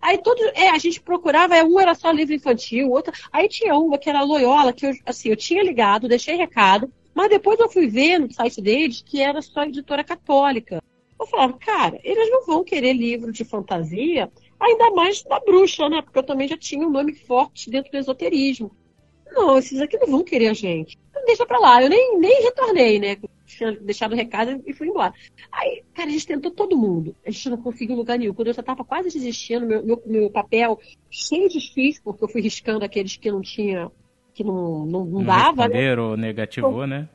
Aí 0.00 0.16
todo, 0.18 0.40
é, 0.54 0.70
a 0.70 0.78
gente 0.78 1.00
procurava, 1.00 1.56
é, 1.56 1.64
um 1.64 1.78
era 1.80 1.92
só 1.94 2.12
livro 2.12 2.32
infantil, 2.32 2.90
outro. 2.90 3.12
Aí 3.32 3.48
tinha 3.48 3.74
uma 3.74 3.98
que 3.98 4.08
era 4.08 4.20
a 4.20 4.24
Loyola, 4.24 4.72
que 4.72 4.86
eu, 4.86 4.92
assim, 5.04 5.28
eu 5.28 5.36
tinha 5.36 5.62
ligado, 5.62 6.06
deixei 6.06 6.36
recado, 6.36 6.90
mas 7.18 7.30
depois 7.30 7.58
eu 7.58 7.68
fui 7.68 7.88
ver 7.88 8.20
no 8.20 8.32
site 8.32 8.62
deles 8.62 9.02
que 9.04 9.20
era 9.20 9.42
só 9.42 9.64
editora 9.64 10.04
católica. 10.04 10.80
Eu 11.18 11.26
falava, 11.26 11.52
cara, 11.54 11.98
eles 12.04 12.30
não 12.30 12.46
vão 12.46 12.62
querer 12.62 12.92
livro 12.92 13.32
de 13.32 13.44
fantasia, 13.44 14.30
ainda 14.60 14.92
mais 14.92 15.24
da 15.24 15.40
bruxa, 15.40 15.88
né? 15.88 16.00
Porque 16.00 16.16
eu 16.16 16.22
também 16.22 16.46
já 16.46 16.56
tinha 16.56 16.86
um 16.86 16.92
nome 16.92 17.12
forte 17.12 17.68
dentro 17.70 17.90
do 17.90 17.98
esoterismo. 17.98 18.70
Não, 19.32 19.58
esses 19.58 19.80
aqui 19.80 19.98
não 19.98 20.06
vão 20.06 20.22
querer 20.22 20.46
a 20.46 20.54
gente. 20.54 20.96
Então 21.10 21.24
deixa 21.24 21.44
pra 21.44 21.58
lá. 21.58 21.82
Eu 21.82 21.88
nem, 21.88 22.20
nem 22.20 22.40
retornei, 22.40 23.00
né? 23.00 23.16
Tinha 23.44 23.72
deixado 23.72 24.12
o 24.12 24.16
recado 24.16 24.62
e 24.64 24.72
fui 24.72 24.86
embora. 24.86 25.12
Aí, 25.50 25.82
cara, 25.94 26.08
a 26.08 26.12
gente 26.12 26.24
tentou 26.24 26.52
todo 26.52 26.78
mundo. 26.78 27.16
A 27.26 27.32
gente 27.32 27.50
não 27.50 27.56
conseguiu 27.56 27.96
lugar 27.96 28.16
nenhum. 28.16 28.32
Quando 28.32 28.46
eu 28.46 28.54
já 28.54 28.62
tava 28.62 28.84
quase 28.84 29.10
desistindo, 29.10 29.66
meu, 29.66 29.84
meu, 29.84 30.00
meu 30.06 30.30
papel 30.30 30.78
cheio 31.10 31.48
de 31.48 31.58
fios, 31.74 31.98
porque 31.98 32.22
eu 32.22 32.28
fui 32.28 32.40
riscando 32.40 32.84
aqueles 32.84 33.16
que 33.16 33.32
não 33.32 33.40
tinha 33.40 33.90
que 34.38 34.44
não, 34.44 34.86
não, 34.86 35.04
não 35.04 35.24
dava. 35.24 35.66
Né? 35.66 35.96
ou 35.98 36.16
negativou, 36.16 36.86
né? 36.86 37.08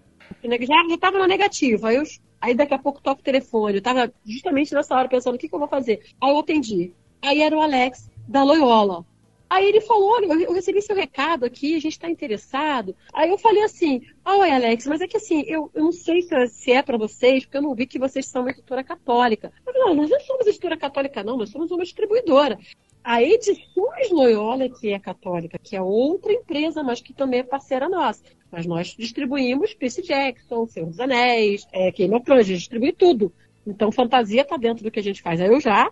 Já, 0.43 0.89
já 0.89 0.97
tava 0.97 1.19
na 1.19 1.27
negativa. 1.27 1.87
Aí, 1.87 1.95
eu, 1.95 2.03
aí 2.41 2.53
daqui 2.53 2.73
a 2.73 2.77
pouco 2.77 3.01
toca 3.01 3.21
o 3.21 3.23
telefone. 3.23 3.77
Eu 3.77 3.81
tava 3.81 4.13
justamente 4.25 4.73
nessa 4.73 4.93
hora 4.93 5.07
pensando 5.07 5.35
o 5.35 5.37
que, 5.37 5.47
que 5.47 5.55
eu 5.55 5.59
vou 5.59 5.69
fazer. 5.69 6.01
Aí 6.21 6.29
eu 6.31 6.39
atendi. 6.39 6.91
Aí 7.21 7.41
era 7.41 7.55
o 7.55 7.61
Alex 7.61 8.11
da 8.27 8.43
Loyola. 8.43 9.05
Aí 9.49 9.65
ele 9.65 9.79
falou: 9.79 10.15
Olha, 10.15 10.25
eu 10.43 10.51
recebi 10.51 10.81
seu 10.81 10.97
recado 10.97 11.45
aqui, 11.45 11.77
a 11.77 11.79
gente 11.79 11.93
está 11.93 12.09
interessado. 12.09 12.93
Aí 13.13 13.29
eu 13.29 13.37
falei 13.37 13.63
assim: 13.63 14.01
Oi, 14.25 14.51
Alex, 14.51 14.85
mas 14.85 14.99
é 14.99 15.07
que 15.07 15.15
assim, 15.15 15.45
eu, 15.47 15.71
eu 15.73 15.83
não 15.85 15.91
sei 15.93 16.23
se, 16.23 16.47
se 16.47 16.71
é 16.73 16.81
para 16.81 16.97
vocês, 16.97 17.45
porque 17.45 17.55
eu 17.55 17.61
não 17.61 17.73
vi 17.73 17.85
que 17.85 17.97
vocês 17.97 18.25
são 18.25 18.41
uma 18.41 18.51
editora 18.51 18.83
católica. 18.83 19.53
Eu 19.65 19.71
falei: 19.71 19.87
Não, 19.87 19.95
nós 19.95 20.09
não 20.09 20.19
somos 20.19 20.45
editora 20.47 20.75
católica, 20.75 21.23
não, 21.23 21.37
nós 21.37 21.51
somos 21.51 21.71
uma 21.71 21.83
distribuidora. 21.85 22.59
A 23.03 23.21
Edições 23.21 24.09
Loyola, 24.11 24.69
que 24.69 24.93
é 24.93 24.99
católica, 24.99 25.59
que 25.61 25.75
é 25.75 25.81
outra 25.81 26.31
empresa, 26.31 26.81
mas 26.81 27.01
que 27.01 27.13
também 27.13 27.41
é 27.41 27.43
parceira 27.43 27.89
nossa. 27.89 28.23
Mas 28.49 28.65
nós 28.65 28.95
distribuímos 28.97 29.73
Percy 29.73 30.01
Jackson, 30.01 30.65
Senhor 30.67 30.87
dos 30.87 30.99
Anéis, 30.99 31.67
é, 31.73 31.91
Game 31.91 32.13
of 32.15 32.23
Thrones, 32.23 32.45
a 32.45 32.47
gente 32.47 32.59
distribui 32.59 32.93
tudo. 32.93 33.33
Então, 33.67 33.91
fantasia 33.91 34.41
está 34.41 34.57
dentro 34.57 34.83
do 34.83 34.91
que 34.91 34.99
a 34.99 35.03
gente 35.03 35.21
faz. 35.21 35.41
Aí 35.41 35.47
eu 35.47 35.59
já 35.59 35.91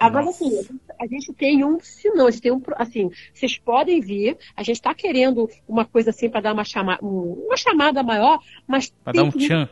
Agora, 0.00 0.24
Nossa. 0.24 0.44
assim, 0.44 0.66
a 0.98 1.06
gente 1.06 1.32
tem 1.32 1.64
um 1.64 1.78
sinal, 1.78 2.26
a 2.26 2.30
gente 2.32 2.42
tem 2.42 2.50
um. 2.50 2.60
Assim, 2.74 3.12
vocês 3.32 3.58
podem 3.58 4.00
vir, 4.00 4.36
a 4.56 4.64
gente 4.64 4.76
está 4.76 4.92
querendo 4.92 5.48
uma 5.68 5.84
coisa 5.84 6.10
assim 6.10 6.28
para 6.28 6.40
dar 6.40 6.52
uma, 6.52 6.64
chama, 6.64 6.98
uma 7.00 7.56
chamada 7.56 8.02
maior, 8.02 8.40
mas. 8.66 8.92
Para 9.04 9.12
dar 9.12 9.22
um 9.22 9.30
tchan. 9.30 9.68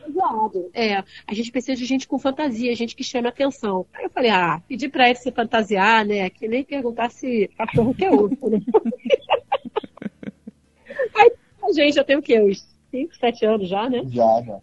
É, 0.73 1.03
a 1.27 1.33
gente 1.33 1.51
precisa 1.51 1.77
de 1.77 1.83
gente 1.83 2.07
com 2.07 2.17
fantasia, 2.17 2.73
gente 2.73 2.95
que 2.95 3.03
chama 3.03 3.27
atenção. 3.27 3.85
Aí 3.93 4.05
eu 4.05 4.09
falei, 4.09 4.31
ah, 4.31 4.61
pedi 4.65 4.87
para 4.87 5.09
ele 5.09 5.19
se 5.19 5.29
fantasiar, 5.29 6.05
né? 6.05 6.29
Que 6.29 6.47
nem 6.47 6.63
perguntar 6.63 7.11
se 7.11 7.49
cachorro 7.57 7.93
quer 7.93 8.11
outro, 8.11 8.49
né? 8.49 8.59
Aí 11.15 11.31
a 11.61 11.73
gente 11.73 11.95
já 11.95 12.03
tem 12.05 12.15
o 12.15 12.21
quê? 12.21 12.39
Uns 12.39 12.65
5, 12.91 13.13
7 13.13 13.45
anos 13.45 13.67
já, 13.67 13.89
né? 13.89 14.03
Já, 14.07 14.41
já 14.41 14.61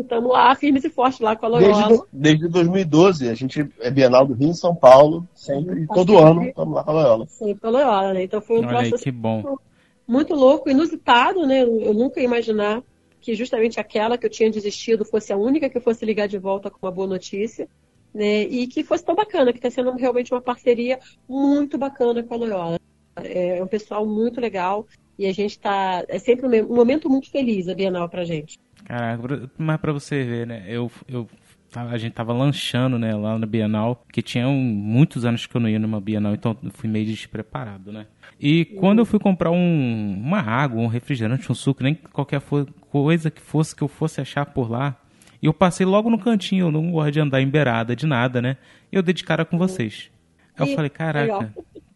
estamos 0.00 0.30
lá, 0.30 0.54
firmes 0.54 0.84
e 0.84 0.90
fortes 0.90 1.20
lá 1.20 1.36
com 1.36 1.46
a 1.46 1.48
Loyola. 1.48 1.88
Desde, 1.88 2.06
desde 2.12 2.48
2012, 2.48 3.28
a 3.28 3.34
gente 3.34 3.68
é 3.80 3.90
Bienal 3.90 4.26
do 4.26 4.34
Rio 4.34 4.50
em 4.50 4.54
São 4.54 4.74
Paulo, 4.74 5.26
sempre, 5.34 5.86
todo 5.86 6.18
ano 6.18 6.44
estamos 6.44 6.74
lá 6.74 6.84
com 6.84 6.90
a 6.90 6.94
Loyola. 6.94 7.26
Sempre 7.26 7.60
com 7.60 7.66
a 7.66 7.70
Loyola, 7.70 8.12
né? 8.14 8.22
Então 8.24 8.40
foi 8.40 8.56
um 8.56 8.60
Olha 8.60 8.68
processo 8.68 8.94
aí, 8.96 9.02
que 9.02 9.10
bom. 9.10 9.58
muito 10.06 10.34
louco, 10.34 10.70
inusitado, 10.70 11.46
né? 11.46 11.62
Eu 11.62 11.94
nunca 11.94 12.20
ia 12.20 12.26
imaginar 12.26 12.82
que 13.20 13.34
justamente 13.34 13.80
aquela 13.80 14.16
que 14.16 14.26
eu 14.26 14.30
tinha 14.30 14.50
desistido 14.50 15.04
fosse 15.04 15.32
a 15.32 15.36
única 15.36 15.68
que 15.68 15.80
fosse 15.80 16.04
ligar 16.04 16.28
de 16.28 16.38
volta 16.38 16.70
com 16.70 16.78
uma 16.82 16.92
boa 16.92 17.08
notícia. 17.08 17.68
Né, 18.14 18.44
e 18.44 18.66
que 18.66 18.82
fosse 18.82 19.04
tão 19.04 19.14
bacana, 19.14 19.52
que 19.52 19.58
está 19.58 19.70
sendo 19.70 19.92
realmente 19.92 20.32
uma 20.32 20.40
parceria 20.40 20.98
muito 21.28 21.76
bacana 21.76 22.22
com 22.22 22.32
a 22.32 22.36
Loyola. 22.38 22.80
É 23.16 23.62
um 23.62 23.66
pessoal 23.66 24.06
muito 24.06 24.40
legal 24.40 24.86
e 25.18 25.26
a 25.26 25.34
gente 25.34 25.50
está. 25.50 26.02
É 26.08 26.18
sempre 26.18 26.62
um 26.62 26.74
momento 26.74 27.10
muito 27.10 27.30
feliz 27.30 27.68
a 27.68 27.74
Bienal 27.74 28.08
para 28.08 28.24
gente. 28.24 28.58
Caraca, 28.86 29.50
mas 29.58 29.80
pra 29.80 29.92
você 29.92 30.22
ver, 30.22 30.46
né? 30.46 30.64
Eu, 30.68 30.90
eu, 31.08 31.28
a 31.74 31.98
gente 31.98 32.12
tava 32.12 32.32
lanchando, 32.32 32.96
né, 32.98 33.12
lá 33.14 33.36
na 33.36 33.44
Bienal, 33.44 34.04
que 34.12 34.22
tinha 34.22 34.46
muitos 34.46 35.24
anos 35.24 35.44
que 35.44 35.56
eu 35.56 35.60
não 35.60 35.68
ia 35.68 35.78
numa 35.78 36.00
Bienal, 36.00 36.34
então 36.34 36.56
eu 36.62 36.70
fui 36.70 36.88
meio 36.88 37.04
despreparado, 37.04 37.92
né? 37.92 38.06
E 38.40 38.64
quando 38.64 39.00
eu 39.00 39.04
fui 39.04 39.18
comprar 39.18 39.50
um, 39.50 40.14
uma 40.16 40.40
água, 40.40 40.80
um 40.80 40.86
refrigerante, 40.86 41.50
um 41.50 41.54
suco, 41.54 41.82
nem 41.82 41.96
qualquer 41.96 42.40
coisa 42.88 43.28
que 43.28 43.40
fosse 43.40 43.74
que 43.74 43.82
eu 43.82 43.88
fosse 43.88 44.20
achar 44.20 44.46
por 44.46 44.70
lá, 44.70 44.96
eu 45.42 45.52
passei 45.52 45.84
logo 45.84 46.08
no 46.08 46.18
cantinho, 46.18 46.66
eu 46.66 46.72
não 46.72 46.92
gosto 46.92 47.10
de 47.10 47.20
andar 47.20 47.40
em 47.40 47.48
beirada 47.48 47.96
de 47.96 48.06
nada, 48.06 48.40
né? 48.40 48.56
E 48.92 48.96
eu 48.96 49.02
dei 49.02 49.12
de 49.12 49.24
cara 49.24 49.44
com 49.44 49.58
vocês. 49.58 50.10
Aí 50.56 50.70
eu 50.70 50.76
falei, 50.76 50.90
caraca. 50.90 51.52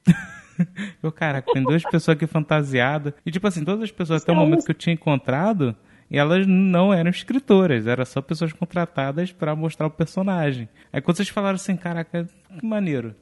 eu, 1.03 1.13
caraca, 1.13 1.53
tem 1.53 1.63
duas 1.63 1.83
pessoas 1.85 2.17
aqui 2.17 2.27
fantasiadas. 2.27 3.15
E 3.25 3.31
tipo 3.31 3.47
assim, 3.47 3.65
todas 3.65 3.85
as 3.85 3.91
pessoas 3.93 4.23
até 4.23 4.33
o 4.33 4.37
momento 4.37 4.65
que 4.65 4.73
eu 4.73 4.75
tinha 4.75 4.93
encontrado 4.93 5.77
e 6.11 6.19
elas 6.19 6.47
não 6.47 6.93
eram 6.93 7.11
escritoras, 7.11 7.87
eram 7.87 8.05
só 8.05 8.21
pessoas 8.21 8.53
contratadas 8.53 9.33
para 9.33 9.55
mostrar 9.55 9.87
o 9.87 9.91
personagem. 9.91 10.69
Aí 10.93 11.01
quando 11.01 11.17
vocês 11.17 11.29
falaram 11.29 11.57
assim, 11.57 11.77
caraca, 11.77 12.29
que 12.59 12.67
maneiro. 12.67 13.15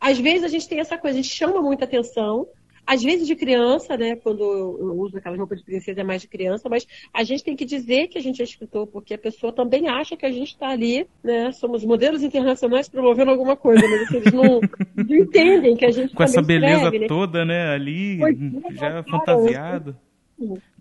Às 0.00 0.18
vezes 0.18 0.44
a 0.44 0.48
gente 0.48 0.68
tem 0.68 0.80
essa 0.80 0.98
coisa, 0.98 1.18
a 1.18 1.22
gente 1.22 1.34
chama 1.34 1.62
muita 1.62 1.84
atenção, 1.84 2.46
às 2.86 3.02
vezes 3.02 3.26
de 3.26 3.34
criança, 3.34 3.96
né? 3.96 4.14
Quando 4.14 4.42
eu 4.42 4.96
uso 4.96 5.18
aquela 5.18 5.36
roupa 5.36 5.56
de 5.56 5.64
princesa 5.64 6.00
é 6.00 6.04
mais 6.04 6.22
de 6.22 6.28
criança, 6.28 6.68
mas 6.68 6.86
a 7.12 7.24
gente 7.24 7.42
tem 7.42 7.56
que 7.56 7.64
dizer 7.64 8.06
que 8.06 8.16
a 8.16 8.22
gente 8.22 8.40
é 8.40 8.44
escritor, 8.44 8.86
porque 8.86 9.14
a 9.14 9.18
pessoa 9.18 9.52
também 9.52 9.88
acha 9.88 10.16
que 10.16 10.24
a 10.24 10.30
gente 10.30 10.52
está 10.52 10.68
ali, 10.68 11.06
né? 11.22 11.50
Somos 11.50 11.84
modelos 11.84 12.22
internacionais 12.22 12.88
promovendo 12.88 13.32
alguma 13.32 13.56
coisa, 13.56 13.82
mas 13.88 14.02
assim, 14.02 14.16
eles 14.18 14.32
não, 14.32 14.60
não, 14.94 15.16
entendem 15.16 15.76
que 15.76 15.84
a 15.84 15.90
gente 15.90 16.14
Com 16.14 16.22
essa 16.22 16.40
beleza 16.40 16.74
escreve, 16.74 16.98
né? 17.00 17.06
toda, 17.08 17.44
né? 17.44 17.74
Ali, 17.74 18.18
pois, 18.18 18.38
já 18.76 18.98
é, 18.98 19.02
fantasiado. 19.02 19.96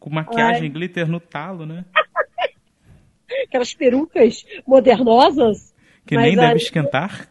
Com 0.06 0.12
maquiagem 0.12 0.66
Ai. 0.66 0.70
glitter 0.70 1.10
no 1.10 1.20
talo, 1.20 1.66
né? 1.66 1.84
Aquelas 3.48 3.74
perucas 3.74 4.46
modernosas. 4.64 5.74
Que 6.06 6.16
nem 6.16 6.36
deve 6.36 6.58
esquentar. 6.58 7.28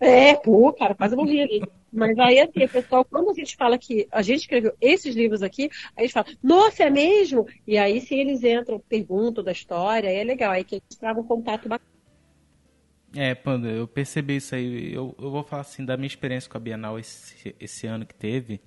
É, 0.00 0.34
pô, 0.34 0.72
cara, 0.72 0.94
quase 0.94 1.14
morri 1.14 1.42
ali. 1.42 1.62
Mas 1.92 2.18
aí, 2.18 2.40
assim, 2.40 2.66
pessoal, 2.66 3.04
quando 3.04 3.30
a 3.30 3.34
gente 3.34 3.54
fala 3.54 3.76
que 3.76 4.08
a 4.10 4.22
gente 4.22 4.40
escreveu 4.40 4.72
esses 4.80 5.14
livros 5.14 5.42
aqui, 5.42 5.68
a 5.94 6.00
gente 6.00 6.14
fala, 6.14 6.26
nossa, 6.42 6.84
é 6.84 6.88
mesmo? 6.90 7.46
E 7.66 7.76
aí, 7.76 8.00
se 8.00 8.14
eles 8.14 8.42
entram, 8.42 8.80
perguntam 8.80 9.44
da 9.44 9.52
história, 9.52 10.08
aí 10.08 10.16
é 10.16 10.24
legal, 10.24 10.52
aí 10.52 10.64
que 10.64 10.76
a 10.76 10.78
gente 10.78 10.98
traga 10.98 11.20
um 11.20 11.26
contato 11.26 11.68
bacana. 11.68 11.92
É, 13.14 13.34
Panda, 13.34 13.68
eu 13.68 13.86
percebi 13.86 14.36
isso 14.36 14.54
aí. 14.54 14.94
Eu, 14.94 15.14
eu 15.20 15.30
vou 15.30 15.44
falar 15.44 15.60
assim 15.60 15.84
da 15.84 15.94
minha 15.98 16.06
experiência 16.06 16.48
com 16.48 16.56
a 16.56 16.60
Bienal 16.60 16.98
esse, 16.98 17.54
esse 17.60 17.86
ano 17.86 18.06
que 18.06 18.14
teve. 18.14 18.62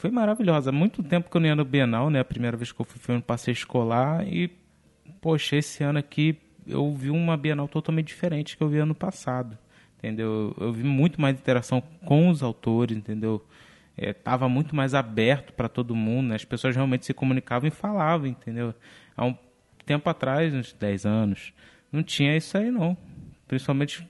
Foi 0.00 0.10
maravilhosa. 0.10 0.72
Muito 0.72 1.02
tempo 1.02 1.30
que 1.30 1.36
eu 1.36 1.40
não 1.40 1.48
ia 1.48 1.54
no 1.54 1.64
Bienal, 1.64 2.10
né? 2.10 2.20
A 2.20 2.24
primeira 2.24 2.56
vez 2.56 2.72
que 2.72 2.80
eu 2.80 2.84
fui 2.84 2.98
foi 2.98 3.14
no 3.14 3.22
passeio 3.22 3.52
escolar. 3.52 4.26
E, 4.26 4.50
poxa, 5.20 5.56
esse 5.56 5.84
ano 5.84 5.98
aqui 5.98 6.36
eu 6.66 6.92
vi 6.94 7.10
uma 7.10 7.36
Bienal 7.36 7.68
totalmente 7.68 8.08
diferente 8.08 8.56
que 8.56 8.62
eu 8.62 8.68
vi 8.68 8.78
ano 8.78 8.94
passado 8.94 9.56
entendeu? 10.00 10.54
Eu 10.58 10.72
vi 10.72 10.82
muito 10.82 11.20
mais 11.20 11.36
interação 11.36 11.82
com 12.04 12.30
os 12.30 12.42
autores, 12.42 12.96
entendeu? 12.96 13.44
Estava 13.96 14.46
é, 14.46 14.48
muito 14.48 14.74
mais 14.74 14.94
aberto 14.94 15.52
para 15.52 15.68
todo 15.68 15.94
mundo, 15.94 16.28
né? 16.28 16.36
as 16.36 16.44
pessoas 16.44 16.74
realmente 16.74 17.04
se 17.04 17.12
comunicavam 17.12 17.68
e 17.68 17.70
falavam, 17.70 18.26
entendeu? 18.26 18.74
Há 19.14 19.26
um 19.26 19.36
tempo 19.84 20.08
atrás, 20.08 20.54
uns 20.54 20.72
10 20.72 21.04
anos, 21.04 21.52
não 21.92 22.02
tinha 22.02 22.34
isso 22.36 22.56
aí 22.56 22.70
não. 22.70 22.96
Principalmente 23.46 24.08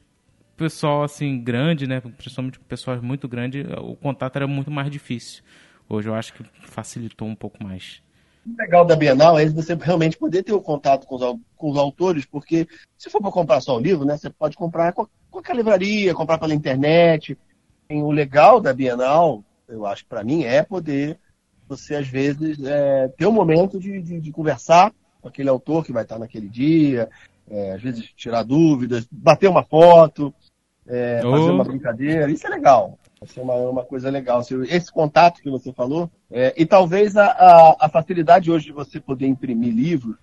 pessoal 0.56 1.02
assim 1.02 1.42
grande, 1.42 1.88
né? 1.88 2.00
Principalmente 2.00 2.60
pessoas 2.60 3.00
muito 3.00 3.26
grandes, 3.26 3.66
o 3.78 3.96
contato 3.96 4.36
era 4.36 4.46
muito 4.46 4.70
mais 4.70 4.90
difícil. 4.90 5.42
Hoje 5.90 6.08
eu 6.08 6.14
acho 6.14 6.32
que 6.34 6.44
facilitou 6.62 7.26
um 7.26 7.34
pouco 7.34 7.62
mais. 7.62 8.00
O 8.46 8.56
legal 8.56 8.84
da 8.84 8.94
Bienal 8.94 9.36
é 9.36 9.46
você 9.46 9.74
realmente 9.74 10.16
poder 10.16 10.44
ter 10.44 10.52
o 10.52 10.62
contato 10.62 11.04
com 11.04 11.16
os, 11.16 11.40
com 11.56 11.70
os 11.70 11.76
autores, 11.76 12.24
porque 12.24 12.68
se 12.96 13.10
for 13.10 13.20
para 13.20 13.32
comprar 13.32 13.60
só 13.60 13.76
o 13.76 13.80
livro, 13.80 14.04
né, 14.04 14.16
você 14.16 14.30
pode 14.30 14.56
comprar 14.56 14.94
qualquer 15.28 15.56
livraria, 15.56 16.14
comprar 16.14 16.38
pela 16.38 16.54
internet. 16.54 17.36
E 17.90 17.94
o 17.96 18.12
legal 18.12 18.60
da 18.60 18.72
Bienal, 18.72 19.42
eu 19.68 19.84
acho 19.84 20.04
que 20.04 20.08
para 20.08 20.22
mim, 20.22 20.44
é 20.44 20.62
poder 20.62 21.18
você, 21.68 21.96
às 21.96 22.06
vezes, 22.06 22.62
é, 22.64 23.08
ter 23.08 23.26
um 23.26 23.32
momento 23.32 23.78
de, 23.78 24.00
de, 24.00 24.20
de, 24.20 24.32
conversar 24.32 24.92
com 25.20 25.28
aquele 25.28 25.48
autor 25.48 25.84
que 25.84 25.92
vai 25.92 26.02
estar 26.02 26.18
naquele 26.18 26.48
dia, 26.48 27.08
é, 27.48 27.72
às 27.72 27.82
vezes 27.82 28.10
tirar 28.16 28.42
dúvidas, 28.42 29.06
bater 29.10 29.48
uma 29.48 29.62
foto, 29.62 30.34
é, 30.86 31.20
oh. 31.24 31.30
fazer 31.30 31.50
uma 31.50 31.64
brincadeira. 31.64 32.30
Isso 32.30 32.46
é 32.46 32.50
legal. 32.50 32.98
É 33.22 33.40
uma, 33.42 33.54
uma 33.54 33.84
coisa 33.84 34.08
legal. 34.08 34.40
Esse 34.66 34.90
contato 34.90 35.42
que 35.42 35.50
você 35.50 35.72
falou, 35.74 36.10
é, 36.30 36.54
e 36.56 36.64
talvez 36.64 37.18
a, 37.18 37.26
a, 37.26 37.76
a, 37.80 37.88
facilidade 37.88 38.50
hoje 38.50 38.66
de 38.66 38.72
você 38.72 38.98
poder 38.98 39.26
imprimir 39.26 39.74
livros, 39.74 40.16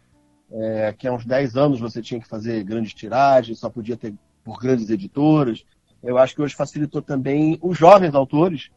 é, 0.51 0.95
que 0.97 1.07
há 1.07 1.13
uns 1.13 1.23
10 1.23 1.55
anos 1.55 1.79
você 1.79 2.01
tinha 2.01 2.19
que 2.19 2.27
fazer 2.27 2.63
grandes 2.63 2.95
tiragens, 2.95 3.59
só 3.59 3.69
podia 3.69 3.95
ter 3.95 4.15
por 4.43 4.57
grandes 4.57 4.89
editoras. 4.89 5.63
Eu 6.01 6.17
acho 6.17 6.33
que 6.33 6.41
hoje 6.41 6.55
facilitou 6.55 7.01
também 7.01 7.59
os 7.61 7.77
jovens 7.77 8.15
autores 8.15 8.71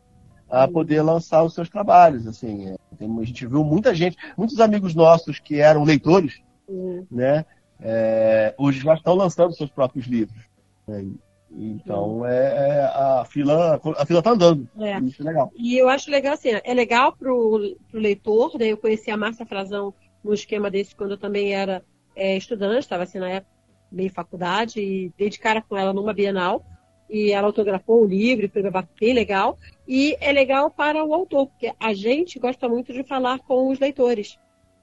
a 0.51 0.69
poder 0.69 1.01
lançar 1.01 1.43
os 1.43 1.55
seus 1.55 1.71
trabalhos. 1.71 2.27
Assim, 2.27 2.69
é, 2.69 2.77
a 3.01 3.25
gente 3.25 3.47
viu 3.47 3.65
muita 3.65 3.95
gente, 3.95 4.19
muitos 4.37 4.61
amigos 4.61 4.95
nossos 4.95 5.39
que 5.39 5.61
eram 5.61 5.83
leitores, 5.83 6.43
uhum. 6.69 7.07
né? 7.11 7.47
É, 7.81 8.55
hoje 8.59 8.81
já 8.81 8.93
estão 8.93 9.15
lançando 9.15 9.55
seus 9.55 9.71
próprios 9.71 10.07
livros. 10.07 10.45
Né? 10.87 11.07
Então 11.53 12.25
é, 12.25 12.69
é, 12.69 12.85
a 12.85 13.25
fila 13.25 13.81
a 13.99 14.07
fila 14.07 14.21
está 14.21 14.31
andando. 14.31 14.69
É. 14.79 14.99
Isso 15.01 15.23
é 15.23 15.25
legal. 15.25 15.53
E 15.57 15.77
eu 15.77 15.89
acho 15.89 16.11
legal 16.11 16.35
assim, 16.35 16.51
é 16.63 16.75
legal 16.75 17.13
para 17.13 17.33
o 17.33 17.77
leitor, 17.93 18.57
né? 18.59 18.69
Eu 18.69 18.77
conheci 18.77 19.11
a 19.11 19.17
Márcia 19.17 19.45
Frazão 19.45 19.93
no 20.23 20.33
esquema 20.33 20.71
desse 20.71 20.95
quando 20.95 21.13
eu 21.13 21.19
também 21.19 21.53
era 21.55 21.83
é, 22.15 22.37
estudante, 22.37 22.81
estava 22.81 23.03
assim 23.03 23.19
na 23.19 23.29
época 23.29 23.61
meio 23.91 24.13
faculdade 24.13 24.81
e 24.81 25.13
dei 25.19 25.29
de 25.29 25.39
cara 25.39 25.61
com 25.61 25.77
ela 25.77 25.93
numa 25.93 26.15
Bienal 26.15 26.65
e 27.09 27.33
ela 27.33 27.49
autografou 27.49 28.03
o 28.03 28.07
livro, 28.07 28.49
foi 28.49 28.63
bem 29.01 29.13
legal. 29.13 29.59
E 29.87 30.17
é 30.21 30.31
legal 30.31 30.71
para 30.71 31.05
o 31.05 31.13
autor, 31.13 31.49
porque 31.49 31.75
a 31.81 31.93
gente 31.93 32.39
gosta 32.39 32.69
muito 32.69 32.93
de 32.93 33.03
falar 33.03 33.41
com 33.41 33.69
os 33.69 33.81
leitores. 33.81 34.39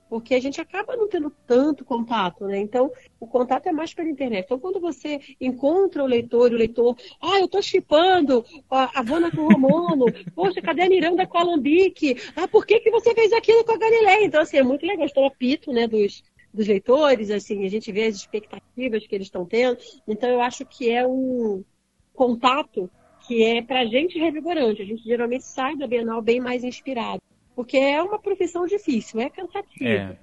Porque 0.10 0.36
a 0.36 0.40
gente 0.40 0.62
acaba 0.62 0.96
não 0.96 1.08
tendo 1.08 1.30
tanto 1.46 1.84
contato, 1.84 2.46
né? 2.46 2.60
Então, 2.60 2.92
o 3.20 3.28
contato 3.28 3.68
é 3.68 3.72
mais 3.72 3.94
pela 3.94 4.10
internet. 4.10 4.46
Então, 4.46 4.60
quando 4.60 4.80
você 4.80 5.20
encontra 5.40 6.04
o 6.04 6.08
leitor 6.08 6.52
o 6.52 6.56
leitor, 6.56 6.96
ah, 7.22 7.40
eu 7.40 7.48
tô 7.48 7.62
chipando 7.62 8.46
a 8.70 9.02
Vana 9.02 9.30
com 9.32 9.42
o 9.42 9.50
Romano, 9.50 10.06
poxa, 10.34 10.62
cadê 10.62 10.84
a 10.84 10.90
Miranda 10.90 11.28
com 11.28 11.38
a 11.38 11.42
Alambique? 11.42 12.16
Ah, 12.36 12.48
por 12.48 12.66
que, 12.66 12.80
que 12.80 12.92
você 12.92 13.14
fez 13.14 13.34
aquilo 13.34 13.66
com 13.66 13.74
a 13.74 13.78
Galileia? 13.78 14.26
Então, 14.26 14.42
assim, 14.42 14.58
é 14.58 14.64
muito 14.64 14.86
legal. 14.86 15.06
Estou 15.06 15.26
apito, 15.26 15.74
né, 15.74 15.88
dos, 15.88 16.24
dos 16.54 16.68
leitores, 16.68 17.30
assim, 17.30 17.66
a 17.66 17.70
gente 17.70 17.92
vê 17.92 18.06
as 18.06 18.16
expectativas 18.16 19.06
que 19.06 19.16
eles 19.16 19.28
estão 19.28 19.46
tendo. 19.46 19.78
Então, 20.08 20.30
eu 20.30 20.42
acho 20.42 20.66
que 20.66 20.90
é 20.90 21.06
um 21.06 21.64
contato 22.14 22.90
que 23.28 23.44
é 23.44 23.62
para 23.62 23.82
a 23.82 23.86
gente 23.86 24.18
revigorante. 24.18 24.82
A 24.82 24.86
gente 24.86 25.04
geralmente 25.04 25.44
sai 25.44 25.76
da 25.76 25.86
Bienal 25.86 26.22
bem 26.22 26.40
mais 26.40 26.64
inspirado, 26.64 27.22
porque 27.58 27.76
é 27.76 28.00
uma 28.04 28.20
profissão 28.20 28.68
difícil, 28.68 29.20
é 29.20 29.32
cansativo. 29.32 29.84
É. 29.84 30.16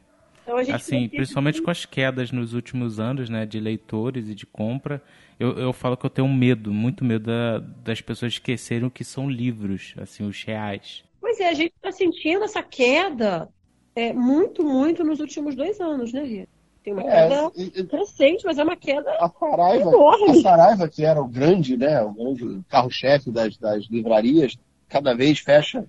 Então, 0.45 0.57
assim, 0.73 1.09
principalmente 1.09 1.61
com 1.61 1.69
as 1.69 1.85
quedas 1.85 2.31
nos 2.31 2.55
últimos 2.55 3.01
anos, 3.01 3.29
né, 3.29 3.45
de 3.45 3.59
leitores 3.59 4.29
e 4.29 4.37
de 4.37 4.47
compra, 4.47 5.03
eu, 5.41 5.59
eu 5.59 5.73
falo 5.73 5.97
que 5.97 6.07
eu 6.07 6.11
tenho 6.11 6.29
medo, 6.29 6.73
muito 6.73 7.05
medo 7.05 7.25
da, 7.25 7.59
das 7.59 8.01
pessoas 8.01 8.35
esquecerem 8.35 8.87
o 8.87 8.91
que 8.91 9.03
são 9.03 9.29
livros, 9.29 9.95
assim, 9.97 10.25
os 10.25 10.45
reais. 10.45 11.03
Pois 11.21 11.41
é, 11.41 11.49
a 11.49 11.55
gente 11.55 11.73
está 11.75 11.91
sentindo 11.91 12.45
essa 12.45 12.63
queda 12.63 13.49
é, 13.97 14.13
muito, 14.13 14.63
muito 14.63 15.03
nos 15.03 15.19
últimos 15.19 15.57
dois 15.57 15.81
anos, 15.81 16.13
né, 16.13 16.23
Rita? 16.23 16.49
Tem 16.85 16.93
uma 16.93 17.03
é, 17.03 17.29
queda 17.29 17.53
e, 17.57 17.83
crescente, 17.83 18.45
mas 18.45 18.59
é 18.59 18.63
uma 18.63 18.77
queda 18.77 19.11
a 19.19 19.29
Saraiva, 19.29 19.91
enorme. 19.91 20.39
A 20.39 20.43
Saraiva, 20.43 20.89
que 20.89 21.05
era 21.05 21.21
o 21.21 21.27
grande, 21.27 21.77
né, 21.77 22.01
o 22.01 22.13
grande 22.13 22.61
carro-chefe 22.69 23.33
das, 23.33 23.57
das 23.57 23.87
livrarias, 23.87 24.57
cada 24.89 25.15
vez 25.15 25.41
fecha 25.41 25.85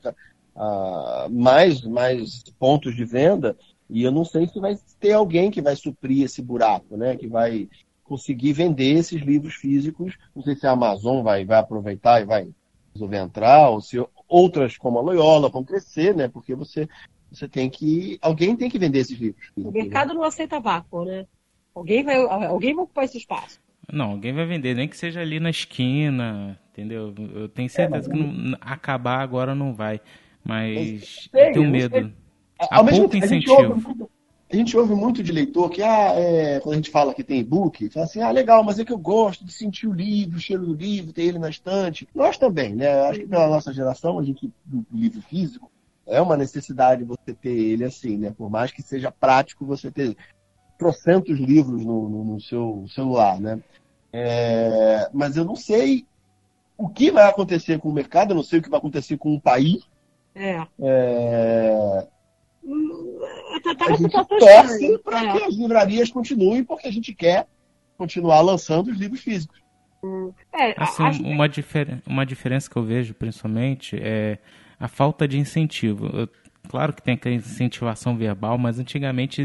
uh, 0.55 1.29
mais, 1.29 1.81
mais 1.81 2.43
pontos 2.59 2.95
de 2.95 3.05
venda, 3.05 3.57
e 3.89 4.03
eu 4.03 4.11
não 4.11 4.25
sei 4.25 4.47
se 4.47 4.59
vai 4.59 4.77
ter 4.99 5.13
alguém 5.13 5.51
que 5.51 5.61
vai 5.61 5.75
suprir 5.75 6.23
esse 6.23 6.41
buraco, 6.41 6.97
né, 6.97 7.15
que 7.15 7.27
vai 7.27 7.69
conseguir 8.03 8.53
vender 8.53 8.93
esses 8.93 9.21
livros 9.21 9.55
físicos. 9.55 10.15
Não 10.35 10.43
sei 10.43 10.55
se 10.55 10.65
a 10.65 10.71
Amazon 10.71 11.23
vai, 11.23 11.45
vai 11.45 11.59
aproveitar 11.59 12.21
e 12.21 12.25
vai 12.25 12.47
resolver 12.93 13.17
entrar, 13.17 13.69
ou 13.69 13.81
se 13.81 14.03
outras 14.27 14.77
como 14.77 14.97
a 14.97 15.01
Loyola 15.01 15.49
vão 15.49 15.63
crescer, 15.63 16.15
né, 16.15 16.27
porque 16.27 16.55
você 16.55 16.87
você 17.31 17.47
tem 17.47 17.69
que. 17.69 18.17
Alguém 18.21 18.55
tem 18.55 18.69
que 18.69 18.79
vender 18.79 18.99
esses 18.99 19.17
livros. 19.17 19.51
O 19.57 19.71
mercado 19.71 20.13
não 20.13 20.23
aceita 20.23 20.59
vácuo, 20.59 21.03
né? 21.03 21.25
Alguém 21.73 22.03
vai, 22.03 22.15
alguém 22.15 22.73
vai 22.73 22.83
ocupar 22.85 23.03
esse 23.03 23.17
espaço. 23.17 23.59
Não, 23.91 24.11
alguém 24.11 24.33
vai 24.33 24.45
vender, 24.45 24.73
nem 24.73 24.87
que 24.87 24.97
seja 24.97 25.19
ali 25.19 25.39
na 25.39 25.49
esquina, 25.49 26.59
entendeu? 26.71 27.13
Eu 27.33 27.49
tenho 27.49 27.69
certeza 27.69 28.09
é, 28.09 28.13
que 28.13 28.17
não, 28.17 28.57
acabar 28.61 29.19
agora 29.19 29.53
não 29.53 29.73
vai. 29.73 29.99
Mas 30.47 31.27
sei, 31.31 31.49
eu 31.49 31.53
tenho 31.53 31.71
medo. 31.71 32.13
Há 32.59 32.83
pouco 32.83 33.09
tempo, 33.09 33.25
incentivo. 33.25 33.55
A 33.55 33.75
gente, 33.75 33.87
muito, 33.87 34.09
a 34.51 34.55
gente, 34.55 34.77
ouve 34.77 34.95
muito, 34.95 35.23
de 35.23 35.31
leitor 35.31 35.69
que, 35.69 35.81
ah, 35.81 36.13
é, 36.13 36.59
quando 36.59 36.73
a 36.73 36.77
gente 36.77 36.91
fala 36.91 37.13
que 37.13 37.23
tem 37.23 37.39
e-book, 37.39 37.89
fala 37.89 38.05
assim, 38.05 38.21
ah, 38.21 38.31
legal, 38.31 38.63
mas 38.63 38.79
é 38.79 38.85
que 38.85 38.93
eu 38.93 38.97
gosto 38.97 39.43
de 39.43 39.51
sentir 39.51 39.87
o 39.87 39.93
livro, 39.93 40.37
o 40.37 40.39
cheiro 40.39 40.65
do 40.65 40.73
livro, 40.73 41.11
ter 41.11 41.23
ele 41.23 41.39
na 41.39 41.49
estante. 41.49 42.07
Nós 42.13 42.37
também, 42.37 42.75
né? 42.75 43.01
Acho 43.07 43.21
que 43.21 43.27
pela 43.27 43.47
nossa 43.47 43.73
geração, 43.73 44.19
a 44.19 44.23
gente, 44.23 44.49
do 44.63 44.85
livro 44.93 45.21
físico, 45.23 45.69
é 46.05 46.21
uma 46.21 46.37
necessidade 46.37 47.03
você 47.03 47.33
ter 47.33 47.49
ele 47.49 47.83
assim, 47.83 48.17
né? 48.17 48.31
Por 48.31 48.49
mais 48.49 48.71
que 48.71 48.81
seja 48.81 49.11
prático 49.11 49.65
você 49.65 49.89
ter 49.89 50.15
trocentos 50.77 51.39
livros 51.39 51.83
no, 51.83 52.07
no, 52.07 52.23
no 52.23 52.41
seu 52.41 52.85
celular, 52.87 53.39
né? 53.39 53.59
É, 54.13 55.09
mas 55.13 55.35
eu 55.35 55.43
não 55.43 55.55
sei 55.55 56.05
o 56.77 56.87
que 56.87 57.11
vai 57.11 57.27
acontecer 57.27 57.79
com 57.79 57.89
o 57.89 57.93
mercado, 57.93 58.31
eu 58.31 58.35
não 58.35 58.43
sei 58.43 58.59
o 58.59 58.61
que 58.61 58.69
vai 58.69 58.77
acontecer 58.77 59.17
com 59.17 59.33
o 59.33 59.41
país. 59.41 59.87
É. 60.35 60.67
é... 60.81 62.07
Tá, 63.63 63.75
tá 63.75 63.85
a 63.85 63.95
gente 63.95 64.11
torce 64.11 64.97
para 64.99 65.23
é. 65.23 65.31
que 65.31 65.43
as 65.45 65.55
livrarias 65.55 66.11
continuem, 66.11 66.63
porque 66.63 66.87
a 66.87 66.91
gente 66.91 67.13
quer 67.13 67.47
continuar 67.97 68.41
lançando 68.41 68.91
os 68.91 68.97
livros 68.97 69.21
físicos. 69.21 69.63
É, 70.53 70.75
assim, 70.77 71.23
uma, 71.23 71.49
difer 71.49 71.99
uma 72.05 72.25
diferença 72.25 72.69
que 72.69 72.75
eu 72.75 72.83
vejo, 72.83 73.13
principalmente, 73.13 73.97
é 73.99 74.37
a 74.79 74.87
falta 74.87 75.27
de 75.27 75.39
incentivo. 75.39 76.07
Eu, 76.07 76.29
claro 76.69 76.93
que 76.93 77.01
tem 77.01 77.15
aquela 77.15 77.35
incentivação 77.35 78.15
verbal, 78.15 78.57
mas 78.57 78.77
antigamente 78.77 79.41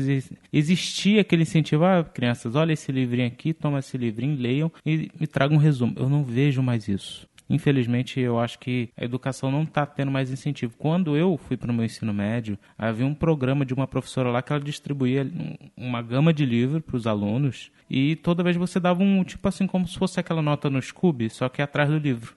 existia 0.53 1.20
aquele 1.22 1.42
incentivo. 1.42 1.85
Ah, 1.85 2.05
crianças, 2.05 2.55
olha 2.55 2.72
esse 2.72 2.92
livrinho 2.92 3.29
aqui, 3.29 3.55
toma 3.55 3.79
esse 3.79 3.96
livrinho, 3.96 4.38
leiam 4.38 4.70
e 4.85 5.11
me 5.18 5.26
tragam 5.26 5.57
um 5.57 5.61
resumo. 5.61 5.94
Eu 5.96 6.09
não 6.09 6.22
vejo 6.24 6.62
mais 6.62 6.88
isso. 6.88 7.26
Infelizmente, 7.50 8.20
eu 8.20 8.38
acho 8.38 8.60
que 8.60 8.90
a 8.96 9.04
educação 9.04 9.50
não 9.50 9.64
está 9.64 9.84
tendo 9.84 10.12
mais 10.12 10.30
incentivo. 10.30 10.72
Quando 10.78 11.16
eu 11.16 11.36
fui 11.36 11.56
para 11.56 11.70
o 11.70 11.74
meu 11.74 11.84
ensino 11.84 12.14
médio, 12.14 12.56
havia 12.78 13.04
um 13.04 13.14
programa 13.14 13.66
de 13.66 13.74
uma 13.74 13.88
professora 13.88 14.30
lá 14.30 14.40
que 14.40 14.52
ela 14.52 14.62
distribuía 14.62 15.28
uma 15.76 16.00
gama 16.00 16.32
de 16.32 16.46
livros 16.46 16.80
para 16.80 16.96
os 16.96 17.08
alunos 17.08 17.72
e 17.90 18.14
toda 18.14 18.44
vez 18.44 18.56
você 18.56 18.78
dava 18.78 19.02
um, 19.02 19.24
tipo 19.24 19.48
assim, 19.48 19.66
como 19.66 19.86
se 19.88 19.98
fosse 19.98 20.20
aquela 20.20 20.40
nota 20.40 20.70
no 20.70 20.80
Scooby, 20.80 21.28
só 21.28 21.48
que 21.48 21.60
atrás 21.60 21.90
do 21.90 21.98
livro. 21.98 22.36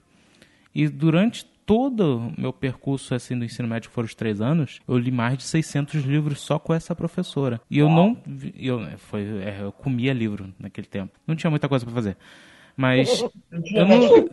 E 0.74 0.88
durante 0.88 1.46
todo 1.64 2.18
o 2.36 2.40
meu 2.40 2.52
percurso 2.52 3.14
assim 3.14 3.38
do 3.38 3.44
ensino 3.44 3.68
médio, 3.68 3.88
que 3.88 3.94
foram 3.94 4.06
os 4.06 4.14
três 4.14 4.40
anos, 4.40 4.80
eu 4.86 4.98
li 4.98 5.12
mais 5.12 5.38
de 5.38 5.44
600 5.44 6.02
livros 6.02 6.40
só 6.40 6.58
com 6.58 6.74
essa 6.74 6.94
professora. 6.94 7.60
E 7.70 7.78
eu 7.78 7.88
não. 7.88 8.16
Eu, 8.58 8.80
foi, 8.98 9.22
é, 9.22 9.58
eu 9.62 9.72
comia 9.72 10.12
livro 10.12 10.52
naquele 10.58 10.86
tempo. 10.86 11.12
Não 11.26 11.36
tinha 11.36 11.50
muita 11.50 11.68
coisa 11.68 11.84
para 11.84 11.94
fazer. 11.94 12.16
Mas 12.76 13.22
eu 13.72 13.86
não, 13.86 14.28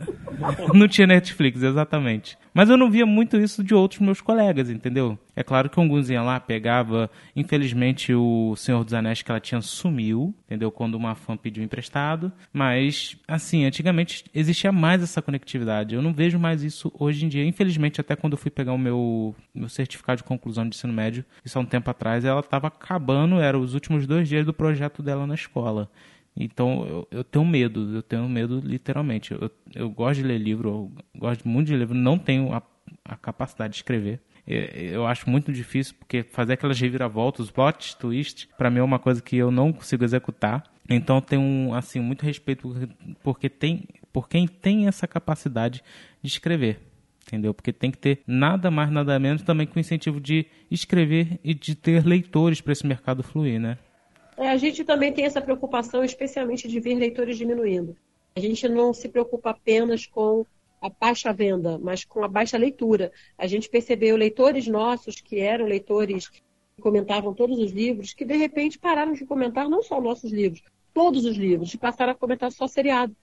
não 0.73 0.87
tinha 0.87 1.07
Netflix, 1.07 1.61
exatamente. 1.61 2.37
Mas 2.53 2.69
eu 2.69 2.77
não 2.77 2.89
via 2.91 3.05
muito 3.05 3.37
isso 3.37 3.63
de 3.63 3.73
outros 3.73 4.01
meus 4.01 4.19
colegas, 4.19 4.69
entendeu? 4.69 5.17
É 5.35 5.43
claro 5.43 5.69
que 5.69 5.79
alguns 5.79 6.09
iam 6.09 6.25
lá, 6.25 6.39
pegava. 6.39 7.09
Infelizmente, 7.35 8.13
o 8.13 8.55
Senhor 8.57 8.83
dos 8.83 8.93
Anéis 8.93 9.21
que 9.21 9.31
ela 9.31 9.39
tinha 9.39 9.61
sumiu, 9.61 10.35
entendeu? 10.45 10.69
Quando 10.69 10.95
uma 10.95 11.15
fã 11.15 11.37
pediu 11.37 11.63
emprestado. 11.63 12.31
Mas, 12.51 13.15
assim, 13.27 13.63
antigamente 13.63 14.25
existia 14.33 14.71
mais 14.71 15.01
essa 15.01 15.21
conectividade. 15.21 15.95
Eu 15.95 16.01
não 16.01 16.13
vejo 16.13 16.37
mais 16.37 16.63
isso 16.63 16.91
hoje 16.99 17.25
em 17.25 17.29
dia. 17.29 17.45
Infelizmente, 17.45 18.01
até 18.01 18.15
quando 18.15 18.33
eu 18.33 18.37
fui 18.37 18.51
pegar 18.51 18.73
o 18.73 18.77
meu, 18.77 19.33
meu 19.53 19.69
certificado 19.69 20.17
de 20.17 20.23
conclusão 20.23 20.67
de 20.67 20.75
ensino 20.75 20.91
médio, 20.91 21.23
isso 21.45 21.57
há 21.57 21.61
um 21.61 21.65
tempo 21.65 21.89
atrás, 21.89 22.25
ela 22.25 22.41
estava 22.41 22.67
acabando, 22.67 23.39
eram 23.39 23.61
os 23.61 23.73
últimos 23.73 24.05
dois 24.05 24.27
dias 24.27 24.45
do 24.45 24.53
projeto 24.53 25.01
dela 25.01 25.25
na 25.25 25.35
escola. 25.35 25.89
Então 26.35 26.85
eu, 26.87 27.07
eu 27.11 27.23
tenho 27.23 27.45
medo, 27.45 27.95
eu 27.95 28.01
tenho 28.01 28.27
medo 28.27 28.59
literalmente. 28.59 29.33
Eu, 29.33 29.51
eu 29.75 29.89
gosto 29.89 30.21
de 30.21 30.27
ler 30.27 30.37
livro, 30.37 30.69
eu 30.69 31.19
gosto 31.19 31.47
muito 31.47 31.67
de 31.67 31.75
livro, 31.75 31.93
não 31.93 32.17
tenho 32.17 32.53
a, 32.53 32.61
a 33.05 33.15
capacidade 33.15 33.73
de 33.73 33.77
escrever. 33.77 34.21
Eu, 34.47 35.05
acho 35.05 35.29
muito 35.29 35.53
difícil 35.53 35.95
porque 35.99 36.23
fazer 36.23 36.53
aquelas 36.53 36.79
reviravoltas, 36.79 37.51
plot 37.51 37.95
twist, 37.97 38.49
para 38.57 38.69
mim 38.69 38.79
é 38.79 38.83
uma 38.83 38.97
coisa 38.97 39.21
que 39.21 39.37
eu 39.37 39.51
não 39.51 39.71
consigo 39.71 40.03
executar. 40.03 40.63
Então 40.89 41.17
eu 41.17 41.21
tenho 41.21 41.73
assim 41.73 41.99
muito 41.99 42.25
respeito 42.25 42.73
porque 43.23 43.49
tem 43.49 43.87
por 44.11 44.27
quem 44.27 44.47
tem 44.47 44.87
essa 44.87 45.07
capacidade 45.07 45.83
de 46.21 46.27
escrever 46.27 46.79
entendeu? 47.27 47.53
Porque 47.53 47.71
tem 47.71 47.89
que 47.89 47.97
ter 47.97 48.21
nada 48.27 48.69
mais, 48.69 48.91
nada 48.91 49.17
menos 49.17 49.41
também 49.41 49.65
com 49.65 49.77
o 49.77 49.79
incentivo 49.79 50.19
de 50.19 50.45
escrever 50.69 51.39
e 51.43 51.53
de 51.53 51.75
ter 51.75 52.05
leitores 52.05 52.59
para 52.59 52.73
esse 52.73 52.85
mercado 52.85 53.23
fluir, 53.23 53.59
né? 53.59 53.77
É, 54.41 54.49
a 54.49 54.57
gente 54.57 54.83
também 54.83 55.13
tem 55.13 55.23
essa 55.23 55.39
preocupação, 55.39 56.03
especialmente 56.03 56.67
de 56.67 56.79
ver 56.79 56.95
leitores 56.95 57.37
diminuindo. 57.37 57.95
A 58.35 58.39
gente 58.39 58.67
não 58.67 58.91
se 58.91 59.07
preocupa 59.07 59.51
apenas 59.51 60.07
com 60.07 60.47
a 60.81 60.89
baixa 60.89 61.31
venda, 61.31 61.77
mas 61.77 62.03
com 62.03 62.23
a 62.23 62.27
baixa 62.27 62.57
leitura. 62.57 63.11
A 63.37 63.45
gente 63.45 63.69
percebeu 63.69 64.17
leitores 64.17 64.65
nossos 64.65 65.21
que 65.21 65.39
eram 65.39 65.67
leitores 65.67 66.27
que 66.27 66.41
comentavam 66.81 67.35
todos 67.35 67.59
os 67.59 67.71
livros, 67.71 68.15
que 68.15 68.25
de 68.25 68.35
repente 68.35 68.79
pararam 68.79 69.13
de 69.13 69.27
comentar 69.27 69.69
não 69.69 69.83
só 69.83 70.01
nossos 70.01 70.31
livros, 70.31 70.63
todos 70.91 71.23
os 71.23 71.37
livros, 71.37 71.71
e 71.71 71.77
passaram 71.77 72.13
a 72.13 72.15
comentar 72.15 72.51
só 72.51 72.65
seriado. 72.65 73.15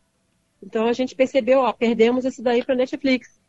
Então 0.62 0.86
a 0.86 0.92
gente 0.92 1.16
percebeu, 1.16 1.62
ó, 1.62 1.72
perdemos 1.72 2.24
esse 2.26 2.40
daí 2.40 2.64
para 2.64 2.76
Netflix. 2.76 3.40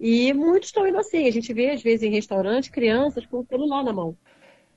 E 0.00 0.32
muitos 0.32 0.70
estão 0.70 0.88
indo 0.88 0.96
assim. 0.96 1.26
A 1.26 1.30
gente 1.30 1.52
vê, 1.52 1.72
às 1.72 1.82
vezes, 1.82 2.02
em 2.02 2.10
restaurante, 2.10 2.70
crianças 2.70 3.26
com 3.26 3.40
o 3.40 3.46
celular 3.46 3.84
na 3.84 3.92
mão. 3.92 4.16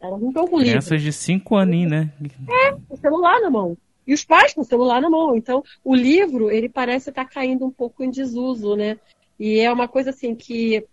Elas 0.04 0.20
não 0.20 0.28
estão 0.28 0.46
com 0.46 0.58
livro. 0.58 0.72
Crianças 0.72 1.02
de 1.02 1.14
5 1.14 1.56
aninhos, 1.56 1.92
né? 1.92 2.14
É, 2.50 2.72
com 2.74 2.94
o 2.94 2.98
celular 2.98 3.40
na 3.40 3.50
mão. 3.50 3.78
E 4.06 4.14
os 4.14 4.26
pais 4.26 4.54
com 4.54 4.60
o 4.60 4.66
celular 4.66 5.02
na 5.02 5.10
mão. 5.10 5.34
Então, 5.34 5.64
o 5.82 5.96
livro, 5.96 6.52
ele 6.52 6.68
parece 6.68 7.10
estar 7.10 7.24
caindo 7.24 7.66
um 7.66 7.72
pouco 7.72 8.04
em 8.04 8.12
desuso, 8.12 8.76
né? 8.76 9.00
E 9.40 9.60
é 9.62 9.72
uma 9.72 9.88
coisa 9.88 10.10
assim 10.10 10.36
que 10.36 10.86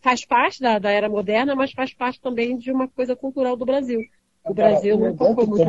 faz 0.00 0.24
parte 0.24 0.62
da, 0.62 0.78
da 0.78 0.90
era 0.90 1.10
moderna, 1.10 1.54
mas 1.54 1.72
faz 1.72 1.92
parte 1.92 2.18
também 2.20 2.56
de 2.56 2.72
uma 2.72 2.88
coisa 2.88 3.14
cultural 3.14 3.54
do 3.54 3.66
Brasil. 3.66 4.00
O 4.44 4.54
Brasil 4.54 4.98
não 4.98 5.34
foi 5.34 5.46
muito 5.46 5.62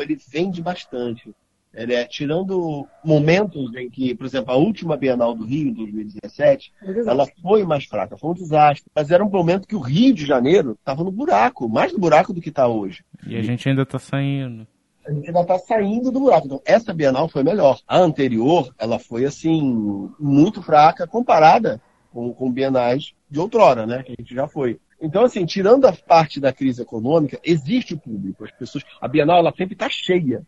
ele 0.00 0.16
vende 0.28 0.62
bastante. 0.62 1.34
Ele 1.72 1.94
é, 1.94 2.04
tirando 2.04 2.86
momentos 3.04 3.74
em 3.76 3.88
que, 3.88 4.14
por 4.14 4.26
exemplo, 4.26 4.52
a 4.52 4.56
última 4.56 4.96
Bienal 4.96 5.34
do 5.34 5.44
Rio, 5.44 5.68
em 5.68 5.72
2017, 5.72 6.72
ela 7.06 7.24
foi 7.40 7.64
mais 7.64 7.84
fraca, 7.84 8.18
foi 8.18 8.30
um 8.30 8.34
desastre. 8.34 8.90
Mas 8.94 9.10
era 9.10 9.24
um 9.24 9.30
momento 9.30 9.68
que 9.68 9.76
o 9.76 9.80
Rio 9.80 10.12
de 10.12 10.26
Janeiro 10.26 10.72
estava 10.72 11.04
no 11.04 11.12
buraco, 11.12 11.68
mais 11.68 11.92
no 11.92 11.98
buraco 11.98 12.32
do 12.32 12.40
que 12.40 12.48
está 12.48 12.66
hoje. 12.66 13.04
E 13.24 13.36
a 13.36 13.42
gente 13.42 13.68
ainda 13.68 13.82
está 13.82 14.00
saindo. 14.00 14.66
A 15.06 15.12
gente 15.12 15.28
ainda 15.28 15.40
está 15.40 15.58
saindo 15.58 16.10
do 16.10 16.18
buraco. 16.18 16.46
Então, 16.46 16.60
essa 16.64 16.92
Bienal 16.92 17.28
foi 17.28 17.44
melhor. 17.44 17.78
A 17.86 17.98
anterior, 17.98 18.74
ela 18.76 18.98
foi, 18.98 19.24
assim, 19.24 20.10
muito 20.18 20.60
fraca 20.62 21.06
comparada 21.06 21.80
com, 22.12 22.32
com 22.34 22.50
bienais 22.50 23.12
de 23.30 23.38
outrora, 23.38 23.86
né? 23.86 24.02
Que 24.02 24.12
a 24.12 24.16
gente 24.20 24.34
já 24.34 24.48
foi. 24.48 24.80
Então, 25.00 25.24
assim, 25.24 25.46
tirando 25.46 25.86
a 25.86 25.92
parte 25.92 26.40
da 26.40 26.52
crise 26.52 26.82
econômica, 26.82 27.38
existe 27.44 27.94
o 27.94 27.98
público. 27.98 28.44
As 28.44 28.50
pessoas, 28.50 28.84
a 29.00 29.06
Bienal 29.06 29.38
ela 29.38 29.54
sempre 29.56 29.74
está 29.74 29.88
cheia 29.88 30.44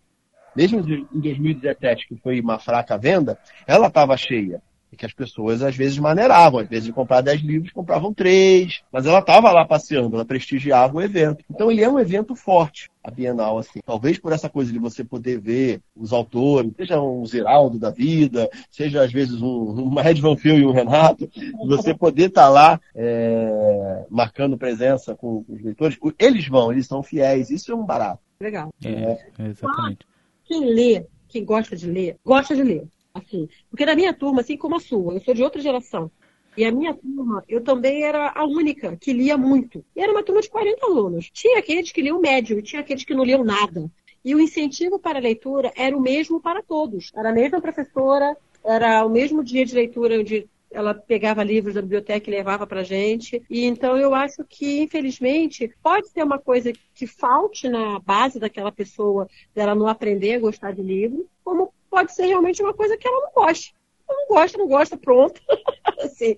mesmo 0.55 0.81
em 0.81 1.21
2017, 1.21 2.09
que 2.09 2.17
foi 2.17 2.41
uma 2.41 2.59
fraca 2.59 2.97
venda, 2.99 3.39
ela 3.67 3.89
estava 3.89 4.17
cheia. 4.17 4.63
E 4.93 4.97
que 4.97 5.07
as 5.07 5.13
pessoas 5.15 5.63
às 5.63 5.75
vezes 5.75 5.99
maneiravam, 5.99 6.61
às 6.61 6.69
vezes 6.69 6.85
de 6.85 6.93
comprar 6.93 7.23
10 7.23 7.41
livros, 7.41 7.73
compravam 7.73 8.13
3. 8.13 8.83
Mas 8.93 9.07
ela 9.07 9.21
estava 9.21 9.51
lá 9.51 9.65
passeando, 9.65 10.17
ela 10.17 10.25
prestigiava 10.25 10.95
o 10.95 11.01
evento. 11.01 11.43
Então 11.51 11.71
ele 11.73 11.83
é 11.83 11.89
um 11.89 11.99
evento 11.99 12.37
forte, 12.37 12.91
a 13.03 13.11
Bienal, 13.11 13.57
assim. 13.57 13.81
Talvez 13.87 14.19
por 14.19 14.35
essa 14.35 14.51
coisa 14.51 14.71
de 14.71 14.79
você 14.79 15.03
poder 15.03 15.41
ver 15.41 15.81
os 15.97 16.13
autores, 16.13 16.75
seja 16.77 17.01
um 17.01 17.25
Ziraldo 17.25 17.79
da 17.79 17.89
vida, 17.89 18.51
seja 18.71 19.03
às 19.03 19.11
vezes 19.11 19.41
um, 19.41 19.49
um 19.49 19.95
Red 19.95 20.21
Van 20.21 20.37
Phil 20.37 20.59
e 20.59 20.67
um 20.67 20.73
Renato, 20.73 21.27
você 21.67 21.95
poder 21.95 22.27
estar 22.27 22.43
tá 22.43 22.49
lá 22.51 22.81
é, 22.95 24.05
marcando 24.11 24.59
presença 24.59 25.15
com, 25.15 25.43
com 25.43 25.55
os 25.55 25.63
leitores. 25.63 25.97
Eles 26.19 26.47
vão, 26.47 26.71
eles 26.71 26.87
são 26.87 27.03
fiéis, 27.03 27.49
isso 27.49 27.73
é 27.73 27.75
um 27.75 27.87
barato. 27.87 28.21
Legal. 28.39 28.69
É, 28.85 29.19
é 29.39 29.47
exatamente 29.47 30.12
quem 30.53 30.67
lê, 30.67 31.07
quem 31.29 31.45
gosta 31.45 31.75
de 31.75 31.91
ler, 31.91 32.19
gosta 32.23 32.55
de 32.55 32.63
ler. 32.63 32.87
Assim. 33.15 33.49
Porque 33.71 33.87
na 33.87 33.95
minha 33.95 34.13
turma, 34.13 34.43
assim 34.43 34.57
como 34.57 34.77
a 34.77 34.81
sua, 34.81 35.15
eu 35.15 35.21
sou 35.21 35.33
de 35.33 35.43
outra 35.43 35.63
geração. 35.63 36.11
E 36.55 36.65
a 36.67 36.71
minha 36.71 36.93
turma, 36.93 37.43
eu 37.49 37.63
também 37.63 38.03
era 38.03 38.31
a 38.35 38.45
única 38.45 38.95
que 38.99 39.15
lia 39.15 39.39
muito. 39.39 39.83
E 39.97 40.03
era 40.03 40.13
uma 40.13 40.23
turma 40.23 40.43
de 40.43 40.51
40 40.51 40.85
alunos. 40.85 41.31
Tinha 41.33 41.59
aqueles 41.59 41.91
que 41.91 42.03
liam 42.03 42.21
médio 42.21 42.59
e 42.59 42.63
tinha 42.63 42.83
aqueles 42.83 43.05
que 43.05 43.15
não 43.15 43.25
liam 43.25 43.43
nada. 43.43 43.91
E 44.23 44.35
o 44.35 44.41
incentivo 44.41 44.99
para 44.99 45.19
a 45.19 45.23
leitura 45.23 45.73
era 45.75 45.97
o 45.97 46.01
mesmo 46.01 46.39
para 46.39 46.63
todos. 46.63 47.11
Era 47.17 47.31
a 47.31 47.33
mesma 47.33 47.61
professora, 47.61 48.37
era 48.63 49.07
o 49.07 49.09
mesmo 49.09 49.43
dia 49.43 49.65
de 49.65 49.75
leitura 49.75 50.21
onde 50.21 50.47
ela 50.73 50.95
pegava 50.95 51.43
livros 51.43 51.75
da 51.75 51.83
biblioteca 51.83 52.29
e 52.29 52.35
levava 52.35 52.67
para 52.67 52.83
gente. 52.83 53.43
E 53.49 53.65
então 53.65 53.97
eu 53.97 54.15
acho 54.15 54.45
que, 54.45 54.83
infelizmente, 54.83 55.73
pode 55.83 56.09
ser 56.09 56.23
uma 56.23 56.39
coisa 56.39 56.73
que 56.95 57.07
falte 57.07 57.69
na 57.69 57.99
base 57.99 58.39
daquela 58.39 58.73
pessoa 58.73 59.29
dela 59.55 59.75
não 59.75 59.87
aprender 59.87 60.35
a 60.35 60.41
gostar 60.41 60.73
de 60.73 60.83
livro, 60.83 61.29
como 61.45 61.73
pode 61.91 62.15
ser 62.15 62.27
realmente 62.27 62.63
uma 62.63 62.75
coisa 62.75 62.97
que 62.97 63.07
ela 63.07 63.21
não 63.21 63.33
goste 63.33 63.75
não 64.13 64.29
gosta, 64.29 64.59
não 64.59 64.69
gosta, 64.69 64.97
pronto. 64.97 65.41
assim, 66.03 66.37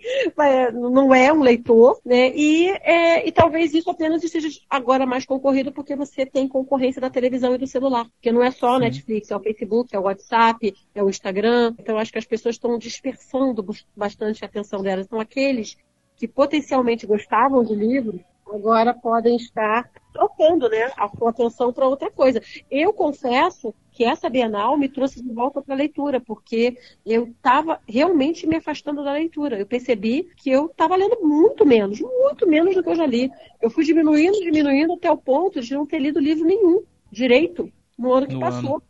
não 0.73 1.15
é 1.15 1.33
um 1.33 1.41
leitor, 1.41 2.01
né? 2.05 2.33
E, 2.35 2.69
é, 2.69 3.27
e 3.27 3.33
talvez 3.33 3.75
isso 3.75 3.91
apenas 3.91 4.23
esteja 4.23 4.49
agora 4.69 5.07
mais 5.07 5.25
concorrido 5.25 5.73
porque 5.73 5.97
você 5.97 6.25
tem 6.25 6.49
concorrência 6.49 7.01
da 7.01 7.11
televisão 7.11 7.55
e 7.55 7.59
do 7.59 7.67
celular. 7.67 8.05
Porque 8.05 8.33
não 8.33 8.43
é 8.43 8.51
só 8.51 8.77
o 8.77 8.79
Netflix, 8.79 9.31
é 9.31 9.37
o 9.37 9.41
Facebook, 9.41 9.95
é 9.95 9.99
o 9.99 10.03
WhatsApp, 10.03 10.75
é 10.95 11.03
o 11.03 11.11
Instagram. 11.11 11.75
Então 11.79 11.99
acho 11.99 12.13
que 12.13 12.19
as 12.19 12.27
pessoas 12.27 12.57
estão 12.57 12.79
dispersando 12.79 13.65
bastante 13.97 14.45
a 14.45 14.49
atenção 14.49 14.83
delas. 14.83 15.07
Então 15.07 15.21
aqueles 15.21 15.77
que 16.17 16.29
potencialmente 16.29 17.07
gostavam 17.07 17.65
de 17.65 17.75
livros 17.75 18.21
agora 18.47 18.95
podem 18.95 19.37
estar 19.37 19.91
trocando 20.13 20.69
né, 20.69 20.91
a 20.97 21.09
sua 21.09 21.31
atenção 21.31 21.73
para 21.73 21.89
outra 21.89 22.11
coisa. 22.11 22.41
Eu 22.71 22.93
confesso 22.93 23.75
que 23.91 24.05
essa 24.05 24.29
Bienal 24.29 24.77
me 24.77 24.89
trouxe 24.89 25.23
de 25.23 25.33
volta 25.33 25.61
para 25.61 25.75
a 25.75 25.79
leitura, 25.79 26.21
porque 26.21 26.77
eu 27.05 27.25
estava 27.25 27.81
realmente 27.89 28.47
me 28.47 28.57
afastando 28.57 29.05
da 29.05 29.13
leitura. 29.13 29.59
Eu 29.59 29.67
percebi 29.67 30.29
que 30.37 30.51
eu 30.51 30.67
estava 30.67 30.97
lendo 30.97 31.19
muito 31.23 31.65
menos, 31.67 32.01
muito 32.01 32.49
menos 32.49 32.75
do 32.75 32.83
que 32.83 32.89
eu 32.89 32.97
já 32.97 33.07
li. 33.07 33.31
Eu 33.61 33.71
fui 33.71 33.85
diminuindo, 33.85 34.39
diminuindo 34.41 34.95
até 34.95 35.11
o 35.11 35.17
ponto 35.17 35.61
de 35.61 35.75
não 35.75 35.87
ter 35.87 35.99
lido 35.99 36.21
livro 36.21 36.45
nenhum 36.45 36.83
direito 37.11 37.71
no 37.99 38.13
ano 38.13 38.27
que 38.27 38.35
no 38.35 38.41
passou. 38.41 38.75
Ano. 38.75 38.83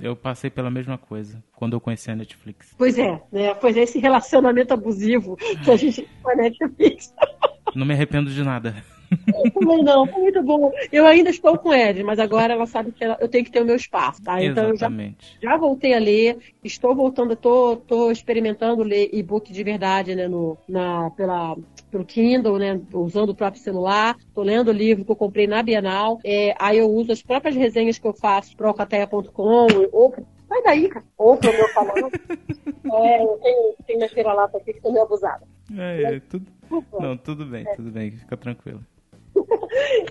Eu 0.00 0.14
passei 0.14 0.50
pela 0.50 0.70
mesma 0.70 0.96
coisa 0.96 1.42
quando 1.56 1.72
eu 1.72 1.80
conheci 1.80 2.10
a 2.10 2.16
Netflix. 2.16 2.74
Pois 2.78 2.96
é, 2.96 3.20
né? 3.32 3.54
Pois 3.54 3.76
é 3.76 3.80
esse 3.80 3.98
relacionamento 3.98 4.72
abusivo 4.72 5.36
que 5.36 5.70
a 5.70 5.76
gente 5.76 6.02
tem 6.02 6.10
com 6.22 6.30
a 6.30 6.34
Netflix. 6.36 7.12
Não 7.74 7.84
me 7.84 7.94
arrependo 7.94 8.30
de 8.30 8.42
nada. 8.44 8.84
Também 9.52 9.82
não, 9.82 10.06
foi 10.06 10.22
muito 10.22 10.42
bom. 10.42 10.72
Eu 10.92 11.06
ainda 11.06 11.30
estou 11.30 11.58
com 11.58 11.74
Ed, 11.74 12.02
mas 12.02 12.18
agora 12.18 12.52
ela 12.52 12.66
sabe 12.66 12.92
que 12.92 13.02
ela, 13.02 13.16
eu 13.20 13.28
tenho 13.28 13.44
que 13.44 13.50
ter 13.50 13.60
o 13.60 13.64
meu 13.64 13.76
espaço, 13.76 14.22
tá? 14.22 14.42
Então 14.42 14.70
Exatamente. 14.70 15.36
eu 15.36 15.42
já, 15.42 15.50
já 15.50 15.56
voltei 15.56 15.94
a 15.94 15.98
ler, 15.98 16.38
estou 16.62 16.94
voltando, 16.94 17.32
estou, 17.32 17.74
estou 17.74 18.12
experimentando 18.12 18.82
ler 18.82 19.10
e-book 19.12 19.52
de 19.52 19.64
verdade, 19.64 20.14
né, 20.14 20.28
no, 20.28 20.56
na, 20.68 21.10
pela, 21.10 21.56
pelo 21.90 22.04
Kindle, 22.04 22.58
né, 22.58 22.80
usando 22.92 23.30
o 23.30 23.34
próprio 23.34 23.62
celular. 23.62 24.16
Estou 24.18 24.44
lendo 24.44 24.68
o 24.68 24.72
livro 24.72 25.04
que 25.04 25.10
eu 25.10 25.16
comprei 25.16 25.46
na 25.46 25.62
Bienal. 25.62 26.18
É, 26.24 26.54
aí 26.58 26.78
eu 26.78 26.88
uso 26.88 27.12
as 27.12 27.22
próprias 27.22 27.56
resenhas 27.56 27.98
que 27.98 28.06
eu 28.06 28.12
faço 28.12 28.56
para 28.56 28.68
alcateia.com 28.68 29.66
ou 29.92 30.14
Sai 30.50 30.62
daí, 30.64 30.88
cara. 30.88 31.06
Ou 31.16 31.36
pro 31.36 31.52
meu 31.52 31.72
canal. 31.72 32.10
é, 33.06 33.22
eu 33.22 33.38
tenho, 33.40 33.74
tenho 33.86 33.98
minha 33.98 34.08
feira-lata 34.08 34.58
aqui 34.58 34.72
que 34.72 34.78
estou 34.78 34.92
meio 34.92 35.04
abusada. 35.04 35.46
É, 35.78 36.16
é, 36.16 36.20
tudo... 36.20 36.46
Não, 37.00 37.16
tudo 37.16 37.46
bem, 37.46 37.64
é. 37.66 37.74
tudo 37.76 37.90
bem, 37.90 38.10
fica 38.10 38.36
tranquilo. 38.36 38.84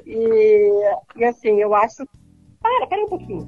E, 0.05 0.71
e 1.15 1.25
assim, 1.25 1.59
eu 1.59 1.73
acho. 1.73 2.07
Para, 2.61 2.87
para 2.87 3.03
um 3.03 3.07
pouquinho. 3.07 3.47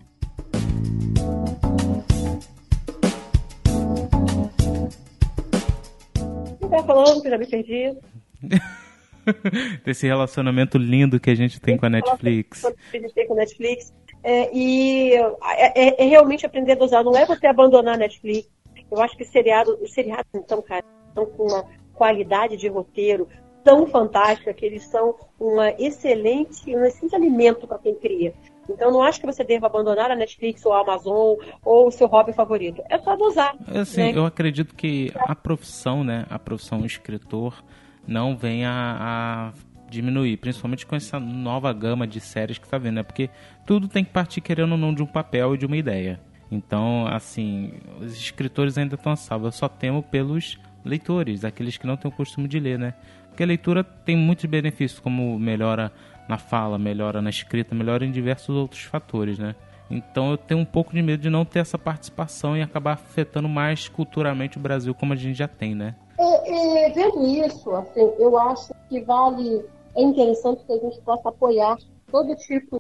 Você 6.60 6.70
tá 6.70 6.84
falando 6.84 7.22
que 7.22 7.30
já 7.30 7.38
me 7.38 7.46
perdi? 7.46 7.98
Desse 9.86 10.08
relacionamento 10.08 10.78
lindo 10.78 11.20
que 11.20 11.30
a 11.30 11.36
gente 11.36 11.60
tem 11.60 11.78
com 11.78 11.86
a 11.86 11.90
Netflix. 11.90 12.62
Que 12.92 12.98
a 12.98 13.02
gente 13.02 13.14
tem 13.14 13.28
com 13.28 13.34
a 13.34 13.38
Netflix. 13.38 13.94
É, 14.24 14.56
e 14.56 15.14
é, 15.14 15.88
é, 15.88 16.04
é, 16.04 16.08
realmente 16.08 16.46
aprender 16.46 16.74
a 16.74 16.76
dosar. 16.76 17.04
Não 17.04 17.16
é 17.16 17.26
você 17.26 17.48
abandonar 17.48 17.96
a 17.96 17.98
Netflix. 17.98 18.50
Eu 18.90 19.02
acho 19.02 19.16
que 19.16 19.26
seriado, 19.26 19.78
os 19.82 19.94
seriados, 19.94 20.28
então, 20.34 20.62
cara, 20.62 20.84
estão 21.08 21.26
com 21.26 21.44
uma 21.44 21.66
qualidade 21.94 22.58
de 22.58 22.68
roteiro 22.68 23.28
tão 23.64 23.88
fantástica 23.88 24.54
que 24.54 24.66
eles 24.66 24.84
são 24.84 25.16
uma 25.40 25.72
excelente, 25.72 26.76
um 26.76 26.84
excelente 26.84 27.16
alimento 27.16 27.68
para 27.68 27.78
quem 27.80 27.96
cria. 27.96 28.34
Então 28.70 28.92
não 28.92 29.02
acho 29.02 29.20
que 29.20 29.26
você 29.26 29.44
deva 29.44 29.68
abandonar 29.68 30.12
a 30.12 30.16
Netflix 30.16 30.66
ou 30.66 30.74
a 30.74 30.82
Amazon 30.82 31.38
ou 31.64 31.88
o 31.88 31.92
seu 31.92 32.08
hobby 32.08 32.34
favorito. 32.34 32.82
É 32.90 32.98
só 32.98 33.16
dosar. 33.16 33.56
Assim, 33.68 34.02
né? 34.02 34.14
eu 34.16 34.26
acredito 34.26 34.76
que 34.76 35.12
a 35.16 35.36
profissão, 35.36 36.04
né, 36.04 36.26
a 36.30 36.40
profissão 36.40 36.86
escritor 36.86 37.64
não 38.08 38.36
venha 38.36 38.72
a 38.72 39.54
diminuir, 39.90 40.38
principalmente 40.38 40.86
com 40.86 40.96
essa 40.96 41.20
nova 41.20 41.72
gama 41.74 42.08
de 42.08 42.20
séries 42.20 42.58
que 42.58 42.66
está 42.66 42.78
vendo, 42.78 42.96
né? 42.96 43.04
Porque 43.04 43.30
tudo 43.66 43.90
tem 43.90 44.06
que 44.06 44.12
partir 44.12 44.40
querendo 44.40 44.72
ou 44.72 44.78
não 44.78 44.94
de 44.94 45.04
um 45.04 45.06
papel 45.06 45.54
e 45.54 45.58
de 45.58 45.66
uma 45.66 45.76
ideia. 45.76 46.20
Então, 46.50 47.06
assim, 47.08 47.74
os 48.00 48.14
escritores 48.14 48.78
ainda 48.78 48.96
estão 48.96 49.12
a 49.12 49.16
salvo. 49.16 49.48
Eu 49.48 49.52
só 49.52 49.68
temo 49.68 50.02
pelos 50.02 50.58
leitores, 50.84 51.44
aqueles 51.44 51.78
que 51.78 51.86
não 51.86 51.98
têm 51.98 52.10
o 52.10 52.14
costume 52.14 52.48
de 52.48 52.60
ler, 52.60 52.80
né? 52.80 52.94
Porque 53.32 53.44
a 53.44 53.48
leitura 53.48 53.84
tem 53.84 54.16
muitos 54.16 54.46
benefícios, 54.46 55.00
como 55.00 55.40
melhora 55.40 55.92
na 56.30 56.38
fala, 56.38 56.78
melhora 56.78 57.22
na 57.22 57.30
escrita, 57.30 57.74
melhora 57.74 58.06
em 58.06 58.12
diversos 58.12 58.56
outros 58.56 58.84
fatores, 58.84 59.40
né? 59.40 59.56
Então 59.90 60.32
eu 60.32 60.38
tenho 60.38 60.60
um 60.60 60.66
pouco 60.66 60.94
de 60.94 61.02
medo 61.02 61.22
de 61.22 61.30
não 61.30 61.44
ter 61.44 61.60
essa 61.60 61.78
participação 61.78 62.56
e 62.56 62.62
acabar 62.62 62.94
afetando 62.94 63.50
mais 63.50 63.90
culturalmente 63.90 64.58
o 64.58 64.62
Brasil 64.62 64.94
como 64.94 65.14
a 65.14 65.16
gente 65.16 65.38
já 65.38 65.48
tem, 65.48 65.74
né? 65.76 65.96
É, 66.18 66.86
é, 66.86 66.90
vendo 66.92 67.26
isso, 67.26 67.74
assim, 67.76 68.00
eu 68.20 68.38
acho 68.38 68.74
que 68.88 69.02
vale, 69.02 69.66
é 69.96 70.02
interessante 70.02 70.64
que 70.66 70.72
a 70.72 70.78
gente 70.78 71.02
possa 71.02 71.30
apoiar 71.30 71.78
todo 72.10 72.36
tipo 72.36 72.80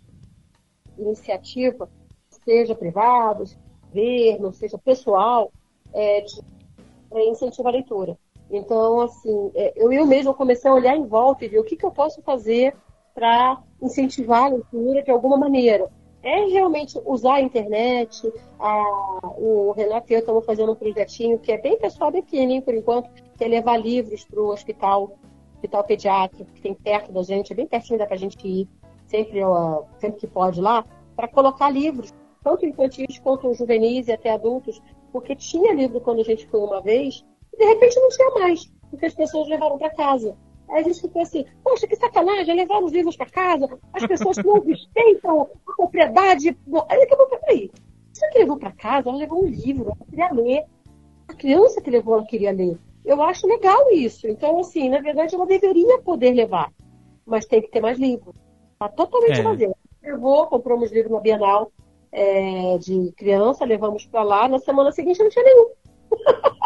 de 0.96 1.04
iniciativa, 1.04 1.90
seja 2.46 2.76
privada, 2.76 3.46
seja 3.46 3.58
governo, 3.92 4.54
seja 4.54 4.78
pessoal, 4.78 5.52
é, 5.94 6.22
de 6.22 6.42
é, 7.14 7.30
incentivar 7.30 7.74
a 7.74 7.76
leitura. 7.76 8.18
Então, 8.52 9.00
assim, 9.02 9.52
é, 9.56 9.74
eu, 9.76 9.92
eu 9.92 10.06
mesmo 10.06 10.34
comecei 10.34 10.70
a 10.70 10.74
olhar 10.74 10.96
em 10.96 11.06
volta 11.06 11.46
e 11.46 11.48
ver 11.48 11.60
o 11.60 11.64
que, 11.64 11.78
que 11.78 11.86
eu 11.86 11.92
posso 11.92 12.22
fazer 12.22 12.76
para 13.14 13.62
incentivar 13.82 14.44
a 14.44 14.48
leitura 14.50 15.02
de 15.04 15.10
alguma 15.10 15.38
maneira. 15.38 15.90
É 16.22 16.46
realmente 16.46 17.00
usar 17.06 17.36
a 17.36 17.42
internet. 17.42 18.32
A, 18.60 19.22
o 19.38 19.72
Renato 19.72 20.12
e 20.12 20.16
eu 20.16 20.20
estamos 20.20 20.46
fazendo 20.46 20.74
um 20.74 20.76
projetinho 20.76 21.40
que 21.40 21.52
é 21.52 21.58
bem 21.58 21.78
pessoal, 21.78 22.12
bem 22.12 22.22
pequenininho 22.22 22.62
por 22.62 22.76
enquanto, 22.76 23.10
que 23.38 23.44
é 23.44 23.48
levar 23.48 23.78
livros 23.78 24.24
para 24.26 24.40
o 24.40 24.50
hospital, 24.50 25.18
hospital 25.56 25.84
pediátrico, 25.84 26.52
que 26.52 26.62
tem 26.62 26.76
perto 26.76 27.12
da 27.12 27.24
gente, 27.24 27.54
é 27.54 27.56
bem 27.56 27.66
pertinho, 27.66 27.98
dá 27.98 28.06
para 28.06 28.16
a 28.16 28.20
gente 28.20 28.46
ir 28.48 28.68
sempre, 29.08 29.40
sempre 29.98 30.20
que 30.20 30.28
pode 30.28 30.62
lá, 30.62 30.86
para 31.16 31.28
colocar 31.28 31.70
livros, 31.70 32.14
tanto 32.44 32.66
infantis 32.66 33.20
quanto 33.20 33.54
juvenis 33.54 34.08
e 34.08 34.12
até 34.12 34.32
adultos, 34.32 34.82
porque 35.12 35.36
tinha 35.36 35.74
livro 35.74 36.00
quando 36.02 36.22
a 36.22 36.24
gente 36.24 36.48
foi 36.48 36.60
uma 36.60 36.82
vez, 36.82 37.26
e 37.54 37.58
de 37.58 37.66
repente 37.66 38.00
não 38.00 38.10
tinha 38.10 38.30
mais, 38.32 38.72
porque 38.90 39.06
as 39.06 39.14
pessoas 39.14 39.48
levaram 39.48 39.78
para 39.78 39.94
casa. 39.94 40.36
Aí 40.70 40.82
a 40.82 40.84
gente 40.84 41.02
ficou 41.02 41.22
assim, 41.22 41.46
poxa, 41.64 41.86
que 41.86 41.96
sacanagem, 41.96 42.56
levar 42.56 42.80
os 42.80 42.92
livros 42.92 43.18
para 43.18 43.30
casa, 43.30 43.68
as 43.94 44.06
pessoas 44.06 44.38
não 44.38 44.62
respeitam 44.62 45.42
a 45.68 45.76
propriedade. 45.76 46.58
Aí 46.90 47.00
daqui 47.00 47.14
a 47.14 47.18
pouco, 47.18 47.40
peraí, 47.40 47.70
você 48.14 48.30
que 48.30 48.40
levou 48.40 48.58
para 48.58 48.72
casa, 48.72 49.10
ela 49.10 49.18
levou 49.18 49.44
um 49.44 49.48
livro, 49.48 49.86
ela 49.86 49.98
queria 50.10 50.32
ler. 50.32 50.66
A 51.28 51.34
criança 51.34 51.82
que 51.82 51.90
levou, 51.90 52.16
ela 52.16 52.26
queria 52.26 52.52
ler. 52.52 52.78
Eu 53.04 53.22
acho 53.22 53.48
legal 53.48 53.92
isso. 53.92 54.28
Então, 54.28 54.60
assim, 54.60 54.90
na 54.90 55.00
verdade, 55.00 55.36
ela 55.36 55.46
deveria 55.46 56.00
poder 56.00 56.32
levar. 56.32 56.72
Mas 57.26 57.46
tem 57.46 57.62
que 57.62 57.72
ter 57.72 57.82
mais 57.82 57.98
livros. 57.98 58.36
Tá 58.78 58.88
totalmente 58.90 59.40
é. 59.40 59.44
vazio. 59.44 59.76
Levou, 60.02 60.48
compramos 60.48 60.92
livro 60.92 61.12
na 61.12 61.20
Bienal 61.20 61.72
é, 62.12 62.78
de 62.78 63.12
criança, 63.16 63.66
levamos 63.66 64.06
para 64.06 64.24
lá. 64.24 64.48
Na 64.48 64.60
semana 64.60 64.92
seguinte 64.92 65.22
não 65.22 65.30
tinha 65.30 65.46
nenhum. 65.46 65.70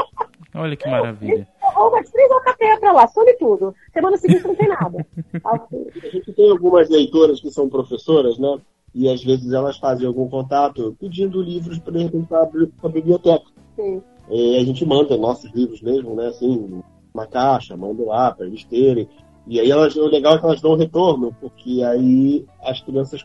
Olha 0.55 0.75
que 0.75 0.89
maravilha. 0.89 1.47
Ou 1.75 1.89
umas 1.89 2.09
três 2.09 2.31
alcateias 2.31 2.79
pra 2.79 2.91
lá, 2.91 3.07
some 3.07 3.33
tudo. 3.37 3.75
Semana 3.93 4.17
seguinte 4.17 4.47
não 4.47 4.55
tem 4.55 4.67
nada. 4.67 5.05
a 5.43 6.07
gente 6.09 6.33
tem 6.33 6.49
algumas 6.49 6.89
leitoras 6.89 7.41
que 7.41 7.51
são 7.51 7.69
professoras, 7.69 8.37
né? 8.37 8.57
E 8.93 9.09
às 9.09 9.21
vezes 9.23 9.51
elas 9.51 9.77
fazem 9.77 10.07
algum 10.07 10.29
contato 10.29 10.95
pedindo 10.99 11.41
livros, 11.41 11.77
por 11.79 11.95
exemplo, 11.95 12.25
para 12.25 12.49
a 12.83 12.89
biblioteca. 12.89 13.45
Sim. 13.75 14.01
E 14.29 14.57
a 14.57 14.63
gente 14.63 14.85
manda 14.85 15.17
nossos 15.17 15.51
livros 15.53 15.81
mesmo, 15.81 16.15
né? 16.15 16.27
Assim, 16.27 16.81
uma 17.13 17.27
caixa, 17.27 17.75
manda 17.75 18.03
lá 18.03 18.31
para 18.31 18.45
eles 18.45 18.63
terem. 18.63 19.07
E 19.47 19.59
aí 19.59 19.69
elas, 19.69 19.95
o 19.95 20.07
legal 20.07 20.35
é 20.35 20.39
que 20.39 20.45
elas 20.45 20.61
dão 20.61 20.75
retorno, 20.75 21.35
porque 21.39 21.83
aí 21.83 22.45
as 22.63 22.81
crianças, 22.81 23.23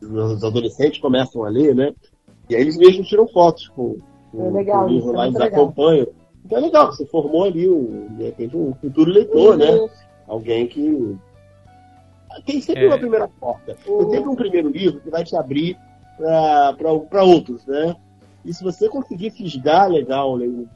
os 0.00 0.44
adolescentes 0.44 1.00
começam 1.00 1.44
a 1.44 1.48
ler, 1.48 1.74
né? 1.74 1.94
E 2.48 2.54
aí 2.54 2.60
eles 2.60 2.76
mesmos 2.76 3.08
tiram 3.08 3.26
fotos 3.26 3.68
com, 3.68 3.96
com, 4.30 4.46
é 4.46 4.50
legal, 4.50 4.84
com 4.84 4.90
o 4.90 4.94
livro 4.94 5.12
lá, 5.12 5.24
é 5.24 5.28
eles 5.28 5.38
legal. 5.38 5.64
acompanham. 5.64 6.06
Então 6.46 6.58
é 6.58 6.60
legal, 6.60 6.92
você 6.92 7.04
formou 7.06 7.42
ali, 7.42 7.68
um, 7.68 8.06
de 8.16 8.22
repente, 8.22 8.56
um 8.56 8.72
futuro 8.74 9.10
leitor, 9.10 9.56
né? 9.56 9.68
uhum. 9.72 9.86
né? 9.86 9.92
Alguém 10.28 10.68
que. 10.68 11.18
Tem 12.44 12.60
sempre 12.60 12.84
é. 12.84 12.86
uma 12.86 12.98
primeira 12.98 13.26
porta. 13.26 13.76
Uhum. 13.86 13.98
Tem 13.98 14.10
sempre 14.10 14.28
um 14.28 14.36
primeiro 14.36 14.68
livro 14.68 15.00
que 15.00 15.10
vai 15.10 15.24
te 15.24 15.34
abrir 15.34 15.76
para 16.16 17.24
outros, 17.24 17.66
né? 17.66 17.96
E 18.44 18.54
se 18.54 18.62
você 18.62 18.88
conseguir 18.88 19.30
fisgar 19.30 19.90
legal 19.90 20.32
o 20.32 20.68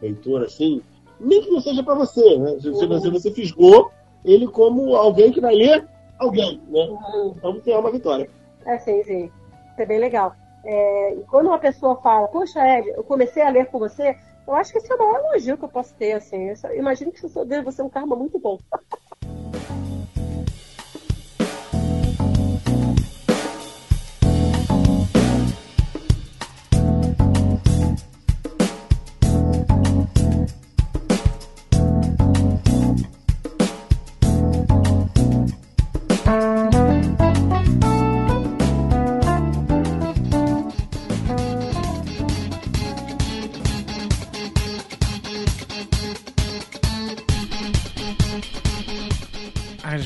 leitor 0.00 0.44
assim, 0.44 0.80
nem 1.20 1.42
que 1.42 1.50
não 1.50 1.60
seja 1.60 1.82
para 1.82 1.94
você, 1.94 2.38
né? 2.38 2.58
Se, 2.58 2.68
uhum. 2.70 2.88
você, 2.88 3.10
você 3.10 3.30
fisgou 3.30 3.90
ele 4.24 4.48
como 4.48 4.96
alguém 4.96 5.30
que 5.30 5.42
vai 5.42 5.54
ler 5.54 5.86
alguém, 6.18 6.58
né? 6.68 6.88
Uhum. 6.88 7.34
Então 7.36 7.52
você 7.52 7.70
é 7.70 7.78
uma 7.78 7.90
vitória. 7.90 8.30
É, 8.64 8.78
sim, 8.78 9.02
sim. 9.04 9.24
Isso 9.72 9.82
é 9.82 9.84
bem 9.84 9.98
legal. 9.98 10.34
É, 10.64 11.14
e 11.16 11.20
quando 11.24 11.48
uma 11.48 11.58
pessoa 11.58 11.96
fala, 11.96 12.28
poxa, 12.28 12.60
Ed, 12.66 12.88
eu 12.88 13.04
comecei 13.04 13.42
a 13.42 13.50
ler 13.50 13.66
com 13.66 13.78
você, 13.78 14.16
eu 14.48 14.54
acho 14.54 14.72
que 14.72 14.78
esse 14.78 14.90
é 14.90 14.94
o 14.94 14.98
maior 14.98 15.20
elogio 15.26 15.58
que 15.58 15.64
eu 15.64 15.68
posso 15.68 15.94
ter, 15.94 16.12
assim. 16.12 16.48
Eu 16.64 16.76
imagino 16.76 17.12
que 17.12 17.24
isso 17.24 17.44
deve 17.44 17.70
ser 17.70 17.82
um 17.82 17.90
karma 17.90 18.16
muito 18.16 18.38
bom. 18.38 18.58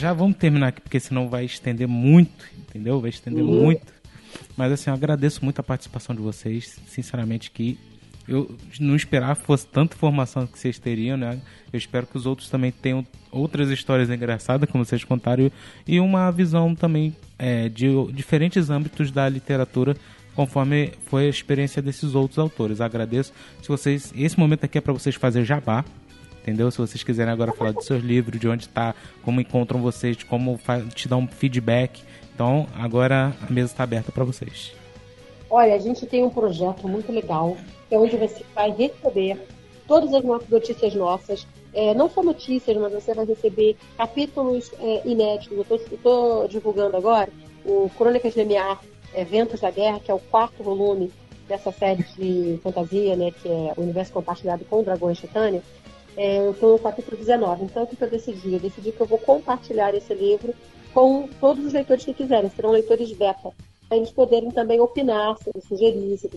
já 0.02 0.12
vamos 0.12 0.36
terminar 0.36 0.68
aqui, 0.68 0.80
porque 0.80 0.98
senão 0.98 1.28
vai 1.28 1.44
estender 1.44 1.86
muito, 1.86 2.44
entendeu? 2.58 3.00
Vai 3.00 3.10
estender 3.10 3.44
uhum. 3.44 3.62
muito. 3.62 3.92
Mas 4.56 4.72
assim, 4.72 4.90
eu 4.90 4.94
agradeço 4.94 5.44
muito 5.44 5.60
a 5.60 5.62
participação 5.62 6.12
de 6.14 6.20
vocês. 6.20 6.76
Sinceramente, 6.88 7.52
que 7.52 7.78
eu 8.26 8.56
não 8.80 8.96
esperava 8.96 9.36
que 9.36 9.46
fosse 9.46 9.64
tanta 9.64 9.94
informação 9.94 10.44
que 10.44 10.58
vocês 10.58 10.76
teriam, 10.76 11.16
né? 11.16 11.40
Eu 11.72 11.78
espero 11.78 12.04
que 12.06 12.16
os 12.16 12.26
outros 12.26 12.50
também 12.50 12.72
tenham 12.72 13.06
outras 13.30 13.70
histórias 13.70 14.10
engraçadas, 14.10 14.68
como 14.68 14.84
vocês 14.84 15.04
contaram, 15.04 15.50
e 15.86 16.00
uma 16.00 16.30
visão 16.32 16.74
também 16.74 17.16
é, 17.38 17.68
de 17.68 17.88
diferentes 18.12 18.70
âmbitos 18.70 19.12
da 19.12 19.28
literatura, 19.28 19.96
conforme 20.34 20.92
foi 21.06 21.26
a 21.26 21.30
experiência 21.30 21.80
desses 21.80 22.16
outros 22.16 22.40
autores. 22.40 22.80
Agradeço. 22.80 23.32
Se 23.62 23.68
vocês, 23.68 24.12
esse 24.16 24.36
momento 24.36 24.64
aqui 24.64 24.78
é 24.78 24.80
para 24.80 24.92
vocês 24.92 25.14
fazer 25.14 25.44
jabá, 25.44 25.84
entendeu? 26.42 26.70
Se 26.70 26.78
vocês 26.78 27.02
quiserem 27.02 27.32
agora 27.32 27.52
falar 27.52 27.72
dos 27.72 27.86
seus 27.86 28.02
livros, 28.02 28.38
de 28.38 28.48
onde 28.48 28.64
está, 28.64 28.94
como 29.24 29.40
encontram 29.40 29.80
vocês, 29.80 30.22
como 30.24 30.58
te 30.94 31.08
dar 31.08 31.16
um 31.16 31.26
feedback. 31.26 32.02
Então, 32.34 32.66
agora 32.74 33.34
a 33.48 33.52
mesa 33.52 33.72
está 33.72 33.84
aberta 33.84 34.10
para 34.10 34.24
vocês. 34.24 34.72
Olha, 35.48 35.74
a 35.74 35.78
gente 35.78 36.06
tem 36.06 36.24
um 36.24 36.30
projeto 36.30 36.88
muito 36.88 37.12
legal, 37.12 37.56
é 37.90 37.98
onde 37.98 38.16
você 38.16 38.42
vai 38.54 38.70
receber 38.70 39.38
todas 39.86 40.12
as 40.14 40.24
notícias 40.48 40.94
nossas, 40.94 41.46
é, 41.74 41.94
não 41.94 42.08
só 42.08 42.22
notícias, 42.22 42.76
mas 42.76 42.92
você 42.92 43.14
vai 43.14 43.26
receber 43.26 43.76
capítulos 43.96 44.70
é, 44.80 45.02
inéditos. 45.06 45.66
Eu 45.68 45.76
estou 45.76 46.48
divulgando 46.48 46.96
agora 46.96 47.30
o 47.64 47.90
Crônicas 47.96 48.34
de 48.34 48.44
Miar, 48.44 48.80
Eventos 49.14 49.60
da 49.60 49.70
Guerra, 49.70 50.00
que 50.00 50.10
é 50.10 50.14
o 50.14 50.18
quarto 50.18 50.62
volume 50.62 51.12
dessa 51.46 51.70
série 51.70 52.02
de 52.16 52.58
fantasia, 52.62 53.14
né, 53.14 53.30
que 53.30 53.48
é 53.48 53.74
o 53.76 53.82
Universo 53.82 54.12
Compartilhado 54.12 54.64
com 54.64 54.82
Dragões 54.82 55.18
Titânia. 55.18 55.62
É, 56.16 56.38
eu 56.38 56.52
estou 56.52 56.72
no 56.72 56.78
capítulo 56.78 57.16
19. 57.16 57.64
Então, 57.64 57.84
o 57.84 57.86
que 57.86 58.02
eu 58.02 58.10
decidi? 58.10 58.52
Eu 58.52 58.60
decidi 58.60 58.92
que 58.92 59.00
eu 59.00 59.06
vou 59.06 59.16
compartilhar 59.18 59.94
esse 59.94 60.12
livro 60.14 60.54
com 60.92 61.26
todos 61.40 61.64
os 61.64 61.72
leitores 61.72 62.04
que 62.04 62.12
quiserem. 62.12 62.50
Serão 62.50 62.70
leitores 62.70 63.10
beta. 63.12 63.50
Para 63.88 63.96
eles 63.96 64.10
poderem 64.10 64.50
também 64.50 64.78
opinar, 64.80 65.38
se 65.38 65.48
eles 65.50 65.64
sugerirem, 65.64 66.14
se 66.16 66.28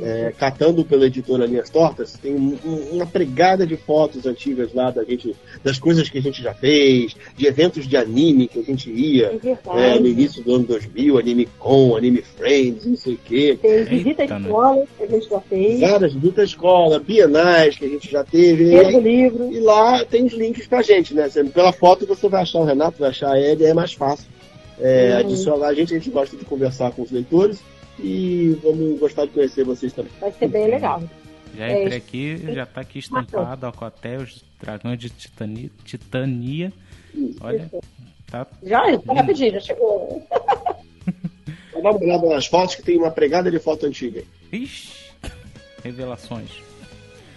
é, 0.00 0.32
catando 0.36 0.84
pela 0.84 1.06
editora 1.06 1.46
Linhas 1.46 1.70
Tortas, 1.70 2.14
tem 2.14 2.34
um, 2.34 2.56
uma 2.92 3.06
pregada 3.06 3.66
de 3.66 3.76
fotos 3.76 4.26
antigas 4.26 4.72
lá 4.74 4.90
da 4.90 5.04
gente, 5.04 5.34
das 5.62 5.78
coisas 5.78 6.08
que 6.08 6.18
a 6.18 6.22
gente 6.22 6.42
já 6.42 6.54
fez, 6.54 7.14
de 7.36 7.46
eventos 7.46 7.86
de 7.86 7.96
anime 7.96 8.48
que 8.48 8.58
a 8.58 8.62
gente 8.62 8.90
ia 8.90 9.38
é, 9.74 9.94
é 9.94 10.00
no 10.00 10.06
início 10.06 10.42
do 10.42 10.54
ano 10.54 10.64
2000, 10.64 11.18
Anime 11.18 11.48
Com, 11.58 11.96
Anime 11.96 12.22
Friends, 12.22 12.86
não 12.86 12.96
sei 12.96 13.14
o 13.14 13.18
quê. 13.24 13.58
Tem 13.60 13.84
visita 13.84 14.22
à 14.22 14.38
escola 14.38 14.84
que 14.96 15.02
a 15.02 15.06
gente 15.06 15.28
já 15.28 15.40
fez. 15.40 15.80
Várias 15.80 16.14
visitas 16.14 16.38
à 16.38 16.44
escola, 16.44 16.98
bienais 16.98 17.76
que 17.76 17.84
a 17.84 17.88
gente 17.88 18.10
já 18.10 18.24
teve. 18.24 18.64
E, 18.64 19.00
livro. 19.00 19.52
e 19.52 19.60
lá 19.60 20.04
tem 20.04 20.24
os 20.24 20.32
links 20.32 20.66
pra 20.66 20.82
gente, 20.82 21.14
né? 21.14 21.28
Pela 21.52 21.72
foto 21.72 22.06
você 22.06 22.28
vai 22.28 22.42
achar 22.42 22.60
o 22.60 22.64
Renato, 22.64 22.98
vai 22.98 23.10
achar 23.10 23.38
ele, 23.38 23.64
é 23.64 23.74
mais 23.74 23.92
fácil. 23.92 24.26
É, 24.78 25.12
uhum. 25.14 25.20
Adicionar 25.20 25.68
a 25.68 25.74
gente, 25.74 25.94
a 25.94 25.98
gente 25.98 26.10
gosta 26.10 26.36
de 26.36 26.44
conversar 26.44 26.92
com 26.92 27.02
os 27.02 27.10
leitores 27.10 27.58
e 27.98 28.58
vamos 28.62 28.98
gostar 28.98 29.26
de 29.26 29.32
conhecer 29.32 29.64
vocês 29.64 29.92
também. 29.92 30.12
Vai 30.20 30.32
ser 30.32 30.48
bem 30.48 30.68
legal. 30.68 31.02
Já 31.56 31.70
entrei 31.70 31.94
é, 31.94 31.96
aqui, 31.96 32.54
já 32.54 32.66
tá 32.66 32.80
aqui 32.82 32.98
estampado, 32.98 33.66
ó, 33.66 33.84
até 33.84 34.18
os 34.18 34.44
dragões 34.60 34.98
de 34.98 35.08
titania. 35.08 35.70
titania. 35.84 36.72
Olha, 37.40 37.70
tá. 38.30 38.46
Já, 38.62 38.98
tá 38.98 39.14
rapidinho, 39.14 39.52
já 39.52 39.60
chegou. 39.60 40.26
Dá 41.72 41.90
uma 41.90 42.02
olhada 42.02 42.28
nas 42.28 42.46
fotos 42.46 42.74
que 42.74 42.82
tem 42.82 42.98
uma 42.98 43.10
pregada 43.10 43.50
de 43.50 43.58
foto 43.58 43.86
antiga. 43.86 44.22
Ixi, 44.52 44.92
revelações. 45.82 46.50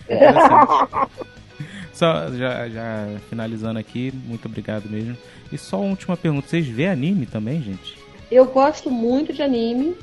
Só 1.93 2.29
já, 2.31 2.69
já 2.69 3.19
finalizando 3.29 3.77
aqui, 3.77 4.11
muito 4.25 4.47
obrigado 4.47 4.89
mesmo. 4.89 5.17
E 5.51 5.57
só 5.57 5.81
uma 5.81 5.89
última 5.89 6.15
pergunta: 6.15 6.47
vocês 6.47 6.65
vê 6.65 6.87
anime 6.87 7.25
também, 7.25 7.61
gente? 7.61 7.97
Eu 8.31 8.45
gosto 8.45 8.89
muito 8.89 9.33
de 9.33 9.41
anime 9.41 9.97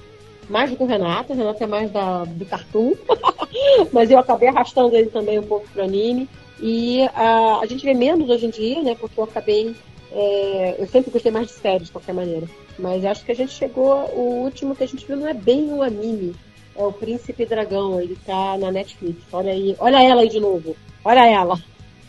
mais 0.48 0.70
do 0.70 0.76
que 0.76 0.82
o 0.82 0.86
Renato, 0.86 1.32
o 1.32 1.36
Renato 1.36 1.62
é 1.62 1.66
mais 1.66 1.90
da, 1.90 2.24
do 2.24 2.44
cartoon, 2.46 2.94
mas 3.92 4.10
eu 4.10 4.18
acabei 4.18 4.48
arrastando 4.48 4.94
ele 4.94 5.10
também 5.10 5.38
um 5.38 5.46
pouco 5.46 5.68
pro 5.68 5.82
anime. 5.82 6.28
E 6.60 7.02
a, 7.14 7.60
a 7.62 7.66
gente 7.66 7.84
vê 7.84 7.92
menos 7.92 8.28
hoje 8.30 8.46
em 8.46 8.50
dia, 8.50 8.82
né? 8.82 8.96
Porque 8.98 9.18
eu 9.18 9.24
acabei. 9.24 9.74
É, 10.12 10.76
eu 10.78 10.86
sempre 10.86 11.10
gostei 11.10 11.30
mais 11.30 11.48
de 11.48 11.52
séries, 11.52 11.86
de 11.86 11.92
qualquer 11.92 12.14
maneira. 12.14 12.46
Mas 12.78 13.04
acho 13.04 13.24
que 13.24 13.32
a 13.32 13.34
gente 13.34 13.52
chegou. 13.52 13.94
O 14.14 14.42
último 14.44 14.74
que 14.74 14.84
a 14.84 14.88
gente 14.88 15.06
viu 15.06 15.16
não 15.16 15.28
é 15.28 15.34
bem 15.34 15.72
o 15.72 15.82
anime. 15.82 16.34
É 16.74 16.82
o 16.82 16.92
Príncipe 16.92 17.44
Dragão. 17.44 18.00
Ele 18.00 18.16
tá 18.24 18.56
na 18.56 18.70
Netflix. 18.70 19.22
Olha 19.32 19.52
aí. 19.52 19.76
Olha 19.78 20.02
ela 20.02 20.22
aí 20.22 20.28
de 20.28 20.40
novo. 20.40 20.74
Olha 21.04 21.26
ela. 21.26 21.58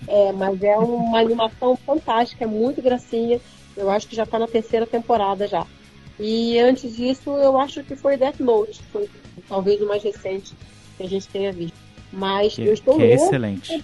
É, 0.07 0.31
mas 0.31 0.61
é 0.63 0.77
uma 0.77 1.19
animação 1.19 1.75
fantástica, 1.75 2.45
é 2.45 2.47
muito 2.47 2.81
gracinha. 2.81 3.41
Eu 3.75 3.89
acho 3.89 4.07
que 4.07 4.15
já 4.15 4.25
tá 4.25 4.39
na 4.39 4.47
terceira 4.47 4.87
temporada 4.87 5.47
já. 5.47 5.65
E 6.19 6.59
antes 6.59 6.95
disso, 6.95 7.29
eu 7.37 7.57
acho 7.57 7.83
que 7.83 7.95
foi 7.95 8.17
Death 8.17 8.39
Note, 8.39 8.81
foi 8.91 9.09
talvez 9.47 9.81
o 9.81 9.87
mais 9.87 10.03
recente 10.03 10.53
que 10.97 11.03
a 11.03 11.09
gente 11.09 11.27
tenha 11.27 11.51
visto. 11.51 11.77
Mas 12.11 12.55
que, 12.55 12.65
eu 12.65 12.73
estou 12.73 12.95
que 12.95 13.03
é 13.03 13.13
excelente. 13.13 13.83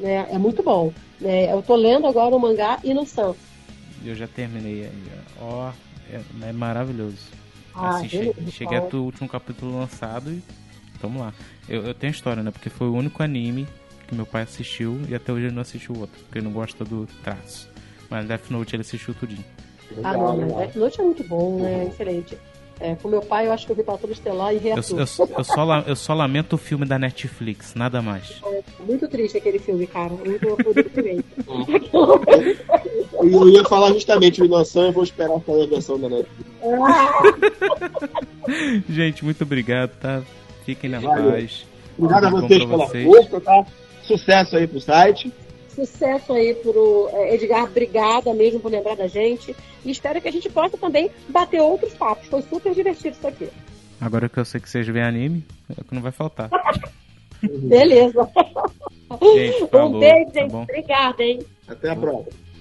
Né? 0.00 0.26
É 0.30 0.38
muito 0.38 0.62
bom. 0.62 0.92
Né? 1.20 1.52
Eu 1.52 1.60
estou 1.60 1.76
lendo 1.76 2.06
agora 2.06 2.34
o 2.34 2.40
mangá 2.40 2.78
Inosan. 2.82 3.34
Eu 4.04 4.14
já 4.14 4.26
terminei. 4.26 4.90
Ó, 5.40 5.70
oh, 5.70 5.72
é, 6.12 6.48
é, 6.48 6.52
maravilhoso. 6.52 7.18
Ah, 7.74 7.96
assim, 7.96 8.08
cheguei, 8.08 8.34
cheguei 8.50 8.78
até 8.78 8.96
o 8.96 9.02
último 9.02 9.28
capítulo 9.28 9.78
lançado 9.78 10.30
e 10.30 10.42
vamos 11.00 11.20
lá. 11.20 11.32
Eu, 11.68 11.82
eu 11.84 11.94
tenho 11.94 12.10
história, 12.10 12.42
né? 12.42 12.50
Porque 12.50 12.68
foi 12.68 12.88
o 12.88 12.94
único 12.94 13.22
anime 13.22 13.66
que 14.06 14.14
meu 14.14 14.26
pai 14.26 14.42
assistiu 14.42 15.00
e 15.08 15.14
até 15.14 15.32
hoje 15.32 15.46
ele 15.46 15.54
não 15.54 15.62
assistiu 15.62 15.96
outro, 15.98 16.20
porque 16.24 16.38
ele 16.38 16.44
não 16.44 16.52
gosta 16.52 16.84
do 16.84 17.06
traço. 17.22 17.68
Mas 18.10 18.26
Death 18.26 18.50
Note 18.50 18.76
ele 18.76 18.82
assistiu 18.82 19.14
tudinho. 19.14 19.44
Ah, 20.02 20.16
não, 20.16 20.36
mas 20.36 20.56
Death 20.56 20.76
Note 20.76 21.00
é 21.00 21.04
muito 21.04 21.24
bom, 21.24 21.56
né? 21.56 21.88
Excelente. 21.88 22.38
É, 22.80 22.96
com 22.96 23.08
meu 23.08 23.20
pai, 23.20 23.46
eu 23.46 23.52
acho 23.52 23.64
que 23.64 23.70
eu 23.70 23.76
vi 23.76 23.84
Patrulha 23.84 24.12
Estelar 24.12 24.52
e 24.52 24.58
Reator. 24.58 24.82
Eu, 24.90 24.96
eu, 24.96 25.02
eu, 25.38 25.44
só, 25.44 25.84
eu 25.86 25.94
só 25.94 26.14
lamento 26.14 26.54
o 26.54 26.58
filme 26.58 26.84
da 26.84 26.98
Netflix, 26.98 27.76
nada 27.76 28.02
mais. 28.02 28.42
É, 28.44 28.60
muito 28.84 29.06
triste 29.06 29.38
aquele 29.38 29.60
filme, 29.60 29.86
cara. 29.86 30.10
Muito, 30.10 30.44
eu 33.22 33.48
ia 33.48 33.64
falar 33.64 33.92
justamente 33.92 34.42
o 34.42 34.44
Inoção, 34.44 34.86
eu 34.86 34.92
vou 34.92 35.04
esperar 35.04 35.36
a 35.36 35.66
versão 35.66 35.96
da 35.96 36.08
Netflix. 36.08 36.50
Gente, 38.90 39.24
muito 39.24 39.44
obrigado, 39.44 39.92
tá? 40.00 40.20
Fiquem 40.64 40.90
na 40.90 40.98
Valeu. 40.98 41.30
paz. 41.30 41.64
Obrigado 41.96 42.24
a 42.24 42.30
vocês 42.30 42.64
pela 42.64 42.88
força, 42.88 43.40
tá? 43.40 43.64
Sucesso 44.02 44.56
aí 44.56 44.66
pro 44.66 44.80
site. 44.80 45.32
Sucesso 45.74 46.32
aí 46.32 46.54
pro 46.54 47.08
é, 47.12 47.34
Edgar, 47.34 47.64
obrigada 47.64 48.34
mesmo 48.34 48.60
por 48.60 48.70
lembrar 48.70 48.96
da 48.96 49.06
gente. 49.06 49.56
E 49.84 49.90
espero 49.90 50.20
que 50.20 50.28
a 50.28 50.32
gente 50.32 50.48
possa 50.50 50.76
também 50.76 51.10
bater 51.28 51.60
outros 51.60 51.94
papos. 51.94 52.26
Foi 52.28 52.42
super 52.42 52.74
divertido 52.74 53.16
isso 53.16 53.26
aqui. 53.26 53.48
Agora 54.00 54.28
que 54.28 54.38
eu 54.38 54.44
sei 54.44 54.60
que 54.60 54.68
vocês 54.68 54.86
veem 54.86 55.04
anime, 55.04 55.44
é 55.70 55.82
que 55.82 55.94
não 55.94 56.02
vai 56.02 56.12
faltar. 56.12 56.50
Beleza. 57.42 58.28
Gente, 59.20 59.68
falou, 59.68 59.96
um 59.96 59.98
beijo, 59.98 60.32
gente. 60.32 60.50
Tá 60.50 60.58
Obrigada, 60.58 61.22
hein? 61.22 61.38
Até 61.68 61.90
a 61.90 61.96
próxima. 61.96 62.51